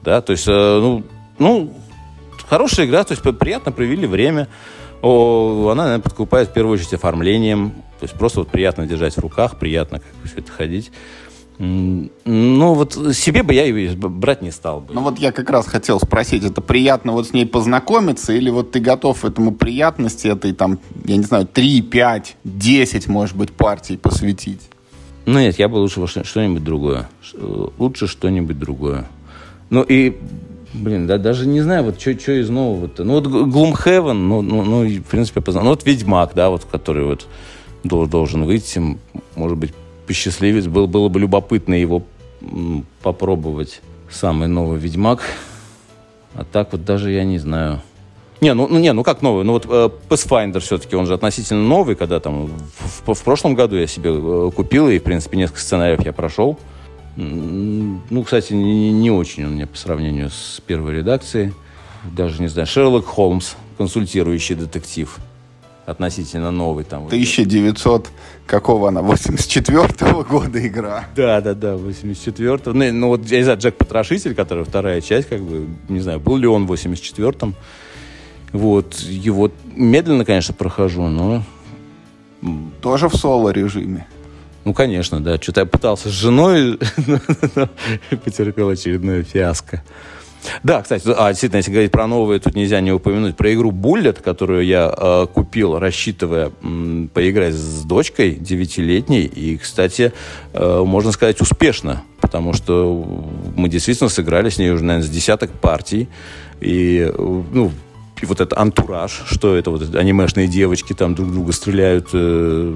да, 0.04 0.22
то 0.22 0.32
есть, 0.32 0.48
э, 0.48 0.52
ну, 0.52 1.04
ну, 1.38 1.74
хорошая 2.48 2.86
игра, 2.86 3.04
то 3.04 3.14
есть 3.14 3.24
приятно 3.38 3.72
провели 3.72 4.08
время. 4.08 4.48
О, 5.02 5.70
она, 5.72 5.84
наверное, 5.84 6.04
подкупает 6.04 6.50
в 6.50 6.54
первую 6.54 6.74
очередь 6.74 6.94
оформлением. 6.94 7.72
То 8.00 8.04
есть 8.04 8.16
просто 8.16 8.40
вот 8.40 8.50
приятно 8.50 8.86
держать 8.86 9.16
в 9.16 9.20
руках, 9.20 9.58
приятно 9.58 10.00
как 10.00 10.10
все 10.24 10.40
это 10.40 10.52
ходить. 10.52 10.92
Ну, 11.60 12.74
вот 12.74 12.94
себе 13.16 13.42
бы 13.42 13.54
я 13.54 13.66
ее 13.66 13.96
брать 13.96 14.42
не 14.42 14.52
стал 14.52 14.82
бы. 14.82 14.94
Ну, 14.94 15.02
вот 15.02 15.18
я 15.18 15.32
как 15.32 15.50
раз 15.50 15.66
хотел 15.66 16.00
спросить, 16.00 16.44
это 16.44 16.62
приятно 16.62 17.14
вот 17.14 17.28
с 17.28 17.34
ней 17.34 17.46
познакомиться, 17.48 18.34
или 18.34 18.50
вот 18.50 18.72
ты 18.72 18.80
готов 18.80 19.26
этому 19.26 19.52
приятности 19.52 20.28
этой, 20.28 20.54
там, 20.54 20.80
я 21.06 21.18
не 21.18 21.24
знаю, 21.24 21.48
3, 21.48 21.82
5, 21.82 22.38
10, 22.44 23.08
может 23.08 23.36
быть, 23.36 23.52
партий 23.52 23.98
посвятить? 23.98 24.70
Ну, 25.26 25.40
нет, 25.40 25.58
я 25.58 25.68
бы 25.68 25.78
лучше 25.78 26.06
что-нибудь 26.06 26.64
другое. 26.64 27.10
Лучше 27.78 28.08
что-нибудь 28.08 28.60
другое. 28.60 29.08
Ну, 29.70 29.82
и 29.82 30.16
Блин, 30.74 31.08
да, 31.08 31.18
даже 31.18 31.48
не 31.48 31.62
знаю, 31.62 31.86
вот 31.86 32.00
что 32.00 32.12
из 32.12 32.50
нового-то. 32.50 33.04
Ну, 33.04 33.14
вот 33.14 33.26
Gloomhaven, 33.26 34.14
ну, 34.14 34.42
ну, 34.42 34.64
ну, 34.64 34.86
в 34.86 35.04
принципе, 35.04 35.42
познал. 35.42 35.64
Ну, 35.64 35.70
вот 35.72 35.86
Ведьмак, 35.86 36.34
да, 36.36 36.50
вот, 36.50 36.66
который 36.66 37.06
вот 37.06 37.26
должен 37.84 38.44
выйти, 38.44 38.82
может 39.36 39.58
быть, 39.58 39.74
посчастливец. 40.08 40.66
Был, 40.66 40.88
было 40.88 41.10
бы 41.10 41.20
любопытно 41.20 41.74
его 41.74 42.04
попробовать. 43.04 43.82
Самый 44.10 44.48
новый 44.48 44.80
Ведьмак. 44.80 45.22
А 46.34 46.44
так 46.44 46.72
вот 46.72 46.86
даже 46.86 47.12
я 47.12 47.24
не 47.24 47.38
знаю. 47.40 47.82
Не, 48.40 48.54
ну, 48.54 48.68
ну 48.68 48.78
не, 48.80 48.94
ну 48.94 49.04
как 49.04 49.22
новый? 49.22 49.44
Ну 49.44 49.54
вот 49.54 49.66
э, 49.68 49.90
Pathfinder 50.10 50.60
все-таки, 50.60 50.96
он 50.96 51.08
же 51.08 51.16
относительно 51.16 51.64
новый, 51.64 51.96
когда 51.96 52.20
там 52.20 52.46
в, 52.46 53.08
в, 53.08 53.14
в 53.16 53.24
прошлом 53.24 53.56
году 53.56 53.76
я 53.76 53.88
себе 53.88 54.12
э, 54.14 54.52
купил, 54.56 54.88
и, 54.90 55.00
в 55.00 55.04
принципе, 55.04 55.38
несколько 55.38 55.60
сценариев 55.60 56.06
я 56.06 56.14
прошел. 56.14 56.58
Ну, 57.16 58.24
кстати, 58.24 58.54
не, 58.54 58.92
не 58.92 59.10
очень 59.10 59.46
он 59.46 59.54
мне 59.54 59.66
по 59.66 59.76
сравнению 59.76 60.30
с 60.30 60.62
первой 60.68 60.98
редакцией. 60.98 61.54
Даже 62.04 62.40
не 62.42 62.48
знаю. 62.48 62.68
Шерлок 62.68 63.06
Холмс, 63.06 63.56
консультирующий 63.78 64.54
детектив. 64.54 65.18
Относительно 65.88 66.52
новый 66.52 66.84
там. 66.84 67.06
1900, 67.06 68.10
какого 68.46 68.90
она, 68.90 69.00
84-го 69.00 70.26
года 70.26 70.68
игра. 70.68 71.06
Да, 71.16 71.40
да, 71.40 71.54
да, 71.54 71.76
84-го. 71.76 72.74
Ну, 72.74 72.92
ну, 72.92 73.08
вот, 73.08 73.26
я 73.28 73.38
не 73.38 73.44
знаю, 73.44 73.58
Джек 73.58 73.78
Потрошитель, 73.78 74.36
который 74.36 74.66
вторая 74.66 75.00
часть, 75.00 75.30
как 75.30 75.42
бы, 75.42 75.66
не 75.88 76.02
знаю, 76.02 76.20
был 76.20 76.36
ли 76.36 76.46
он 76.46 76.68
в 76.68 76.74
84-м. 76.74 77.56
Вот, 78.52 78.96
его 78.96 79.50
медленно, 79.76 80.26
конечно, 80.26 80.54
прохожу, 80.54 81.08
но... 81.08 81.42
Тоже 82.82 83.08
в 83.08 83.16
соло-режиме? 83.16 84.08
Ну, 84.66 84.74
конечно, 84.74 85.22
да. 85.22 85.38
Что-то 85.38 85.62
я 85.62 85.66
пытался 85.66 86.10
с 86.10 86.12
женой, 86.12 86.78
потерпел 88.26 88.68
очередное 88.68 89.24
фиаско. 89.24 89.82
Да, 90.64 90.82
кстати, 90.82 91.04
а, 91.16 91.30
действительно, 91.30 91.58
если 91.58 91.72
говорить 91.72 91.92
про 91.92 92.08
новые, 92.08 92.40
тут 92.40 92.56
нельзя 92.56 92.80
не 92.82 92.92
упомянуть 92.92 93.36
про 93.36 93.54
игру 93.54 93.72
Bullet, 93.72 94.22
которую 94.22 94.66
я 94.66 94.94
э, 94.96 95.28
купил, 95.34 95.80
рассчитывая 95.80 96.52
м, 96.62 97.10
поиграть 97.14 97.54
с 97.54 97.84
дочкой 97.84 98.32
девятилетней. 98.36 99.24
И, 99.26 99.58
кстати, 99.58 100.14
э, 100.54 100.84
можно 100.86 101.12
сказать, 101.12 101.42
успешно, 101.42 102.04
потому 102.22 102.54
что 102.54 103.06
мы 103.56 103.70
действительно 103.70 104.10
сыграли 104.10 104.50
с 104.50 104.58
ней 104.58 104.72
уже, 104.72 104.84
наверное, 104.84 105.08
с 105.08 105.10
десяток 105.10 105.52
партий. 105.52 106.08
И, 106.62 107.12
ну, 107.18 107.72
и 108.22 108.26
вот 108.26 108.42
этот 108.42 108.58
антураж, 108.58 109.24
что 109.28 109.56
это 109.56 109.72
вот 109.72 109.96
анимешные 109.96 110.48
девочки 110.48 110.94
там 110.94 111.14
друг 111.16 111.32
друга 111.32 111.52
стреляют, 111.52 112.10
э, 112.14 112.76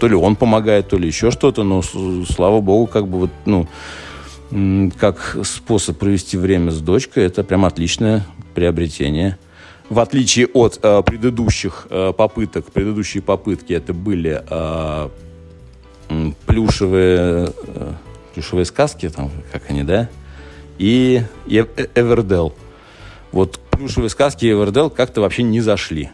то 0.00 0.08
ли 0.08 0.14
он 0.14 0.36
помогает, 0.36 0.88
то 0.88 0.98
ли 0.98 1.06
еще 1.06 1.30
что-то, 1.30 1.62
но 1.62 1.82
слава 1.82 2.60
богу, 2.60 2.86
как 2.86 3.06
бы 3.08 3.20
вот, 3.20 3.30
ну, 3.46 3.66
как 4.98 5.36
способ 5.42 5.98
провести 5.98 6.36
время 6.36 6.70
с 6.70 6.80
дочкой, 6.80 7.24
это 7.24 7.42
прям 7.42 7.64
отличное 7.64 8.24
приобретение. 8.54 9.38
В 9.90 9.98
отличие 9.98 10.46
от 10.46 10.78
э, 10.82 11.02
предыдущих 11.02 11.88
э, 11.90 12.12
попыток, 12.16 12.66
предыдущие 12.72 13.22
попытки 13.22 13.72
это 13.72 13.92
были 13.92 14.42
э, 14.48 15.08
плюшевые, 16.46 17.52
э, 17.66 17.92
плюшевые 18.34 18.64
сказки, 18.64 19.08
там, 19.08 19.30
как 19.52 19.68
они, 19.68 19.82
да, 19.82 20.08
и 20.78 21.22
Эвердел. 21.46 22.54
Вот 23.32 23.58
плюшевые 23.70 24.08
сказки 24.08 24.46
и 24.46 24.52
Эвердел 24.52 24.88
как-то 24.88 25.20
вообще 25.20 25.42
не 25.42 25.60
зашли. 25.60 26.10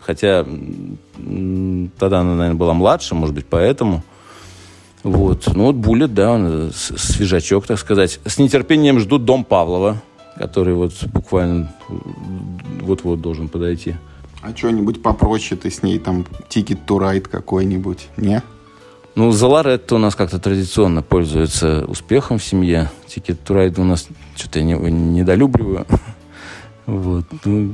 Хотя 0.00 0.44
тогда 0.44 2.20
она, 2.20 2.34
наверное, 2.34 2.54
была 2.54 2.74
младше, 2.74 3.14
может 3.14 3.34
быть, 3.34 3.46
поэтому. 3.46 4.02
Вот. 5.06 5.46
Ну 5.54 5.66
вот 5.66 5.76
Буллет, 5.76 6.14
да, 6.14 6.32
он 6.32 6.68
э, 6.68 6.70
свежачок, 6.72 7.64
так 7.64 7.78
сказать. 7.78 8.18
С 8.24 8.38
нетерпением 8.38 8.98
ждут 8.98 9.24
Дом 9.24 9.44
Павлова, 9.44 10.02
который 10.36 10.74
вот 10.74 10.94
буквально 11.12 11.72
вот-вот 12.80 13.20
должен 13.20 13.48
подойти. 13.48 13.94
А 14.42 14.54
что-нибудь 14.54 15.02
попроще 15.02 15.60
ты 15.60 15.70
с 15.70 15.84
ней, 15.84 16.00
там, 16.00 16.26
Ticket 16.48 16.80
to 16.88 16.98
Ride 16.98 17.28
какой-нибудь, 17.28 18.08
не? 18.16 18.42
Ну, 19.14 19.30
Заларетто 19.30 19.94
у 19.94 19.98
нас 19.98 20.16
как-то 20.16 20.40
традиционно 20.40 21.02
пользуется 21.02 21.84
успехом 21.86 22.38
в 22.38 22.44
семье. 22.44 22.90
Ticket 23.06 23.38
to 23.46 23.54
Ride 23.54 23.80
у 23.80 23.84
нас 23.84 24.08
что-то 24.34 24.58
я 24.58 24.64
не, 24.64 24.74
недолюбливаю. 24.74 25.86
Вот. 26.86 27.24
Ну, 27.44 27.72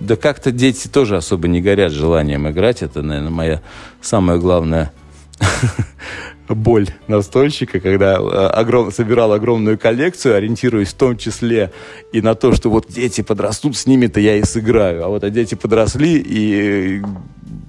Да 0.00 0.16
как-то 0.16 0.50
дети 0.50 0.88
тоже 0.88 1.16
особо 1.16 1.46
не 1.46 1.60
горят 1.60 1.92
желанием 1.92 2.48
играть. 2.48 2.82
Это, 2.82 3.02
наверное, 3.02 3.30
моя 3.30 3.62
самая 4.00 4.38
главная 4.38 4.92
боль 6.48 6.88
настольщика, 7.08 7.80
когда 7.80 8.14
э, 8.14 8.18
огром, 8.18 8.92
собирал 8.92 9.32
огромную 9.32 9.78
коллекцию, 9.78 10.36
ориентируясь 10.36 10.88
в 10.88 10.94
том 10.94 11.16
числе 11.16 11.72
и 12.12 12.20
на 12.20 12.34
то, 12.34 12.52
что 12.52 12.70
вот 12.70 12.86
дети 12.88 13.22
подрастут, 13.22 13.76
с 13.76 13.86
ними-то 13.86 14.20
я 14.20 14.36
и 14.36 14.44
сыграю. 14.44 15.04
А 15.04 15.08
вот 15.08 15.24
а 15.24 15.30
дети 15.30 15.54
подросли 15.54 16.18
и 16.18 17.02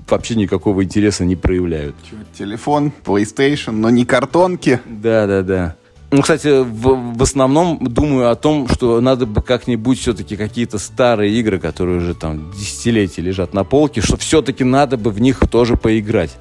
вообще 0.09 0.35
никакого 0.35 0.83
интереса 0.83 1.25
не 1.25 1.35
проявляют. 1.35 1.95
Телефон, 2.37 2.91
PlayStation, 3.05 3.71
но 3.71 3.89
не 3.89 4.05
картонки. 4.05 4.79
Да, 4.85 5.27
да, 5.27 5.41
да. 5.41 5.75
Ну, 6.11 6.21
кстати, 6.21 6.61
в, 6.61 7.15
в 7.17 7.23
основном 7.23 7.79
думаю 7.81 8.29
о 8.29 8.35
том, 8.35 8.67
что 8.67 9.01
надо 9.01 9.25
бы 9.25 9.41
как-нибудь 9.41 9.97
все-таки 9.99 10.35
какие-то 10.35 10.77
старые 10.77 11.33
игры, 11.33 11.57
которые 11.57 11.97
уже 11.97 12.13
там 12.13 12.51
десятилетия 12.51 13.23
лежат 13.23 13.55
на 13.55 13.63
полке, 13.63 14.01
что 14.01 14.15
все-таки 14.17 14.63
надо 14.63 14.97
бы 14.97 15.09
в 15.09 15.19
них 15.19 15.39
тоже 15.49 15.75
поиграть. 15.75 16.37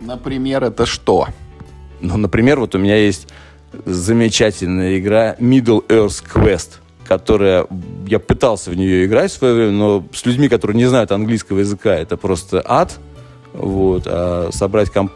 Например, 0.00 0.62
это 0.62 0.86
что? 0.86 1.26
Ну, 2.00 2.16
например, 2.16 2.60
вот 2.60 2.74
у 2.74 2.78
меня 2.78 2.96
есть 2.96 3.28
замечательная 3.84 4.98
игра 4.98 5.34
Middle 5.38 5.86
Earth 5.86 6.24
Quest, 6.32 6.78
которая 7.04 7.66
я 8.06 8.18
пытался 8.18 8.70
в 8.70 8.76
нее 8.76 9.04
играть 9.04 9.30
в 9.30 9.34
свое 9.34 9.54
время, 9.54 9.72
но 9.72 10.04
с 10.12 10.24
людьми, 10.26 10.48
которые 10.48 10.76
не 10.76 10.86
знают 10.86 11.12
английского 11.12 11.58
языка, 11.58 11.94
это 11.94 12.16
просто 12.16 12.62
ад. 12.64 12.98
Вот, 13.52 14.04
а 14.06 14.50
собрать 14.52 14.90
комп... 14.90 15.12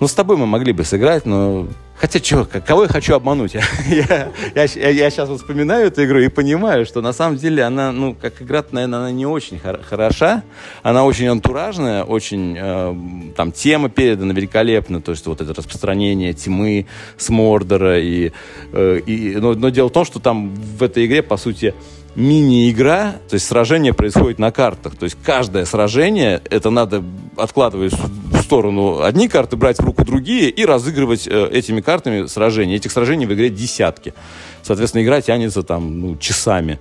Ну, 0.00 0.08
с 0.08 0.14
тобой 0.14 0.36
мы 0.36 0.46
могли 0.46 0.72
бы 0.72 0.84
сыграть, 0.84 1.26
но 1.26 1.66
Хотя, 2.00 2.18
что, 2.18 2.46
кого 2.46 2.84
я 2.84 2.88
хочу 2.88 3.14
обмануть? 3.14 3.52
я, 3.86 4.30
я, 4.54 4.64
я, 4.64 4.88
я 4.88 5.10
сейчас 5.10 5.28
вспоминаю 5.28 5.88
эту 5.88 6.02
игру 6.02 6.18
и 6.18 6.28
понимаю, 6.28 6.86
что 6.86 7.02
на 7.02 7.12
самом 7.12 7.36
деле 7.36 7.62
она, 7.62 7.92
ну, 7.92 8.16
как 8.18 8.40
игра, 8.40 8.64
наверное, 8.70 9.00
она 9.00 9.10
не 9.10 9.26
очень 9.26 9.58
хор- 9.58 9.82
хороша. 9.82 10.42
Она 10.82 11.04
очень 11.04 11.26
антуражная, 11.26 12.04
очень, 12.04 12.56
э, 12.58 13.32
там, 13.36 13.52
тема 13.52 13.90
передана 13.90 14.32
великолепно. 14.32 15.02
То 15.02 15.12
есть 15.12 15.26
вот 15.26 15.42
это 15.42 15.52
распространение 15.52 16.32
тьмы 16.32 16.86
с 17.18 17.28
Мордора. 17.28 18.00
И, 18.00 18.32
э, 18.72 19.00
и, 19.04 19.36
но, 19.36 19.52
но 19.52 19.68
дело 19.68 19.88
в 19.88 19.92
том, 19.92 20.06
что 20.06 20.20
там 20.20 20.54
в 20.54 20.82
этой 20.82 21.04
игре, 21.04 21.22
по 21.22 21.36
сути, 21.36 21.74
мини-игра, 22.14 23.16
то 23.28 23.34
есть 23.34 23.46
сражение 23.46 23.94
происходит 23.94 24.38
на 24.38 24.50
картах. 24.50 24.96
То 24.96 25.04
есть 25.04 25.16
каждое 25.22 25.64
сражение, 25.64 26.40
это 26.50 26.70
надо 26.70 27.02
откладывать 27.36 27.92
в 27.92 28.42
сторону 28.42 29.02
одни 29.02 29.28
карты, 29.28 29.56
брать 29.56 29.78
в 29.78 29.84
руку 29.84 30.04
другие 30.04 30.50
и 30.50 30.64
разыгрывать 30.64 31.26
э, 31.26 31.48
этими 31.52 31.80
картами 31.80 32.26
сражения. 32.26 32.76
Этих 32.76 32.92
сражений 32.92 33.26
в 33.26 33.32
игре 33.32 33.48
десятки. 33.48 34.14
Соответственно, 34.62 35.02
игра 35.02 35.20
тянется 35.20 35.62
там 35.62 36.00
ну, 36.00 36.16
часами. 36.16 36.78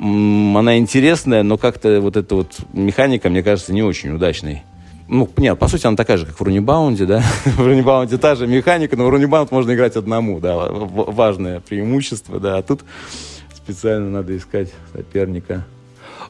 Она 0.00 0.76
интересная, 0.76 1.42
но 1.42 1.56
как-то 1.56 2.00
вот 2.00 2.16
эта 2.16 2.34
вот 2.34 2.52
механика, 2.72 3.30
мне 3.30 3.42
кажется, 3.42 3.72
не 3.72 3.82
очень 3.82 4.10
удачной. 4.10 4.62
Ну, 5.08 5.26
нет, 5.38 5.58
по 5.58 5.68
сути, 5.68 5.86
она 5.86 5.96
такая 5.96 6.18
же, 6.18 6.26
как 6.26 6.38
в 6.38 6.42
Рунибаунде, 6.42 7.06
да. 7.06 7.22
в 7.44 7.64
Рунибаунде 7.64 8.18
та 8.18 8.34
же 8.34 8.46
механика, 8.46 8.96
но 8.96 9.06
в 9.06 9.08
Рунибаунд 9.08 9.50
можно 9.50 9.72
играть 9.72 9.96
одному, 9.96 10.38
да, 10.38 10.66
важное 10.68 11.60
преимущество, 11.60 12.38
да. 12.38 12.58
А 12.58 12.62
тут 12.62 12.82
специально 13.68 14.08
надо 14.08 14.34
искать 14.34 14.70
соперника. 14.94 15.66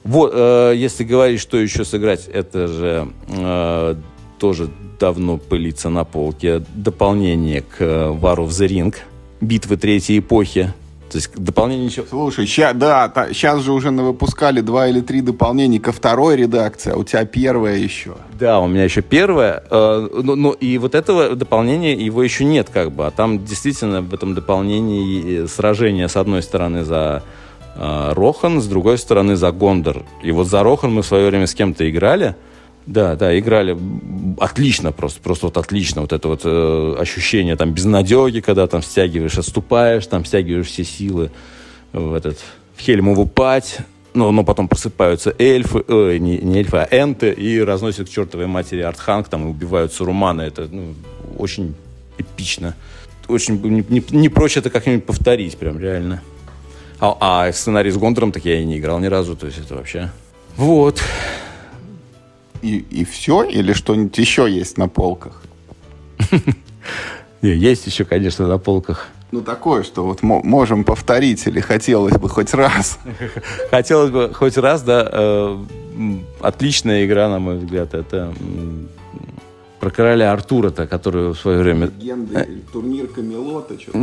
Вот, 0.02 0.32
э, 0.34 0.72
если 0.74 1.04
говорить, 1.04 1.40
что 1.40 1.56
еще 1.56 1.84
сыграть, 1.84 2.26
это 2.26 2.66
же 2.66 3.08
э, 3.28 3.94
тоже 4.40 4.68
давно 4.98 5.38
пылится 5.38 5.88
на 5.88 6.04
полке. 6.04 6.64
Дополнение 6.74 7.62
к 7.62 7.80
War 7.80 8.38
of 8.38 8.48
the 8.48 8.66
Ring, 8.66 8.94
битвы 9.40 9.76
третьей 9.76 10.18
эпохи. 10.18 10.72
То 11.10 11.16
есть 11.16 11.30
дополнение 11.36 11.86
ничего. 11.86 12.06
Слушай, 12.08 12.46
ща, 12.46 12.72
да, 12.72 13.08
та, 13.08 13.28
сейчас 13.32 13.62
же 13.62 13.72
уже 13.72 13.90
выпускали 13.90 14.60
два 14.60 14.88
или 14.88 15.00
три 15.00 15.20
дополнения 15.20 15.80
ко 15.80 15.92
второй 15.92 16.36
редакции, 16.36 16.92
а 16.92 16.96
у 16.96 17.04
тебя 17.04 17.24
первая 17.24 17.76
еще. 17.76 18.16
Да, 18.38 18.60
у 18.60 18.66
меня 18.66 18.84
еще 18.84 19.00
первая. 19.00 19.62
Э, 19.70 20.08
но, 20.22 20.34
но 20.34 20.52
и 20.52 20.78
вот 20.78 20.94
этого 20.94 21.34
дополнения 21.34 21.94
его 21.94 22.22
еще 22.22 22.44
нет, 22.44 22.68
как 22.72 22.92
бы. 22.92 23.06
А 23.06 23.10
там 23.10 23.44
действительно 23.44 24.02
в 24.02 24.12
этом 24.12 24.34
дополнении 24.34 25.46
сражение 25.46 26.08
с 26.08 26.16
одной 26.16 26.42
стороны 26.42 26.84
за 26.84 27.22
э, 27.74 28.12
Рохан, 28.12 28.60
с 28.60 28.66
другой 28.66 28.98
стороны 28.98 29.36
за 29.36 29.50
Гондор. 29.50 30.04
И 30.22 30.30
вот 30.30 30.46
за 30.46 30.62
Рохан 30.62 30.92
мы 30.92 31.02
в 31.02 31.06
свое 31.06 31.28
время 31.28 31.46
с 31.46 31.54
кем-то 31.54 31.88
играли. 31.88 32.34
Да, 32.88 33.16
да, 33.16 33.38
играли 33.38 33.76
отлично 34.40 34.92
просто, 34.92 35.20
просто 35.20 35.46
вот 35.46 35.58
отлично. 35.58 36.00
Вот 36.00 36.14
это 36.14 36.26
вот 36.26 36.40
э, 36.44 36.96
ощущение 36.98 37.54
там 37.54 37.72
безнадеги, 37.72 38.40
когда 38.40 38.66
там 38.66 38.82
стягиваешь, 38.82 39.36
отступаешь, 39.36 40.06
там 40.06 40.24
стягиваешь 40.24 40.68
все 40.68 40.84
силы 40.84 41.30
в 41.92 42.14
этот 42.14 42.38
в 42.74 42.80
Хельмову 42.80 43.26
пать. 43.26 43.80
Но, 44.14 44.32
но 44.32 44.42
потом 44.42 44.68
просыпаются 44.68 45.34
эльфы, 45.38 45.84
э, 45.86 46.16
не, 46.16 46.38
не 46.38 46.60
эльфы, 46.60 46.78
а 46.78 46.88
энты, 46.90 47.30
и 47.30 47.60
разносят 47.60 48.08
к 48.08 48.10
чертовой 48.10 48.46
матери 48.46 48.80
Артханг, 48.80 49.28
там, 49.28 49.46
и 49.46 49.50
убивают 49.50 49.92
Сурумана. 49.92 50.40
Это 50.40 50.66
ну, 50.72 50.94
очень 51.36 51.74
эпично. 52.16 52.74
Очень 53.28 53.60
не, 53.60 53.84
не, 53.86 54.02
не 54.10 54.28
проще 54.30 54.60
это 54.60 54.70
как-нибудь 54.70 55.04
повторить, 55.04 55.58
прям 55.58 55.78
реально. 55.78 56.22
А, 57.00 57.18
а 57.20 57.52
сценарий 57.52 57.90
с 57.90 57.98
Гондором 57.98 58.32
так 58.32 58.46
я 58.46 58.58
и 58.58 58.64
не 58.64 58.78
играл 58.78 58.98
ни 58.98 59.06
разу, 59.06 59.36
то 59.36 59.44
есть 59.44 59.58
это 59.58 59.74
вообще... 59.74 60.10
Вот. 60.56 61.02
И, 62.62 62.78
и 62.90 63.04
все? 63.04 63.42
Или 63.42 63.72
что-нибудь 63.72 64.16
еще 64.18 64.50
есть 64.50 64.78
на 64.78 64.88
полках? 64.88 65.42
Есть 67.42 67.86
еще, 67.86 68.04
конечно, 68.04 68.48
на 68.48 68.58
полках. 68.58 69.08
Ну, 69.30 69.42
такое, 69.42 69.82
что 69.82 70.04
вот 70.04 70.22
можем 70.22 70.84
повторить, 70.84 71.46
или 71.46 71.60
хотелось 71.60 72.16
бы 72.16 72.28
хоть 72.28 72.54
раз. 72.54 72.98
Хотелось 73.70 74.10
бы 74.10 74.32
хоть 74.32 74.56
раз, 74.56 74.82
да. 74.82 75.06
Э, 75.12 75.64
отличная 76.40 77.04
игра, 77.04 77.28
на 77.28 77.38
мой 77.38 77.58
взгляд. 77.58 77.92
Это 77.92 78.32
про 79.80 79.90
короля 79.90 80.32
Артура-то, 80.32 80.86
который 80.86 81.28
в 81.28 81.36
свое 81.36 81.58
время... 81.58 81.90
Легенды, 81.98 82.62
турнир 82.72 83.06
Камелота, 83.06 83.78
что-то. 83.78 83.98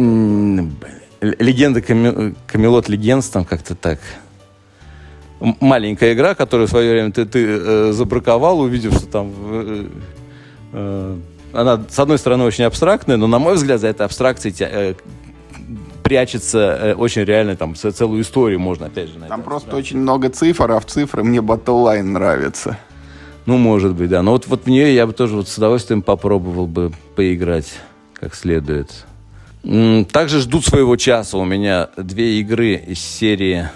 Легенда 1.21 1.81
Камелот 1.81 2.87
Легендс, 2.87 3.27
там 3.29 3.45
как-то 3.45 3.73
так 3.73 3.99
маленькая 5.39 6.13
игра, 6.13 6.35
которую 6.35 6.67
в 6.67 6.69
свое 6.69 6.91
время 6.91 7.11
ты, 7.11 7.25
ты 7.25 7.45
э, 7.45 7.91
забраковал, 7.91 8.59
увидев, 8.59 8.93
что 8.93 9.07
там... 9.07 9.31
Э, 9.37 9.87
э, 10.73 11.17
она, 11.53 11.81
с 11.89 11.99
одной 11.99 12.17
стороны, 12.17 12.43
очень 12.43 12.65
абстрактная, 12.65 13.17
но, 13.17 13.27
на 13.27 13.39
мой 13.39 13.55
взгляд, 13.55 13.79
за 13.79 13.87
этой 13.87 14.05
абстракцией 14.05 14.55
э, 14.59 14.93
прячется 16.03 16.77
э, 16.81 16.93
очень 16.93 17.23
реально, 17.23 17.55
там, 17.55 17.75
целую 17.75 18.21
историю 18.21 18.59
можно, 18.59 18.87
опять 18.87 19.09
же, 19.09 19.15
найти. 19.15 19.29
Там 19.29 19.41
просто 19.41 19.75
очень 19.75 19.97
много 19.97 20.29
цифр, 20.29 20.71
а 20.71 20.79
в 20.79 20.85
цифры 20.85 21.23
мне 21.23 21.39
Battle 21.39 22.01
нравится. 22.01 22.77
Ну, 23.45 23.57
может 23.57 23.93
быть, 23.93 24.09
да. 24.09 24.21
Но 24.21 24.31
вот, 24.31 24.47
вот 24.47 24.65
в 24.65 24.67
нее 24.67 24.93
я 24.93 25.05
бы 25.07 25.13
тоже 25.13 25.35
вот 25.35 25.47
с 25.47 25.57
удовольствием 25.57 26.01
попробовал 26.01 26.67
бы 26.67 26.91
поиграть 27.15 27.73
как 28.13 28.33
следует. 28.33 29.05
Также 30.11 30.39
ждут 30.41 30.65
своего 30.65 30.95
часа 30.95 31.37
у 31.37 31.45
меня 31.45 31.89
две 31.97 32.39
игры 32.39 32.75
из 32.75 32.99
серии 32.99 33.69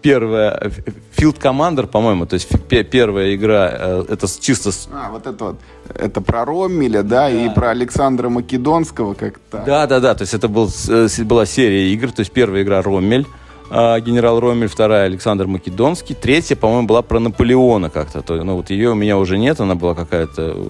первая 0.00 0.70
Field 1.16 1.38
Commander, 1.38 1.86
по-моему, 1.86 2.26
то 2.26 2.34
есть 2.34 2.48
первая 2.68 3.34
игра, 3.34 3.70
э, 3.72 4.04
это 4.08 4.26
чисто... 4.40 4.70
А, 4.92 5.10
вот 5.10 5.26
это 5.26 5.44
вот, 5.44 5.56
это 5.94 6.20
про 6.20 6.44
Роммеля, 6.44 7.02
да, 7.02 7.28
да. 7.28 7.30
и 7.30 7.48
про 7.54 7.70
Александра 7.70 8.28
Македонского 8.28 9.14
как-то. 9.14 9.62
Да, 9.66 9.86
да, 9.86 10.00
да, 10.00 10.14
то 10.14 10.22
есть 10.22 10.34
это 10.34 10.48
был, 10.48 10.70
э, 10.88 11.08
была 11.24 11.46
серия 11.46 11.92
игр, 11.92 12.10
то 12.10 12.20
есть 12.20 12.32
первая 12.32 12.62
игра 12.62 12.82
Роммель, 12.82 13.26
а, 13.70 14.00
генерал 14.00 14.40
Роммель, 14.40 14.68
вторая 14.68 15.06
Александр 15.06 15.46
Македонский, 15.46 16.14
третья, 16.14 16.56
по-моему, 16.56 16.86
была 16.86 17.02
про 17.02 17.20
Наполеона 17.20 17.90
как-то, 17.90 18.22
то, 18.22 18.42
ну 18.42 18.56
вот 18.56 18.70
ее 18.70 18.90
у 18.90 18.94
меня 18.94 19.16
уже 19.18 19.38
нет, 19.38 19.60
она 19.60 19.74
была 19.74 19.94
какая-то... 19.94 20.54
Э, 20.56 20.64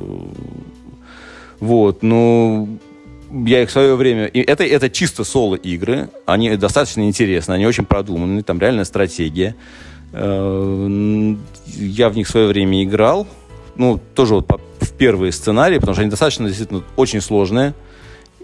вот, 1.60 2.02
ну 2.02 2.78
я 3.32 3.62
их 3.62 3.68
в 3.68 3.72
свое 3.72 3.96
время... 3.96 4.26
И 4.26 4.40
это, 4.40 4.64
это 4.64 4.90
чисто 4.90 5.24
соло-игры. 5.24 6.10
Они 6.26 6.54
достаточно 6.56 7.02
интересны, 7.02 7.52
они 7.54 7.66
очень 7.66 7.84
продуманы, 7.84 8.42
там 8.42 8.58
реальная 8.58 8.84
стратегия. 8.84 9.56
Э, 10.12 11.34
я 11.66 12.08
в 12.08 12.16
них 12.16 12.26
в 12.26 12.30
свое 12.30 12.46
время 12.46 12.84
играл. 12.84 13.26
Ну, 13.76 14.00
тоже 14.14 14.34
вот 14.34 14.48
в 14.80 14.92
первые 14.92 15.32
сценарии, 15.32 15.78
потому 15.78 15.94
что 15.94 16.02
они 16.02 16.10
достаточно 16.10 16.46
действительно 16.46 16.82
очень 16.96 17.20
сложные. 17.20 17.74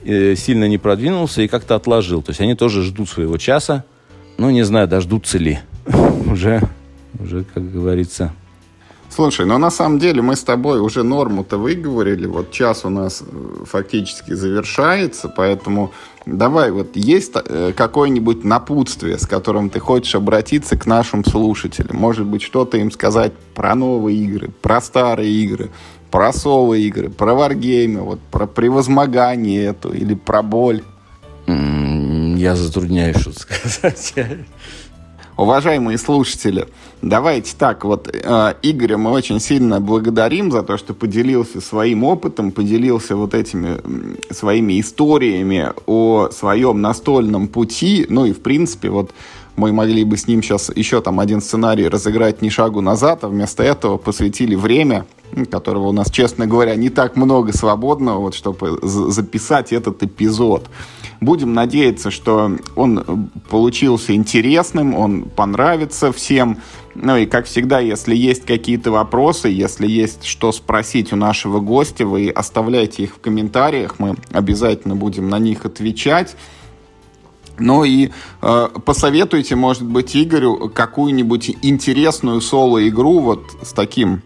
Э, 0.05 0.35
сильно 0.37 0.67
не 0.67 0.79
продвинулся 0.79 1.43
и 1.43 1.49
как-то 1.49 1.75
отложил. 1.75 2.23
То 2.23 2.31
есть 2.31 2.41
они 2.41 2.55
тоже 2.55 2.83
ждут 2.83 3.09
своего 3.09 3.37
часа. 3.37 3.85
Ну, 4.39 4.51
не 4.51 4.63
знаю, 4.63 4.89
дождутся 4.89 5.39
ли. 5.39 5.59
уже, 6.27 6.63
уже, 7.19 7.45
как 7.45 7.71
говорится, 7.71 8.33
Слушай, 9.11 9.47
но 9.47 9.59
на 9.59 9.71
самом 9.71 9.99
деле 9.99 10.23
мы 10.23 10.37
с 10.37 10.45
тобой 10.45 10.81
уже 10.81 11.03
норму-то 11.03 11.57
выговорили. 11.57 12.27
Вот 12.27 12.51
час 12.51 12.85
у 12.85 12.91
нас 12.91 13.23
э, 13.27 13.65
фактически 13.65 14.33
завершается, 14.35 15.29
поэтому 15.29 15.93
давай, 16.27 16.71
вот 16.71 16.95
есть 16.95 17.33
э, 17.35 17.73
какое-нибудь 17.75 18.45
напутствие, 18.45 19.19
с 19.19 19.27
которым 19.27 19.71
ты 19.71 19.81
хочешь 19.81 20.15
обратиться 20.15 20.77
к 20.77 20.87
нашим 20.87 21.25
слушателям? 21.25 21.97
Может 21.97 22.27
быть, 22.27 22.43
что-то 22.43 22.77
им 22.77 22.91
сказать 22.93 23.33
про 23.55 23.75
новые 23.75 24.19
игры, 24.19 24.51
про 24.63 24.81
старые 24.81 25.33
игры, 25.33 25.71
про 26.11 26.33
соло-игры, 26.33 27.09
про 27.09 27.35
варгеймы, 27.35 28.03
вот 28.03 28.21
про 28.31 28.47
превозмогание 28.47 29.65
эту 29.65 29.93
или 29.93 30.15
про 30.15 30.43
боль? 30.43 30.83
Я 31.47 32.55
затрудняюсь 32.55 33.17
что-то 33.17 33.41
сказать. 33.41 34.15
Уважаемые 35.37 35.99
слушатели, 35.99 36.67
давайте 37.03 37.55
так, 37.57 37.85
вот 37.85 38.09
э, 38.13 38.55
Игоря 38.63 38.97
мы 38.97 39.11
очень 39.11 39.41
сильно 39.41 39.81
благодарим 39.81 40.51
за 40.51 40.63
то, 40.63 40.77
что 40.77 40.95
поделился 40.95 41.61
своим 41.61 42.05
опытом, 42.05 42.53
поделился 42.53 43.17
вот 43.17 43.35
этими 43.35 43.79
своими 44.33 44.81
историями 44.81 45.73
о 45.87 46.29
своем 46.31 46.81
настольном 46.81 47.49
пути, 47.49 48.07
ну 48.09 48.27
и 48.27 48.33
в 48.33 48.41
принципе 48.41 48.91
вот 48.91 49.13
мы 49.59 49.73
могли 49.73 50.05
бы 50.05 50.17
с 50.17 50.27
ним 50.29 50.43
сейчас 50.43 50.71
еще 50.75 51.01
там 51.01 51.21
один 51.21 51.41
сценарий 51.41 51.89
разыграть 51.89 52.43
ни 52.43 52.49
шагу 52.49 52.81
назад, 52.81 53.25
а 53.25 53.29
вместо 53.29 53.63
этого 53.65 53.97
посвятили 53.97 54.55
время, 54.55 55.05
которого 55.51 55.89
у 55.89 55.93
нас, 55.93 56.11
честно 56.11 56.47
говоря, 56.47 56.77
не 56.77 56.91
так 56.91 57.17
много 57.17 57.53
свободного, 57.53 58.21
вот, 58.21 58.35
чтобы 58.35 58.79
записать 58.83 59.73
этот 59.73 60.03
эпизод. 60.03 60.69
Будем 61.21 61.53
надеяться, 61.53 62.13
что 62.13 62.53
он 62.77 63.31
получился 63.51 64.15
интересным, 64.15 64.95
он 64.95 65.25
понравится 65.25 66.13
всем. 66.13 66.59
Ну 67.01 67.17
и, 67.17 67.27
как 67.27 67.47
всегда, 67.47 67.79
если 67.79 68.15
есть 68.15 68.45
какие-то 68.45 68.91
вопросы, 68.91 69.49
если 69.49 69.87
есть 69.87 70.25
что 70.25 70.51
спросить 70.51 71.13
у 71.13 71.17
нашего 71.17 71.61
гостя, 71.61 72.05
вы 72.05 72.29
оставляйте 72.29 73.05
их 73.05 73.15
в 73.15 73.21
комментариях, 73.21 73.99
мы 73.99 74.17
обязательно 74.33 74.97
будем 74.97 75.29
на 75.29 75.39
них 75.39 75.65
отвечать. 75.65 76.35
Ну 77.59 77.85
и 77.85 78.11
э, 78.43 78.69
посоветуйте, 78.85 79.55
может 79.55 79.85
быть, 79.85 80.17
Игорю 80.17 80.71
какую-нибудь 80.71 81.57
интересную 81.63 82.41
соло-игру 82.41 83.21
вот 83.21 83.45
с 83.63 83.73
таким 83.73 84.23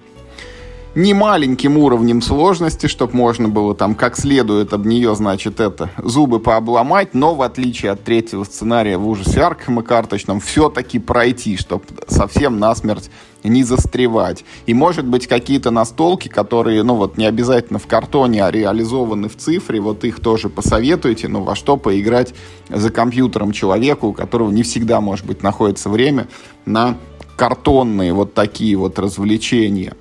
не 0.94 1.14
маленьким 1.14 1.78
уровнем 1.78 2.20
сложности, 2.20 2.86
чтобы 2.86 3.16
можно 3.16 3.48
было 3.48 3.74
там 3.74 3.94
как 3.94 4.16
следует 4.16 4.72
об 4.74 4.84
нее, 4.84 5.14
значит, 5.14 5.58
это 5.60 5.90
зубы 5.96 6.38
пообломать, 6.38 7.14
но 7.14 7.34
в 7.34 7.42
отличие 7.42 7.92
от 7.92 8.04
третьего 8.04 8.44
сценария 8.44 8.98
в 8.98 9.08
ужасе 9.08 9.40
Аркхема 9.40 9.82
карточном, 9.82 10.40
все-таки 10.40 10.98
пройти, 10.98 11.56
чтобы 11.56 11.84
совсем 12.08 12.58
насмерть 12.58 13.10
не 13.42 13.64
застревать. 13.64 14.44
И, 14.66 14.74
может 14.74 15.06
быть, 15.06 15.26
какие-то 15.26 15.70
настолки, 15.70 16.28
которые, 16.28 16.82
ну, 16.82 16.94
вот 16.94 17.16
не 17.16 17.26
обязательно 17.26 17.78
в 17.78 17.86
картоне, 17.86 18.44
а 18.44 18.50
реализованы 18.50 19.28
в 19.28 19.36
цифре, 19.36 19.80
вот 19.80 20.04
их 20.04 20.20
тоже 20.20 20.48
посоветуйте, 20.48 21.26
ну, 21.26 21.42
во 21.42 21.56
что 21.56 21.76
поиграть 21.76 22.34
за 22.68 22.90
компьютером 22.90 23.52
человеку, 23.52 24.08
у 24.08 24.12
которого 24.12 24.50
не 24.50 24.62
всегда, 24.62 25.00
может 25.00 25.26
быть, 25.26 25.42
находится 25.42 25.88
время 25.88 26.28
на 26.66 26.96
картонные 27.36 28.12
вот 28.12 28.34
такие 28.34 28.76
вот 28.76 28.98
развлечения. 28.98 29.94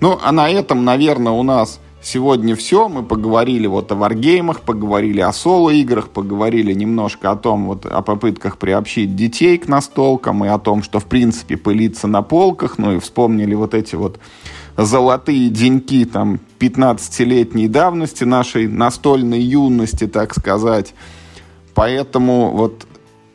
Ну, 0.00 0.18
а 0.22 0.32
на 0.32 0.48
этом, 0.48 0.84
наверное, 0.84 1.32
у 1.32 1.42
нас 1.42 1.80
сегодня 2.02 2.56
все. 2.56 2.88
Мы 2.88 3.02
поговорили 3.02 3.66
вот 3.66 3.92
о 3.92 3.94
варгеймах, 3.94 4.62
поговорили 4.62 5.20
о 5.20 5.32
соло-играх, 5.32 6.08
поговорили 6.08 6.72
немножко 6.72 7.30
о 7.30 7.36
том, 7.36 7.66
вот 7.66 7.86
о 7.86 8.00
попытках 8.00 8.56
приобщить 8.56 9.14
детей 9.14 9.58
к 9.58 9.68
настолкам 9.68 10.44
и 10.44 10.48
о 10.48 10.58
том, 10.58 10.82
что, 10.82 11.00
в 11.00 11.04
принципе, 11.04 11.56
пылиться 11.56 12.06
на 12.06 12.22
полках. 12.22 12.78
Ну 12.78 12.96
и 12.96 12.98
вспомнили 12.98 13.54
вот 13.54 13.74
эти 13.74 13.94
вот 13.94 14.18
золотые 14.76 15.50
деньки 15.50 16.04
там 16.04 16.40
15-летней 16.58 17.68
давности 17.68 18.24
нашей 18.24 18.66
настольной 18.68 19.40
юности, 19.40 20.06
так 20.06 20.34
сказать. 20.34 20.94
Поэтому 21.74 22.50
вот 22.50 22.86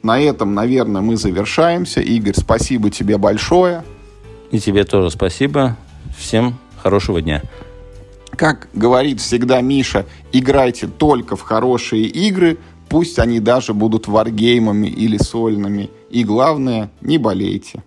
на 0.01 0.20
этом, 0.20 0.53
наверное, 0.53 1.01
мы 1.01 1.16
завершаемся. 1.18 2.01
Игорь, 2.01 2.36
спасибо 2.36 2.89
тебе 2.89 3.18
большое. 3.18 3.84
И 4.51 4.59
тебе 4.59 4.84
тоже 4.84 5.09
спасибо. 5.09 5.78
Всем 6.18 6.57
хорошего 6.82 7.22
дня. 7.22 7.41
Как 8.32 8.68
говорит 8.74 9.22
всегда 9.22 9.61
Миша, 9.61 10.05
играйте 10.34 10.88
только 10.88 11.36
в 11.36 11.41
хорошие 11.41 12.03
игры, 12.03 12.57
пусть 12.89 13.18
они 13.18 13.39
даже 13.39 13.74
будут 13.74 14.07
варгеймами 14.07 14.88
или 14.88 15.18
сольными. 15.18 15.89
И 16.09 16.24
главное, 16.24 16.91
не 17.01 17.18
болейте. 17.18 17.84